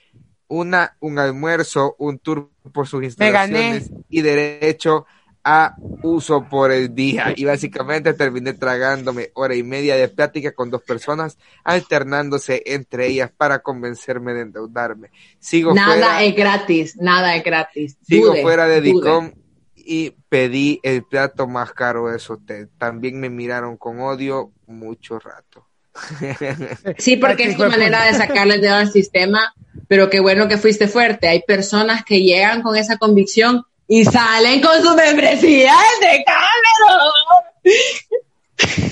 una, 0.49 0.97
un 1.01 1.19
almuerzo, 1.19 1.97
un 1.99 2.19
tour 2.19 2.51
por 2.73 2.87
sus 2.87 3.01
Me 3.19 3.31
gané. 3.31 3.77
instalaciones 3.77 4.05
y 4.09 4.23
derecho 4.23 5.07
a 5.45 5.77
uso 6.03 6.49
por 6.49 6.73
el 6.73 6.95
día. 6.95 7.35
Y 7.37 7.45
básicamente 7.45 8.15
terminé 8.15 8.55
tragándome 8.55 9.31
hora 9.35 9.55
y 9.55 9.63
media 9.63 9.97
de 9.97 10.09
plática 10.09 10.53
con 10.53 10.71
dos 10.71 10.83
personas, 10.83 11.39
alternándose 11.63 12.63
entre 12.67 13.07
ellas 13.09 13.31
para 13.37 13.61
convencerme 13.61 14.35
de 14.35 14.43
endeudarme. 14.43 15.11
Sigo 15.39 15.75
Nada 15.75 15.93
fuera, 15.93 16.23
es 16.25 16.35
gratis, 16.35 16.97
nada 16.97 17.37
es 17.37 17.45
gratis. 17.45 17.97
sigo 18.03 18.29
Dude, 18.29 18.43
fuera 18.43 18.67
de. 18.67 18.81
Dicom 18.81 19.33
y 19.77 20.11
pedí 20.29 20.81
el 20.83 21.05
plato 21.05 21.47
más 21.47 21.73
caro 21.73 22.09
de 22.09 22.19
su 22.19 22.35
hotel. 22.35 22.71
También 22.79 23.21
me 23.21 23.29
miraron 23.29 23.77
con 23.77 24.01
odio 24.01 24.53
mucho 24.67 25.19
rato. 25.19 25.69
Sí, 26.99 27.17
porque 27.17 27.45
es 27.45 27.57
tu 27.57 27.65
manera 27.65 28.05
de 28.07 28.15
sacarle 28.15 28.57
el 28.57 28.61
dedo 28.61 28.75
al 28.77 28.91
sistema, 28.91 29.55
pero 29.87 30.11
qué 30.11 30.21
bueno 30.21 30.49
que 30.49 30.59
fuiste 30.59 30.89
fuerte. 30.89 31.29
Hay 31.29 31.43
personas 31.43 32.05
que 32.05 32.23
llegan 32.23 32.63
con 32.63 32.77
esa 32.77 32.97
convicción 32.99 33.65
y 33.89 34.05
salen 34.05 34.61
con 34.61 34.83
su 34.83 34.95
membresía 34.95 35.75
de 36.01 36.25
Cameron. 36.25 37.13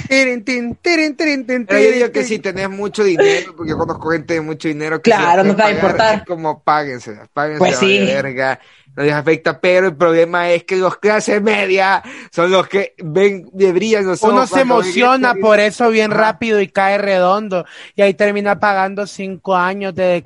Tirin, 0.09 0.45
tin, 0.45 0.75
tirin, 0.77 1.17
tirin, 1.17 1.47
tin, 1.47 1.67
Pero 1.67 1.81
yo 1.81 1.93
digo 1.93 2.13
que 2.13 2.25
si 2.25 2.39
tenés 2.39 2.69
mucho 2.69 3.05
dinero, 3.05 3.55
porque 3.57 3.71
yo 3.71 3.79
conozco 3.79 4.11
gente 4.11 4.35
de 4.35 4.41
mucho 4.41 4.69
dinero 4.69 5.01
que 5.01 5.11
Claro, 5.11 5.45
no 5.45 5.55
te 5.57 5.63
va 5.63 5.69
a 5.69 5.73
importar. 5.73 6.15
es 6.17 6.25
como 6.25 6.63
páguense, 6.63 7.17
páguense 7.33 7.59
Pues 7.59 7.79
sí. 7.79 7.99
verga, 8.01 8.61
no 8.95 9.05
les 9.05 9.15
afecta, 9.15 9.61
pero 9.61 9.87
el 9.87 9.97
problema 9.97 10.51
es 10.51 10.65
que 10.65 10.77
los 10.77 10.99
clases 10.99 11.41
media 11.41 12.03
son 12.31 12.51
los 12.51 12.69
que 12.69 12.95
ven, 12.99 13.49
brillan 13.53 14.05
los 14.07 14.23
Uno 14.23 14.47
se 14.47 14.61
emociona 14.61 15.29
esto 15.29 15.39
y 15.39 15.43
por 15.43 15.61
eso 15.61 15.89
bien 15.89 16.11
rápido 16.11 16.61
y 16.61 16.69
cae 16.69 16.99
redondo. 16.99 17.65
Y 17.95 18.03
ahí 18.03 18.13
termina 18.15 18.59
pagando 18.59 19.07
cinco 19.07 19.57
años 19.57 19.95
de... 19.95 20.23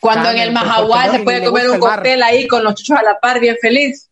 Cuando 0.00 0.30
en 0.30 0.38
el 0.38 0.52
Mahahual 0.52 1.10
se 1.10 1.18
puede 1.20 1.44
comer 1.44 1.70
un 1.70 1.78
cóctel 1.80 2.22
ahí 2.22 2.46
con 2.46 2.64
los 2.64 2.74
chuchos 2.74 2.98
a 2.98 3.02
la 3.02 3.18
par, 3.18 3.40
bien 3.40 3.56
feliz. 3.60 4.10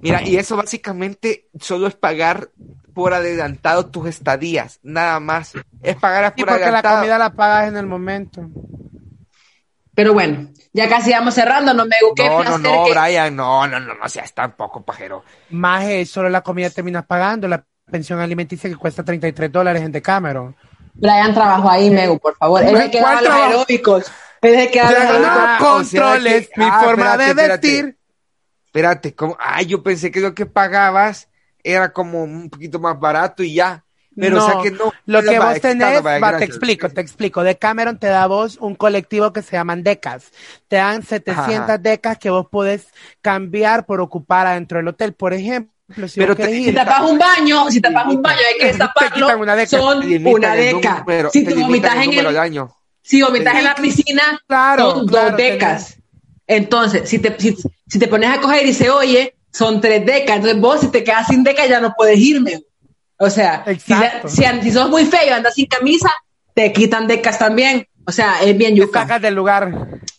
Mira, 0.00 0.22
y 0.22 0.36
eso 0.36 0.56
básicamente 0.56 1.48
solo 1.60 1.88
es 1.88 1.94
pagar 1.94 2.50
por 2.94 3.14
adelantado 3.14 3.86
tus 3.86 4.08
estadías, 4.08 4.78
nada 4.82 5.18
más. 5.20 5.52
Es 5.82 5.96
pagar 5.96 6.32
Sí, 6.36 6.42
por 6.44 6.54
porque 6.54 6.70
la 6.70 6.82
comida 6.82 7.18
la 7.18 7.30
pagas 7.32 7.68
en 7.68 7.76
el 7.76 7.86
momento. 7.86 8.48
Pero 9.94 10.12
bueno, 10.12 10.50
ya 10.72 10.88
casi 10.88 11.10
vamos 11.10 11.34
cerrando, 11.34 11.74
no 11.74 11.84
me 11.84 11.96
qué 12.14 12.28
No, 12.28 12.44
no, 12.44 12.58
no, 12.58 12.84
que- 12.84 12.92
Brian, 12.92 13.34
no, 13.34 13.66
no, 13.66 13.80
no, 13.80 13.94
no 13.94 14.08
seas 14.08 14.32
tampoco 14.32 14.84
pajero. 14.84 15.24
Más 15.50 15.84
eh, 15.86 16.06
solo 16.06 16.28
la 16.28 16.42
comida 16.42 16.70
terminas 16.70 17.04
pagando. 17.04 17.48
La 17.48 17.64
pensión 17.90 18.20
alimenticia 18.20 18.70
que 18.70 18.76
cuesta 18.76 19.04
33 19.04 19.50
dólares 19.50 19.82
en 19.82 19.90
Decameron. 19.90 20.54
Brian 20.94 21.34
trabajó 21.34 21.70
ahí, 21.70 21.90
Megu, 21.90 22.18
por 22.18 22.36
favor. 22.36 22.62
Él. 22.62 22.76
El 24.42 24.70
que 24.70 24.80
no, 24.80 24.86
Ah, 24.90 25.58
o 25.60 25.84
sea 25.84 26.00
controles 26.02 26.48
que- 26.48 26.60
mi 26.60 26.66
ah, 26.70 26.80
forma 26.82 27.04
espérate, 27.12 27.24
de 27.24 27.30
espérate. 27.30 27.68
vestir. 27.68 27.98
Espérate, 28.66 29.14
¿cómo? 29.14 29.36
Ay, 29.40 29.66
yo 29.66 29.82
pensé 29.82 30.10
que 30.10 30.20
lo 30.20 30.34
que 30.34 30.46
pagabas 30.46 31.28
era 31.64 31.92
como 31.92 32.22
un 32.22 32.50
poquito 32.50 32.78
más 32.78 32.98
barato 32.98 33.42
y 33.42 33.54
ya. 33.54 33.84
Pero, 34.20 34.36
no, 34.36 34.46
o 34.46 34.50
sea 34.50 34.62
que 34.62 34.70
no. 34.72 34.92
lo 35.06 35.22
que 35.22 35.38
vos 35.38 35.60
tenés, 35.60 36.04
va, 36.04 36.14
te 36.14 36.18
gracias. 36.18 36.42
explico, 36.42 36.88
te 36.88 37.00
explico. 37.00 37.44
Decameron 37.44 37.98
te 38.00 38.08
da 38.08 38.24
a 38.24 38.26
vos 38.26 38.56
un 38.60 38.74
colectivo 38.74 39.32
que 39.32 39.42
se 39.42 39.52
llaman 39.56 39.84
decas. 39.84 40.32
Te 40.66 40.76
dan 40.76 41.02
700 41.04 41.60
Ajá. 41.60 41.78
decas 41.78 42.18
que 42.18 42.28
vos 42.30 42.46
podés 42.50 42.88
cambiar 43.22 43.86
por 43.86 44.00
ocupar 44.00 44.46
adentro 44.48 44.78
del 44.78 44.88
hotel. 44.88 45.12
Por 45.12 45.34
ejemplo, 45.34 46.08
si 46.08 46.18
Pero 46.18 46.34
te- 46.34 46.52
Si 46.52 46.72
tapas 46.72 47.00
un 47.02 47.16
baño, 47.18 47.70
si 47.70 47.80
tapas 47.80 48.06
un 48.06 48.20
baño, 48.20 48.38
hay 48.52 48.58
que 48.58 48.66
destaparlo. 48.66 49.26
quitan 49.26 49.40
una 49.40 49.54
deca. 49.54 49.78
Son 49.78 49.98
una 50.02 50.54
deca. 50.54 50.98
número- 51.00 51.30
Si 51.30 51.44
te 51.44 51.52
tú 51.54 51.60
vomitas 51.60 51.94
en 51.96 52.12
el, 52.12 52.32
de 52.34 52.38
años. 52.40 52.70
Si 53.02 53.22
vomitas 53.22 53.52
Sí. 53.54 53.58
en 53.58 53.64
la 53.64 53.74
piscina, 53.74 54.22
Claro, 54.46 54.90
son 54.96 55.06
claro, 55.06 55.28
dos 55.30 55.36
decas. 55.36 55.96
Entonces, 56.46 57.08
si 57.08 57.18
te, 57.18 57.34
si, 57.38 57.56
si 57.86 57.98
te 57.98 58.08
pones 58.08 58.30
a 58.30 58.40
coger 58.40 58.66
y 58.66 58.72
se 58.74 58.90
oye, 58.90 59.34
son 59.52 59.80
tres 59.80 60.04
decas. 60.06 60.36
Entonces 60.36 60.60
vos, 60.60 60.80
si 60.80 60.88
te 60.88 61.04
quedas 61.04 61.26
sin 61.26 61.42
deca, 61.44 61.66
ya 61.66 61.80
no 61.80 61.94
puedes 61.96 62.18
irme. 62.18 62.60
O 63.18 63.28
sea, 63.30 63.64
si, 63.66 63.94
si, 64.28 64.44
si 64.62 64.70
sos 64.72 64.88
muy 64.88 65.04
feo 65.04 65.20
y 65.26 65.30
andas 65.30 65.54
sin 65.54 65.66
camisa, 65.66 66.10
te 66.54 66.72
quitan 66.72 67.06
decas 67.06 67.38
también. 67.38 67.86
O 68.06 68.12
sea, 68.12 68.40
es 68.42 68.56
bien 68.56 68.74
te 68.74 68.80
yuca. 68.80 69.00
sacas 69.02 69.20
del 69.20 69.34
lugar. 69.34 69.70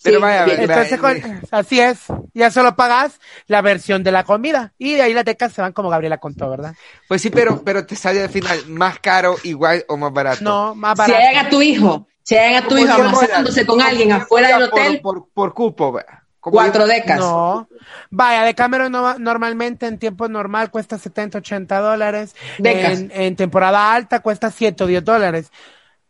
Pero 0.04 0.18
Sí, 0.18 0.22
vaya, 0.22 0.46
bien. 0.46 0.58
vaya, 0.68 0.82
Entonces, 0.84 1.00
con- 1.00 1.42
así 1.52 1.80
es. 1.80 1.98
Ya 2.34 2.52
solo 2.52 2.76
pagas 2.76 3.20
la 3.48 3.62
versión 3.62 4.04
de 4.04 4.12
la 4.12 4.24
comida. 4.24 4.74
Y 4.78 4.94
de 4.94 5.02
ahí 5.02 5.14
las 5.14 5.26
decas 5.26 5.52
se 5.54 5.62
van 5.62 5.74
como 5.74 5.90
Gabriela 5.90 6.20
contó, 6.20 6.50
¿verdad? 6.50 6.76
Pues 7.08 7.22
sí, 7.22 7.30
pero, 7.32 7.62
pero 7.64 7.86
te 7.86 7.96
sale 7.96 8.22
al 8.22 8.30
final 8.30 8.68
más 8.68 9.00
caro, 9.00 9.36
igual 9.44 9.84
o 9.88 9.98
más 9.98 10.14
barato. 10.14 10.44
No, 10.44 10.76
más 10.76 10.94
Si 10.94 11.12
barato. 11.12 11.20
hagan 11.30 11.46
a 11.48 11.50
tu 11.50 11.62
hijo, 11.62 12.08
si 12.30 12.38
hagan 12.38 12.64
a 12.64 12.68
tu 12.68 12.78
hijo 12.78 12.92
amasándose 12.94 13.66
con 13.66 13.82
alguien 13.82 14.12
afuera 14.12 14.48
del 14.50 14.60
dólares 14.60 14.70
por- 14.70 14.80
hotel, 14.82 15.02
Por, 15.02 15.28
por, 15.34 15.54
cupo, 15.54 15.92
vea. 15.94 16.24
Como 16.40 16.54
cuatro 16.54 16.88
decas. 16.88 17.20
No. 17.20 17.68
Vaya, 18.12 18.44
de 18.44 18.56
Cameron 18.56 18.92
no- 18.92 19.18
normalmente 19.20 19.88
en 19.88 19.98
tiempo 19.98 20.28
normal 20.30 20.72
cuesta 20.72 20.98
70, 20.98 21.40
80 21.40 21.80
dólares. 21.80 22.36
Decas. 22.60 23.00
En, 23.00 23.12
en 23.14 23.36
temporada 23.36 23.94
alta 23.94 24.22
cuesta 24.22 24.50
7 24.52 24.84
o 24.84 24.88
10 24.88 25.04
dólares. 25.04 25.52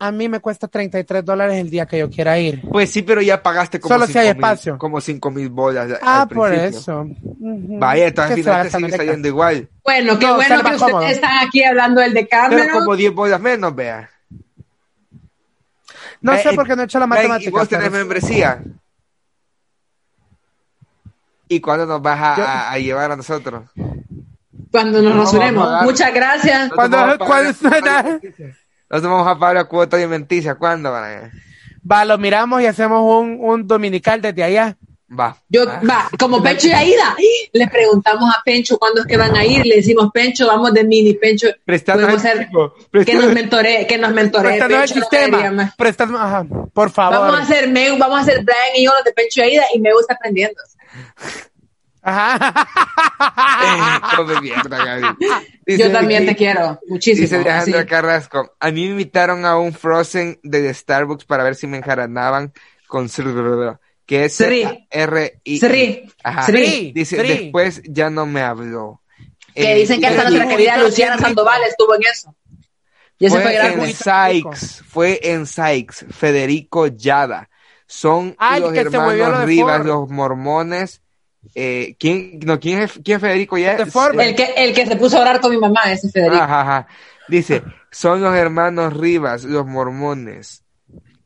a 0.02 0.12
mí 0.14 0.30
me 0.30 0.40
cuesta 0.40 0.68
33 0.70 1.26
dólares 1.26 1.58
el 1.58 1.70
día 1.70 1.86
que 1.86 1.98
yo 2.00 2.10
quiera 2.10 2.38
ir. 2.40 2.62
Pues 2.70 2.90
sí, 2.90 3.02
pero 3.02 3.22
ya 3.22 3.42
pagaste 3.44 3.80
como 3.82 3.96
Solo 3.96 4.06
si 4.08 4.18
hay 4.18 4.28
cinco 4.28 4.36
mil- 4.38 4.44
espacio. 4.46 4.78
como 4.78 5.02
cinco 5.02 5.30
mil 5.32 5.50
bolas. 5.50 5.90
Ah, 6.02 6.22
al 6.22 6.28
por 6.30 6.54
eso. 6.54 7.06
Vaya, 7.40 8.08
entonces 8.08 8.30
al 8.32 8.36
Que 8.38 8.42
final 8.44 8.62
te 8.64 8.70
sigue 8.70 8.78
América. 8.78 8.98
saliendo 8.98 9.28
igual. 9.28 9.68
Bueno, 9.84 10.18
qué 10.20 10.26
No, 10.28 10.36
bueno 10.36 10.64
que 10.64 10.76
ustedes 10.76 11.12
están 11.16 11.46
aquí 11.48 11.64
hablando 11.64 12.00
del 12.02 12.14
de 12.14 12.26
Pero 12.26 12.42
Cameron. 12.50 12.80
como 12.80 12.96
10 12.96 13.14
bolas 13.14 13.42
menos, 13.42 13.76
vea. 13.76 14.10
No 16.22 16.38
sé 16.38 16.54
por 16.54 16.68
qué 16.68 16.76
no 16.76 16.82
he 16.82 16.86
hecho 16.86 17.00
la 17.00 17.08
matemática. 17.08 17.50
¿Y 17.50 17.52
vos 17.52 17.68
tenés 17.70 17.86
pero- 17.90 17.98
membresía? 17.98 18.62
¿Y 21.48 21.60
cuándo 21.62 21.86
nos 21.86 22.02
vas 22.02 22.20
a, 22.22 22.36
Yo- 22.38 22.44
a- 22.46 22.72
a 22.72 22.78
llevar 22.78 23.12
a 23.12 23.16
nosotros? 23.16 23.64
Cuando 24.72 25.02
nos 25.02 25.32
dar- 25.34 25.84
Muchas 25.84 26.14
gracias. 26.14 26.72
Cuando- 26.74 26.98
Nosotros 26.98 27.28
vamos 27.30 27.64
a 27.64 27.70
cuando. 27.70 28.20
Nosotros 28.90 29.12
vamos 29.12 29.28
a 29.28 29.40
pagar 29.40 29.56
la 29.56 29.64
cuota 29.66 29.98
alimenticia. 29.98 30.56
¿Cuándo, 30.56 30.92
Brian? 30.92 31.32
Va, 31.90 32.06
lo 32.06 32.18
miramos 32.18 32.62
y 32.62 32.68
hacemos 32.68 33.02
un, 33.02 33.38
un 33.40 33.66
dominical 33.68 34.22
desde 34.22 34.44
allá. 34.44 34.78
Va. 35.12 35.36
Yo, 35.50 35.64
Ah. 35.68 35.82
va, 35.90 36.10
como 36.20 36.42
Pencho 36.44 36.68
y 36.68 36.72
Aida, 36.72 37.16
le 37.52 37.68
preguntamos 37.68 38.30
a 38.30 38.44
Pencho 38.44 38.78
cuándo 38.78 39.02
es 39.02 39.08
que 39.08 39.18
van 39.18 39.36
a 39.36 39.44
ir, 39.44 39.66
le 39.66 39.78
decimos, 39.78 40.12
Pencho, 40.14 40.46
vamos 40.46 40.72
de 40.74 40.84
mini, 40.84 41.14
Pencho, 41.16 41.48
Prestando 41.66 42.04
podemos 42.08 42.24
chico, 42.24 42.76
que 43.06 43.14
nos 43.16 43.34
mentore, 43.34 43.88
que 43.88 43.98
nos 43.98 44.14
mentore. 44.14 44.50
Prestando 44.50 44.76
el 44.76 44.82
Pencho 44.82 44.96
no 44.96 45.02
sistema. 45.02 45.74
Prestando, 45.78 46.18
ajá, 46.20 46.46
por 46.74 46.92
favor. 46.92 47.20
Vamos 47.20 47.40
a 47.40 47.44
hacer 47.44 47.70
Meu, 47.70 47.98
vamos 47.98 48.20
a 48.20 48.22
hacer 48.22 48.44
Brian 48.44 48.76
y 48.76 48.86
yo 48.86 48.92
los 48.94 49.04
de 49.04 49.12
Pencho 49.14 49.42
y 49.42 49.46
Aida 49.46 49.64
y 49.74 49.80
Meu 49.80 50.00
está 50.00 50.14
aprendiendo. 50.14 50.62
Ajá. 52.02 52.68
Come 54.16 54.42
mierda, 54.42 54.78
Gaby. 54.86 55.02
Yo 55.20 55.38
Dice 55.66 55.90
también 55.90 56.26
te 56.26 56.36
quiero, 56.36 56.80
muchísimo. 56.88 57.24
Dice 57.24 57.36
Alejandra 57.38 57.80
así. 57.80 57.88
Carrasco, 57.90 58.56
a 58.60 58.72
mí 58.72 58.86
me 58.86 58.92
invitaron 58.92 59.46
a 59.46 59.58
un 59.58 59.74
Frozen 59.74 60.40
de 60.44 60.74
Starbucks 60.74 61.26
para 61.26 61.44
ver 61.44 61.56
si 61.56 61.68
me 61.68 61.78
enjaranaban 61.78 62.54
con 62.88 63.10
que 64.10 64.26
es 64.26 64.38
Sri. 64.38 64.88
R 64.90 65.40
I 65.44 65.60
Sri. 65.60 66.12
Ajá. 66.24 66.48
Sri. 66.48 66.92
Dice, 66.96 67.18
Sri. 67.18 67.28
después 67.28 67.80
ya 67.86 68.10
no 68.10 68.26
me 68.26 68.42
habló. 68.42 69.04
Que 69.54 69.72
Eh, 69.72 69.76
dicen 69.76 70.02
que 70.02 70.08
hasta 70.08 70.24
nuestra 70.24 70.48
querida 70.48 70.78
Luciana. 70.80 71.20
Sandoval 71.20 71.62
estuvo 71.70 71.94
en 71.94 72.02
eso. 72.12 72.36
Y 73.20 73.30
fue 73.30 73.40
fue 73.40 73.54
gran 73.54 73.80
en 73.80 73.94
Sykes, 73.94 74.84
fue 74.88 75.20
en 75.22 75.46
Sykes, 75.46 76.08
Federico 76.10 76.88
Yada. 76.88 77.52
Son 77.86 78.36
Ay, 78.40 78.62
los 78.62 78.74
lo 78.74 78.80
hermanos 78.80 79.46
Rivas, 79.46 79.86
los 79.86 80.10
mormones. 80.10 81.04
Eh, 81.54 81.96
¿quién, 82.00 82.40
no, 82.40 82.60
¿quién, 82.60 82.80
es, 82.80 82.94
¿Quién 83.04 83.18
es 83.18 83.22
Federico 83.22 83.58
Ford. 83.92 84.20
El 84.20 84.36
que, 84.36 84.54
el 84.58 84.74
que 84.74 84.88
se 84.88 84.96
puso 84.96 85.20
a 85.20 85.22
orar 85.22 85.40
con 85.40 85.52
mi 85.52 85.58
mamá, 85.58 85.82
ese 85.92 86.10
Federico. 86.10 86.42
Ajá, 86.42 86.62
ajá. 86.62 86.88
Dice, 87.28 87.62
son 87.92 88.22
los 88.22 88.36
hermanos 88.36 88.98
Rivas, 88.98 89.44
los 89.44 89.68
mormones. 89.68 90.64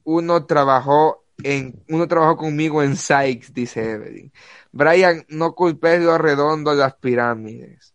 Uno 0.03 0.45
trabajó 0.45 1.22
en, 1.41 1.83
uno 1.89 2.07
trabajó 2.07 2.37
conmigo 2.37 2.83
en 2.83 2.95
Sykes, 2.95 3.53
dice 3.53 3.91
Evelyn. 3.91 4.31
Brian, 4.71 5.25
no 5.29 5.53
culpes 5.53 6.01
lo 6.01 6.17
redondo 6.17 6.71
de 6.71 6.77
las 6.77 6.95
pirámides. 6.95 7.93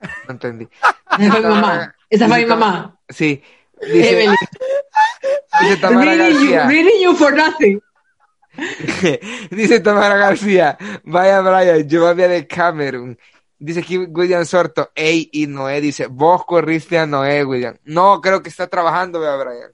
No 0.00 0.32
entendí. 0.32 0.68
Esa 1.18 1.30
fue 1.30 1.40
mi 1.40 1.48
mamá. 1.48 1.94
Esa 2.10 2.28
fue 2.28 2.38
mi 2.38 2.46
mamá. 2.46 2.98
Sí. 3.08 3.42
Dice, 3.80 4.10
Evelyn. 4.10 4.36
dice 5.62 5.76
Tamara 5.78 6.12
Reading 6.66 7.02
you, 7.02 7.14
for 7.14 7.34
nothing. 7.34 7.80
Dice 9.50 9.80
Tamara 9.80 10.16
García. 10.16 10.78
Vaya 11.04 11.40
Brian, 11.40 11.88
yo 11.88 12.06
había 12.06 12.28
de 12.28 12.46
Camerún. 12.46 13.18
Dice 13.58 13.80
aquí 13.80 13.98
William 13.98 14.44
Sorto, 14.44 14.90
ey 14.94 15.28
y 15.32 15.46
Noé, 15.46 15.80
dice, 15.80 16.06
vos 16.06 16.44
corriste 16.44 16.98
a 16.98 17.06
Noé, 17.06 17.44
William. 17.44 17.76
No, 17.84 18.20
creo 18.20 18.42
que 18.42 18.48
está 18.48 18.66
trabajando, 18.66 19.20
vea 19.20 19.36
Brian. 19.36 19.72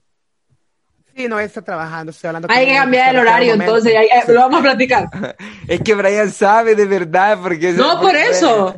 Sí, 1.15 1.27
no 1.27 1.39
está 1.39 1.61
trabajando, 1.61 2.11
estoy 2.11 2.29
hablando 2.29 2.47
Hay 2.51 2.65
que 2.67 2.75
cambiar 2.75 3.13
el 3.15 3.21
horario, 3.21 3.53
entonces 3.53 3.93
hay- 3.95 4.09
lo 4.33 4.39
vamos 4.41 4.59
a 4.59 4.63
platicar. 4.63 5.07
Es 5.67 5.81
que 5.81 5.93
Brian 5.93 6.31
sabe 6.31 6.75
de 6.75 6.85
verdad, 6.85 7.37
porque... 7.41 7.73
No, 7.73 7.99
por 8.01 8.15
eso. 8.15 8.75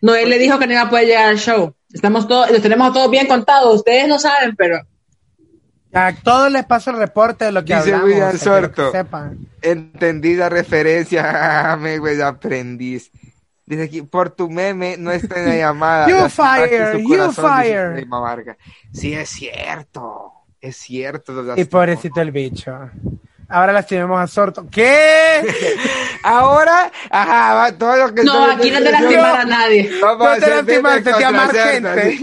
No, 0.00 0.14
él 0.14 0.28
le 0.30 0.38
dijo 0.38 0.58
que 0.58 0.66
no 0.66 0.72
iba 0.74 0.82
a 0.82 0.90
poder 0.90 1.06
llegar 1.06 1.28
al 1.28 1.38
show. 1.38 1.74
Estamos 1.92 2.28
todos, 2.28 2.50
los 2.50 2.60
tenemos 2.62 2.92
todos 2.92 3.10
bien 3.10 3.26
contados. 3.26 3.74
Ustedes 3.76 4.06
no 4.06 4.18
saben, 4.18 4.54
pero 4.56 4.80
A 5.92 6.12
todos 6.22 6.52
les 6.52 6.64
paso 6.66 6.90
el 6.90 6.98
reporte 6.98 7.46
de 7.46 7.52
lo 7.52 7.64
que 7.64 7.74
Dice 7.74 7.94
hablamos. 7.94 8.04
William 8.10 8.38
Sorto. 8.38 8.92
que 8.92 8.98
sepan. 8.98 9.38
Referencia, 10.50 11.76
me 11.80 11.98
güey, 11.98 12.20
aprendiz. 12.20 13.10
Dice 13.66 13.82
aquí, 13.82 14.02
por 14.02 14.30
tu 14.30 14.48
meme 14.48 14.96
no 14.98 15.10
está 15.10 15.40
en 15.40 15.48
la 15.48 15.56
llamada. 15.56 16.06
You 16.08 16.28
fire, 16.28 16.98
you 17.00 17.08
corazón", 17.08 17.62
dice 17.62 18.06
fire. 18.06 18.56
Sí, 18.92 19.12
es 19.14 19.28
cierto. 19.28 20.32
Es 20.60 20.76
cierto. 20.76 21.32
lo 21.32 21.56
Y 21.56 21.64
pobrecito 21.64 22.20
el 22.20 22.32
bicho. 22.32 22.72
Ahora 23.50 23.72
lastimemos 23.72 24.20
a 24.20 24.26
Sorto. 24.26 24.66
¿Qué? 24.70 25.42
Ahora, 26.22 26.92
ajá, 27.08 27.54
va 27.54 27.72
todo 27.72 27.96
lo 27.96 28.14
que 28.14 28.22
no, 28.22 28.44
aquí 28.44 28.70
no 28.70 28.78
te 28.82 28.92
lastimar 28.92 29.36
a 29.36 29.44
nadie. 29.44 29.90
No 30.00 30.08
a 30.08 30.36
te 30.36 30.62
memes 30.62 31.04
te 31.04 31.24
amar 31.24 31.50
gente. 31.54 32.18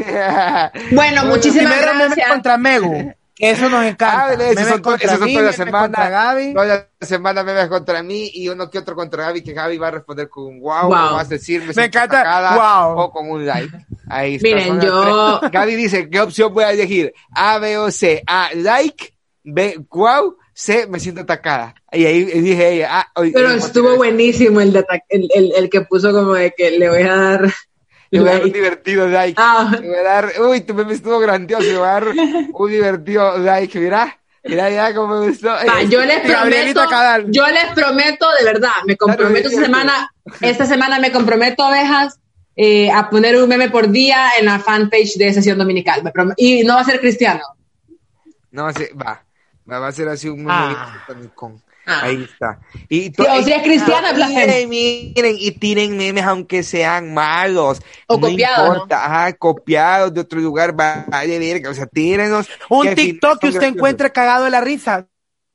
Bueno, 0.91 1.25
muchísimas 1.25 1.73
Primero 1.73 1.93
meme 1.93 2.05
gracias. 2.05 2.29
contra 2.29 2.57
Megu. 2.57 3.13
Que 3.35 3.49
Eso 3.51 3.69
nos 3.69 3.83
encanta. 3.83 4.27
Ah, 4.33 4.37
Memes 4.37 4.67
son, 4.67 4.81
contra 4.81 5.17
son 5.17 5.25
mí, 5.25 5.33
toda 5.33 5.45
la 5.47 5.53
semana. 5.53 5.81
contra 5.81 6.09
Gaby. 6.09 6.53
Toda 6.53 6.65
la 6.65 7.05
semana 7.05 7.43
memes 7.43 7.67
contra 7.67 8.01
mí 8.01 8.31
y 8.33 8.47
uno 8.47 8.69
que 8.69 8.79
otro 8.79 8.95
contra 8.95 9.25
Gaby, 9.25 9.43
que 9.43 9.51
Gaby 9.53 9.77
va 9.77 9.89
a 9.89 9.91
responder 9.91 10.29
con 10.29 10.45
un 10.45 10.59
wow, 10.61 10.83
Wow. 10.87 10.91
o 10.91 11.13
vas 11.15 11.25
a 11.27 11.29
decir 11.29 11.61
me, 11.61 11.71
encanta, 11.85 12.21
atacada, 12.21 12.85
wow. 12.87 12.99
o 13.03 13.11
con 13.11 13.29
un 13.29 13.45
like. 13.45 13.75
Ahí 14.09 14.35
está. 14.35 14.47
Miren, 14.47 14.79
yo- 14.81 15.39
tres. 15.41 15.51
Gaby 15.51 15.75
dice, 15.75 16.09
¿qué 16.09 16.21
opción 16.21 16.53
voy 16.53 16.63
a 16.63 16.71
elegir? 16.71 17.13
A, 17.31 17.59
B 17.59 17.77
o 17.77 17.91
C. 17.91 18.23
A, 18.25 18.49
like, 18.55 19.13
B, 19.43 19.79
wow, 19.91 20.37
C, 20.53 20.87
me 20.87 20.99
siento 21.01 21.21
atacada. 21.21 21.75
Y 21.91 22.05
ahí 22.05 22.23
dije 22.23 22.73
ella, 22.75 22.89
ah, 22.91 23.11
Pero 23.33 23.51
estuvo 23.51 23.95
buenísimo 23.97 24.61
el, 24.61 24.71
de 24.71 24.85
el, 25.09 25.29
el, 25.35 25.51
el 25.57 25.69
que 25.69 25.81
puso 25.81 26.11
como 26.13 26.33
de 26.35 26.53
que 26.55 26.71
le 26.71 26.89
voy 26.89 27.01
a 27.03 27.15
dar. 27.15 27.53
Le 28.15 28.21
voy 28.21 28.29
a 28.29 28.33
dar 28.33 28.43
un 28.43 28.51
divertido 28.51 29.07
like. 29.07 29.35
Ah. 29.41 29.69
Le 29.79 29.87
voy 29.87 29.97
a 29.97 30.03
dar, 30.03 30.31
uy, 30.41 30.61
tu 30.61 30.73
meme 30.73 30.93
estuvo 30.93 31.19
grandioso, 31.19 31.63
le 31.63 31.77
voy 31.77 31.87
a 31.87 31.91
dar 31.91 32.07
un 32.53 32.69
divertido 32.71 33.37
like, 33.37 33.79
mira. 33.79 34.17
Mira 34.43 34.69
ya 34.69 34.93
cómo 34.93 35.19
me 35.19 35.27
gustó. 35.27 35.47
Va, 35.49 35.81
yo 35.83 36.05
les 36.05 36.19
prometo, 36.31 36.81
yo 37.27 37.47
les 37.47 37.65
prometo 37.73 38.27
de 38.39 38.45
verdad, 38.45 38.71
me 38.85 38.95
comprometo 38.95 39.49
esta 39.49 39.61
semana, 39.61 40.11
esta 40.39 40.65
semana 40.67 40.99
me 40.99 41.11
comprometo 41.11 41.65
ovejas 41.67 42.19
eh, 42.55 42.91
a 42.91 43.09
poner 43.09 43.41
un 43.41 43.49
meme 43.49 43.71
por 43.71 43.89
día 43.89 44.29
en 44.39 44.45
la 44.45 44.59
fanpage 44.59 45.15
de 45.15 45.33
sesión 45.33 45.57
dominical. 45.57 46.03
Y 46.37 46.63
no 46.63 46.75
va 46.75 46.81
a 46.81 46.85
ser 46.85 46.99
cristiano. 46.99 47.41
No, 48.51 48.65
va. 48.65 49.21
Va 49.69 49.79
va 49.79 49.87
a 49.87 49.91
ser 49.91 50.07
así 50.09 50.29
un 50.29 50.37
meme 50.45 50.51
Ah. 50.51 51.03
con 51.33 51.61
Ah. 51.85 52.01
Ahí 52.03 52.23
está. 52.23 52.59
Y 52.89 53.03
Sí, 53.05 53.13
o 53.17 53.43
si 53.43 53.51
es 53.51 53.61
cristiana, 53.63 54.11
miren, 54.13 54.69
miren, 54.69 55.35
y 55.37 55.51
tiren 55.51 55.95
memes 55.97 56.23
aunque 56.25 56.63
sean 56.63 57.13
malos. 57.13 57.81
O 58.07 58.17
no 58.17 58.21
copiados, 58.29 58.73
importa, 58.73 59.05
ajá, 59.05 59.33
copiados 59.33 60.13
de 60.13 60.21
otro 60.21 60.39
lugar, 60.39 60.73
vale 60.73 61.39
verga, 61.39 61.69
o 61.69 61.73
sea, 61.73 61.85
tírenos. 61.85 62.47
Un 62.69 62.87
que 62.87 62.95
TikTok 62.95 63.39
que 63.39 63.47
usted 63.49 63.59
graciosos. 63.59 63.75
encuentre 63.75 64.11
cagado 64.11 64.45
de 64.45 64.51
la 64.51 64.61
risa. 64.61 65.07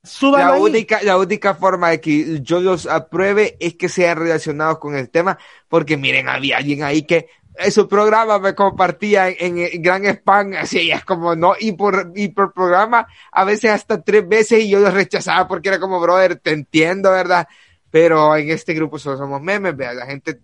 Súbalo 0.03 0.45
La 0.47 0.53
ahí. 0.53 0.61
única, 0.61 1.03
la 1.03 1.17
única 1.17 1.53
forma 1.53 1.89
de 1.91 2.01
que 2.01 2.39
yo 2.41 2.59
los 2.59 2.87
apruebe 2.87 3.55
es 3.59 3.75
que 3.75 3.87
sean 3.87 4.17
relacionados 4.17 4.79
con 4.79 4.95
el 4.95 5.09
tema, 5.11 5.37
porque 5.67 5.95
miren, 5.95 6.27
había 6.27 6.57
alguien 6.57 6.81
ahí 6.83 7.03
que 7.03 7.27
en 7.63 7.71
su 7.71 7.87
programa 7.87 8.39
me 8.39 8.55
compartía 8.55 9.29
en, 9.29 9.57
en 9.57 9.81
gran 9.81 10.05
spam, 10.05 10.53
así 10.53 10.91
es 10.91 11.03
como 11.05 11.35
no, 11.35 11.53
y 11.59 11.71
por, 11.73 12.11
y 12.15 12.29
por 12.29 12.53
programa 12.53 13.07
a 13.31 13.43
veces 13.45 13.71
hasta 13.71 14.01
tres 14.01 14.27
veces 14.27 14.63
y 14.63 14.69
yo 14.69 14.79
los 14.79 14.93
rechazaba 14.93 15.47
porque 15.47 15.69
era 15.69 15.79
como, 15.79 15.99
brother, 15.99 16.35
te 16.37 16.51
entiendo, 16.51 17.11
¿verdad? 17.11 17.47
Pero 17.89 18.35
en 18.35 18.49
este 18.49 18.73
grupo 18.73 18.97
solo 18.99 19.17
somos 19.17 19.41
memes, 19.41 19.75
vea, 19.75 19.93
la 19.93 20.05
gente 20.05 20.35
te 20.35 20.41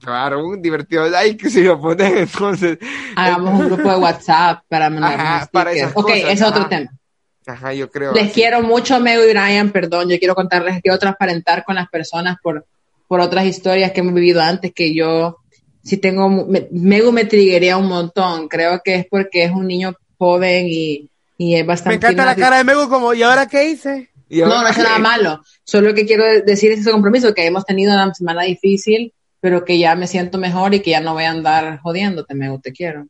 te 0.00 0.10
va 0.10 0.20
a 0.26 0.30
dar 0.30 0.36
un 0.38 0.62
divertido 0.62 1.06
like 1.10 1.50
si 1.50 1.62
lo 1.62 1.78
pones, 1.78 2.12
entonces, 2.16 2.78
Hagamos 3.14 3.60
un 3.60 3.66
grupo 3.66 3.90
de 3.90 3.96
WhatsApp 3.96 4.62
para 4.68 4.88
mandar 4.88 5.20
Ajá, 5.20 5.48
para 5.52 5.72
esas 5.72 5.90
Ok, 5.94 6.04
cosas, 6.04 6.30
es 6.30 6.42
otro 6.42 6.60
ajá. 6.60 6.68
tema. 6.70 6.90
ajá, 7.46 7.74
yo 7.74 7.90
creo. 7.90 8.14
Les 8.14 8.24
así. 8.24 8.32
quiero 8.32 8.62
mucho, 8.62 8.98
Mego 9.00 9.22
y 9.24 9.30
Brian, 9.30 9.70
perdón, 9.70 10.08
yo 10.08 10.18
quiero 10.18 10.34
contarles 10.34 10.76
que 10.76 10.82
quiero 10.82 10.98
transparentar 10.98 11.64
con 11.64 11.74
las 11.74 11.88
personas 11.90 12.38
por, 12.42 12.64
por 13.06 13.20
otras 13.20 13.44
historias 13.44 13.92
que 13.92 14.00
hemos 14.00 14.14
vivido 14.14 14.40
antes 14.40 14.72
que 14.72 14.94
yo 14.94 15.39
sí 15.82 15.96
tengo, 15.96 16.28
me, 16.28 16.68
Mego 16.70 17.12
me 17.12 17.24
triguería 17.24 17.76
un 17.76 17.86
montón, 17.88 18.48
creo 18.48 18.80
que 18.84 18.96
es 18.96 19.06
porque 19.10 19.44
es 19.44 19.50
un 19.52 19.66
niño 19.66 19.94
joven 20.18 20.66
y, 20.68 21.08
y 21.38 21.54
es 21.54 21.62
Me 21.62 21.66
bastante... 21.66 21.96
encanta 21.96 22.24
la 22.24 22.36
cara 22.36 22.58
de 22.58 22.64
Megu 22.64 22.88
como, 22.88 23.14
¿y 23.14 23.22
ahora 23.22 23.46
qué 23.46 23.70
hice? 23.70 24.10
Y 24.28 24.40
No, 24.40 24.46
ahora- 24.46 24.62
no 24.62 24.68
es 24.68 24.78
nada 24.78 24.98
malo, 24.98 25.42
solo 25.64 25.92
que 25.94 26.06
quiero 26.06 26.24
decir 26.44 26.72
ese 26.72 26.90
compromiso, 26.90 27.34
que 27.34 27.46
hemos 27.46 27.64
tenido 27.64 27.92
una 27.92 28.12
semana 28.14 28.42
difícil, 28.44 29.12
pero 29.40 29.64
que 29.64 29.78
ya 29.78 29.94
me 29.94 30.06
siento 30.06 30.38
mejor 30.38 30.74
y 30.74 30.80
que 30.80 30.90
ya 30.90 31.00
no 31.00 31.14
voy 31.14 31.24
a 31.24 31.30
andar 31.30 31.80
jodiéndote, 31.80 32.34
Mego, 32.34 32.60
te 32.60 32.72
quiero. 32.72 33.06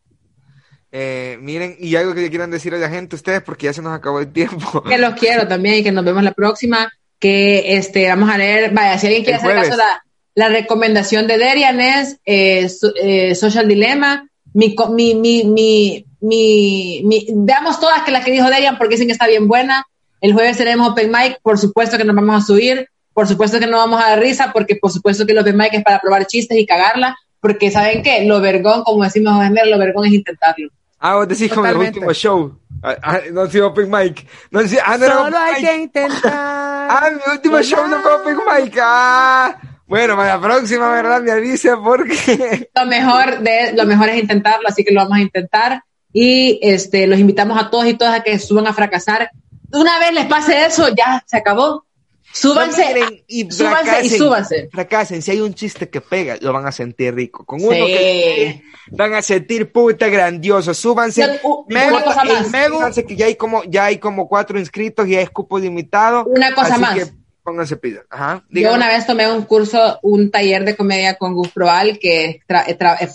Eh, 0.93 1.39
miren, 1.41 1.77
y 1.79 1.95
algo 1.97 2.15
que 2.15 2.29
quieran 2.31 2.51
decir 2.51 2.75
a 2.75 2.79
la 2.79 2.89
gente 2.89 3.15
ustedes, 3.17 3.43
porque 3.43 3.67
ya 3.67 3.73
se 3.73 3.83
nos 3.83 3.93
acabó 3.97 4.21
el 4.21 4.33
tiempo. 4.33 4.83
que 4.83 4.99
los 4.99 5.15
quiero 5.15 5.47
también 5.47 5.77
y 5.77 5.83
que 5.83 5.93
nos 5.93 6.05
vemos 6.05 6.23
la 6.23 6.33
próxima. 6.33 6.91
Que 7.19 7.77
este 7.77 8.09
vamos 8.09 8.31
a 8.31 8.39
leer, 8.39 8.73
vaya, 8.73 8.99
si 8.99 9.07
alguien 9.09 9.25
quiere 9.25 9.39
El 9.39 9.45
hacer 9.45 9.53
jueves. 9.53 9.69
caso, 9.77 9.79
la, 9.83 10.03
la 10.35 10.49
recomendación 10.49 11.27
de 11.27 11.39
Derian 11.39 11.81
es 11.81 12.19
eh, 12.25 12.69
so- 12.69 12.93
eh, 13.01 13.35
Social 13.35 13.67
Dilemma. 13.69 14.27
Mi, 14.53 14.75
mi, 14.91 15.15
mi, 15.15 15.45
mi, 15.45 16.05
mi, 16.21 17.03
mi, 17.05 17.27
veamos 17.35 17.79
todas 17.81 18.03
que 18.03 18.11
la 18.11 18.23
que 18.23 18.33
dijo 18.33 18.49
Dejan 18.49 18.79
porque 18.79 18.95
dicen 18.95 19.07
que 19.07 19.13
está 19.13 19.27
bien 19.27 19.47
buena. 19.49 19.85
El 20.21 20.33
jueves 20.33 20.57
tenemos 20.57 20.89
Open 20.91 21.11
Mic, 21.11 21.39
por 21.43 21.59
supuesto 21.59 21.97
que 21.97 22.05
nos 22.05 22.15
vamos 22.15 22.43
a 22.43 22.47
subir, 22.47 22.89
por 23.15 23.27
supuesto 23.27 23.59
que 23.59 23.67
no 23.67 23.79
vamos 23.79 24.03
a 24.03 24.11
dar 24.11 24.21
risa, 24.21 24.53
porque 24.53 24.77
por 24.77 24.91
supuesto 24.91 25.25
que 25.25 25.33
el 25.33 25.39
Open 25.39 25.57
Mic 25.57 25.73
es 25.73 25.83
para 25.83 25.99
probar 25.99 26.27
chistes 26.27 26.59
y 26.59 26.67
cagarla, 26.67 27.17
porque 27.41 27.71
¿saben 27.71 28.03
qué? 28.03 28.25
Lo 28.27 28.41
vergón, 28.41 28.83
como 28.85 29.03
decimos 29.05 29.43
en 29.43 29.55
lo 29.71 29.79
vergón 29.79 30.07
es 30.07 30.13
intentarlo. 30.13 30.69
Ah, 30.99 31.15
vos 31.17 31.29
decís 31.29 31.51
como 31.51 31.67
el 31.67 31.77
último 31.79 32.13
show. 32.13 32.59
Ah, 32.83 32.97
ah, 33.03 33.21
no 33.33 33.43
ha 33.43 33.51
sido 33.51 33.69
Open 33.69 33.91
Mic. 33.91 34.27
No, 34.51 34.61
ah, 34.85 34.99
no 34.99 35.07
Solo 35.07 35.39
hay 35.39 35.65
que 35.65 35.77
intentar. 35.83 36.33
ah, 36.35 37.09
mi 37.11 37.33
último 37.33 37.63
show 37.63 37.87
no 37.87 38.01
fue 38.01 38.15
Open 38.17 38.37
Mic. 38.37 38.79
Ah. 38.83 39.57
Bueno, 39.91 40.17
para 40.17 40.37
la 40.37 40.41
próxima, 40.41 40.89
¿verdad? 40.93 41.21
Me 41.21 41.33
avisa 41.33 41.77
porque... 41.83 42.71
Lo 42.77 42.87
mejor, 42.87 43.41
de, 43.41 43.73
lo 43.73 43.85
mejor 43.87 44.09
es 44.09 44.21
intentarlo, 44.21 44.69
así 44.69 44.85
que 44.85 44.95
lo 44.95 45.01
vamos 45.01 45.19
a 45.19 45.21
intentar. 45.21 45.83
Y 46.13 46.61
este, 46.63 47.09
los 47.09 47.19
invitamos 47.19 47.61
a 47.61 47.71
todos 47.71 47.87
y 47.87 47.95
todas 47.95 48.21
a 48.21 48.23
que 48.23 48.39
suban 48.39 48.69
a 48.69 48.73
fracasar. 48.73 49.33
Una 49.73 49.99
vez 49.99 50.13
les 50.13 50.27
pase 50.27 50.65
eso, 50.65 50.89
ya 50.95 51.25
se 51.27 51.37
acabó. 51.37 51.85
Súbanse, 52.33 53.25
y 53.27 53.51
súbanse 53.51 54.07
y 54.07 54.11
súbanse. 54.11 54.69
Fracasen, 54.71 55.23
si 55.23 55.33
hay 55.33 55.41
un 55.41 55.55
chiste 55.55 55.91
que 55.91 56.01
pega, 56.01 56.37
lo 56.41 56.53
van 56.53 56.69
a 56.69 56.73
sentir 56.73 57.13
rico. 57.13 57.45
Con 57.45 57.61
uno 57.61 57.73
que 57.73 58.63
van 58.93 59.15
a 59.15 59.23
sentir 59.23 59.73
puta 59.73 60.09
grandioso. 60.09 60.73
Súbanse. 60.73 61.41
me, 61.69 61.89
una 61.89 62.05
cosa 62.05 62.23
más. 62.25 62.95
que 62.95 63.17
ya 63.17 63.27
hay 63.27 63.35
como, 63.35 63.65
ya 63.65 63.87
hay 63.87 63.99
como 63.99 64.29
cuatro 64.29 64.57
inscritos 64.57 65.09
y 65.09 65.17
hay 65.17 65.27
cupo 65.27 65.59
limitado. 65.59 66.25
Una 66.27 66.55
cosa 66.55 66.79
más. 66.79 66.95
Que 66.95 67.20
pónganse 67.43 67.77
pida. 67.77 68.03
Ajá, 68.11 68.45
Yo 68.51 68.75
una 68.75 68.89
vez 68.89 69.07
tomé 69.07 69.31
un 69.31 69.43
curso, 69.43 69.99
un 70.03 70.31
taller 70.31 70.65
de 70.65 70.77
comedia 70.77 71.15
con 71.15 71.35
Gus 71.35 71.51
Proal, 71.51 71.99
que 71.99 72.41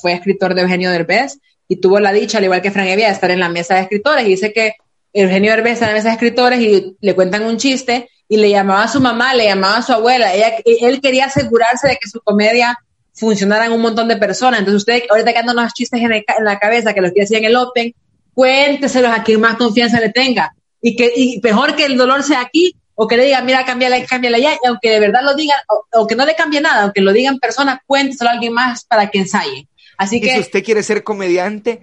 fue 0.01 0.13
escritor 0.13 0.53
de 0.53 0.61
Eugenio 0.61 0.91
Derbez, 0.91 1.39
y 1.67 1.77
tuvo 1.77 1.99
la 1.99 2.11
dicha, 2.11 2.37
al 2.37 2.43
igual 2.43 2.61
que 2.61 2.71
Frank 2.71 2.87
Evia, 2.87 3.07
de 3.07 3.13
estar 3.13 3.31
en 3.31 3.39
la 3.39 3.49
mesa 3.49 3.75
de 3.75 3.81
escritores. 3.81 4.25
Y 4.25 4.29
dice 4.29 4.53
que 4.53 4.75
Eugenio 5.13 5.51
Derbez 5.51 5.73
está 5.73 5.85
en 5.85 5.91
la 5.91 5.97
mesa 5.97 6.09
de 6.09 6.13
escritores 6.13 6.59
y 6.59 6.95
le 6.99 7.15
cuentan 7.15 7.43
un 7.43 7.57
chiste 7.57 8.09
y 8.27 8.37
le 8.37 8.49
llamaba 8.49 8.83
a 8.83 8.87
su 8.87 8.99
mamá, 8.99 9.33
le 9.33 9.45
llamaba 9.45 9.77
a 9.77 9.81
su 9.81 9.93
abuela. 9.93 10.33
Ella, 10.33 10.53
él 10.65 11.01
quería 11.01 11.25
asegurarse 11.25 11.87
de 11.87 11.97
que 11.97 12.09
su 12.09 12.19
comedia 12.21 12.77
funcionara 13.13 13.65
en 13.65 13.71
un 13.71 13.81
montón 13.81 14.07
de 14.07 14.17
personas. 14.17 14.59
Entonces, 14.59 14.81
usted 14.81 15.03
ahorita 15.09 15.31
que 15.31 15.39
andan 15.39 15.57
unos 15.57 15.73
chistes 15.73 16.01
en, 16.01 16.23
la 16.43 16.59
cabeza 16.59 16.93
que 16.93 17.01
los 17.01 17.11
que 17.13 17.23
hacían 17.23 17.43
en 17.43 17.51
el 17.51 17.55
Open, 17.55 17.93
cuénteselos 18.33 19.11
a 19.11 19.23
quien 19.23 19.39
más 19.39 19.55
confianza 19.55 19.99
le 19.99 20.09
tenga. 20.09 20.53
Y 20.81 20.95
que 20.95 21.11
y 21.15 21.39
mejor 21.41 21.75
que 21.75 21.85
el 21.85 21.97
dolor 21.97 22.23
sea 22.23 22.41
aquí 22.41 22.75
o 22.95 23.07
que 23.07 23.17
le 23.17 23.25
digan, 23.25 23.45
mira, 23.45 23.65
cámbiala, 23.65 24.03
cámbiala 24.05 24.39
ya, 24.39 24.53
y 24.53 24.67
aunque 24.67 24.89
de 24.89 24.99
verdad 24.99 25.21
lo 25.23 25.35
digan, 25.35 25.59
o, 25.93 26.07
que 26.07 26.15
no 26.15 26.25
le 26.25 26.35
cambie 26.35 26.61
nada, 26.61 26.83
aunque 26.83 27.01
lo 27.01 27.13
digan 27.13 27.39
personas, 27.39 27.79
cuénteselo 27.85 28.29
a 28.29 28.33
alguien 28.33 28.53
más 28.53 28.85
para 28.85 29.09
que 29.09 29.19
ensaye. 29.19 29.67
Así 29.97 30.19
que... 30.19 30.33
Si 30.33 30.39
usted 30.39 30.63
quiere 30.63 30.81
ser 30.81 31.03
comediante, 31.03 31.81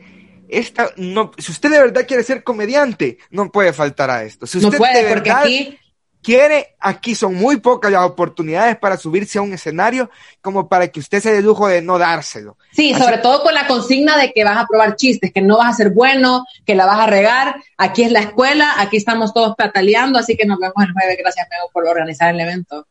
esta, 0.48 0.90
no, 0.96 1.32
si 1.38 1.52
usted 1.52 1.70
de 1.70 1.80
verdad 1.80 2.06
quiere 2.06 2.24
ser 2.24 2.42
comediante, 2.42 3.18
no 3.30 3.50
puede 3.52 3.72
faltar 3.72 4.10
a 4.10 4.24
esto. 4.24 4.46
Si 4.46 4.58
usted 4.58 4.72
no 4.72 4.78
puede, 4.78 5.04
de 5.04 5.12
porque 5.12 5.30
aquí 5.30 5.78
quiere, 6.22 6.76
aquí 6.80 7.14
son 7.14 7.34
muy 7.34 7.56
pocas 7.58 7.90
las 7.90 8.04
oportunidades 8.04 8.76
para 8.76 8.96
subirse 8.96 9.38
a 9.38 9.42
un 9.42 9.52
escenario 9.52 10.10
como 10.40 10.68
para 10.68 10.88
que 10.88 11.00
usted 11.00 11.20
se 11.20 11.32
dé 11.32 11.42
lujo 11.42 11.66
de 11.68 11.82
no 11.82 11.98
dárselo. 11.98 12.56
Sí, 12.72 12.94
sobre 12.94 13.18
todo 13.18 13.42
con 13.42 13.54
la 13.54 13.66
consigna 13.66 14.16
de 14.16 14.32
que 14.32 14.44
vas 14.44 14.56
a 14.56 14.66
probar 14.66 14.96
chistes, 14.96 15.32
que 15.32 15.42
no 15.42 15.58
vas 15.58 15.74
a 15.74 15.76
ser 15.76 15.90
bueno, 15.90 16.44
que 16.64 16.74
la 16.74 16.86
vas 16.86 17.00
a 17.00 17.06
regar. 17.06 17.56
Aquí 17.76 18.04
es 18.04 18.12
la 18.12 18.20
escuela, 18.20 18.74
aquí 18.78 18.96
estamos 18.96 19.34
todos 19.34 19.54
pataleando, 19.56 20.18
así 20.18 20.36
que 20.36 20.46
nos 20.46 20.58
vemos 20.58 20.76
el 20.78 20.92
jueves. 20.92 21.18
Gracias, 21.18 21.48
Mego, 21.50 21.70
por 21.72 21.86
organizar 21.86 22.34
el 22.34 22.40
evento. 22.40 22.86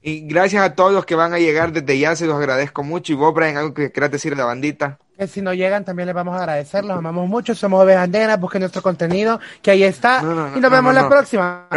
Y 0.00 0.26
gracias 0.26 0.64
a 0.64 0.74
todos 0.74 0.92
los 0.92 1.06
que 1.06 1.14
van 1.14 1.32
a 1.32 1.38
llegar 1.38 1.72
desde 1.72 1.98
ya, 1.98 2.16
se 2.16 2.26
los 2.26 2.36
agradezco 2.36 2.82
mucho. 2.82 3.12
Y 3.12 3.16
vos, 3.16 3.32
Brian, 3.32 3.56
algo 3.56 3.74
que 3.74 3.92
quieras 3.92 4.10
decir 4.10 4.32
de 4.32 4.38
la 4.38 4.46
bandita. 4.46 4.98
Que 5.22 5.28
si 5.28 5.40
no 5.40 5.54
llegan, 5.54 5.84
también 5.84 6.06
les 6.06 6.16
vamos 6.16 6.34
a 6.34 6.38
agradecer, 6.38 6.84
los 6.84 6.98
amamos 6.98 7.28
mucho. 7.28 7.54
Somos 7.54 7.80
Ovejas 7.84 8.08
Negras, 8.08 8.40
busquen 8.40 8.58
nuestro 8.62 8.82
contenido, 8.82 9.38
que 9.62 9.70
ahí 9.70 9.84
está. 9.84 10.20
y 10.56 10.58
nos 10.58 10.68
vemos 10.68 10.92
la 10.92 11.08
próxima. 11.08 11.68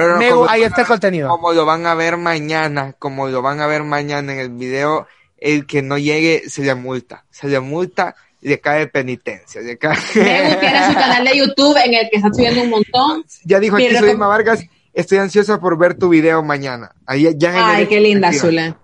ahí 0.50 0.64
está 0.64 0.82
el 0.82 0.88
contenido. 0.88 1.30
Como 1.30 1.54
lo 1.54 1.64
van 1.64 1.86
a 1.86 1.94
ver 1.94 2.18
mañana, 2.18 2.94
como 2.98 3.28
lo 3.28 3.44
van 3.44 3.62
a 3.62 3.68
ver 3.68 3.84
mañana 3.84 4.34
en 4.34 4.40
el 4.40 4.50
video, 4.50 5.06
el 5.38 5.68
que 5.68 5.84
no 5.84 6.00
llegue 6.00 6.50
se 6.50 6.64
le 6.64 6.74
multa. 6.74 7.26
Se 7.30 7.48
le 7.48 7.60
multa 7.60 8.16
y 8.42 8.50
le 8.50 8.60
cae 8.60 8.88
penitencia. 8.88 9.62
Le 9.62 9.78
cae... 9.78 9.96
tiene 10.14 10.88
su 10.88 10.96
canal 10.96 11.24
de 11.24 11.38
YouTube 11.38 11.78
en 11.86 11.94
el 11.94 12.10
que 12.10 12.18
está 12.18 12.34
subiendo 12.34 12.64
un 12.64 12.72
montón. 12.72 13.26
Ya 13.44 13.60
dijo 13.60 13.76
aquí 13.76 13.96
soy 13.96 14.16
Vargas 14.16 14.66
Estoy 14.92 15.20
ansiosa 15.20 15.60
por 15.60 15.78
ver 15.78 16.00
tu 16.00 16.10
video 16.10 16.42
mañana. 16.42 16.96
Ahí, 17.06 17.32
ya 17.38 17.76
Ay, 17.76 17.86
qué 17.86 18.00
linda, 18.00 18.34
Zula. 18.34 18.76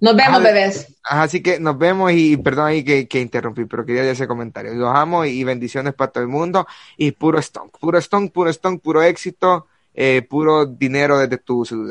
Nos 0.00 0.16
vemos, 0.16 0.42
bebés. 0.42 0.94
así 1.02 1.42
que 1.42 1.58
nos 1.60 1.78
vemos 1.78 2.12
y 2.12 2.36
perdón 2.36 2.66
ahí 2.66 2.84
que, 2.84 3.08
que 3.08 3.20
interrumpí, 3.20 3.64
pero 3.64 3.86
quería 3.86 4.02
hacer 4.02 4.12
ese 4.12 4.26
comentario. 4.26 4.74
Los 4.74 4.94
amo 4.94 5.24
y, 5.24 5.42
bendiciones 5.44 5.94
para 5.94 6.12
todo 6.12 6.22
el 6.24 6.28
mundo. 6.28 6.66
Y 6.96 7.12
puro 7.12 7.40
stonk, 7.40 7.78
puro 7.78 8.00
stonk, 8.00 8.32
puro 8.32 8.52
stonk, 8.52 8.82
puro 8.82 9.02
éxito, 9.02 9.66
eh, 9.94 10.26
puro 10.28 10.66
dinero 10.66 11.18
desde 11.18 11.38
tu 11.38 11.64
celular. 11.64 11.82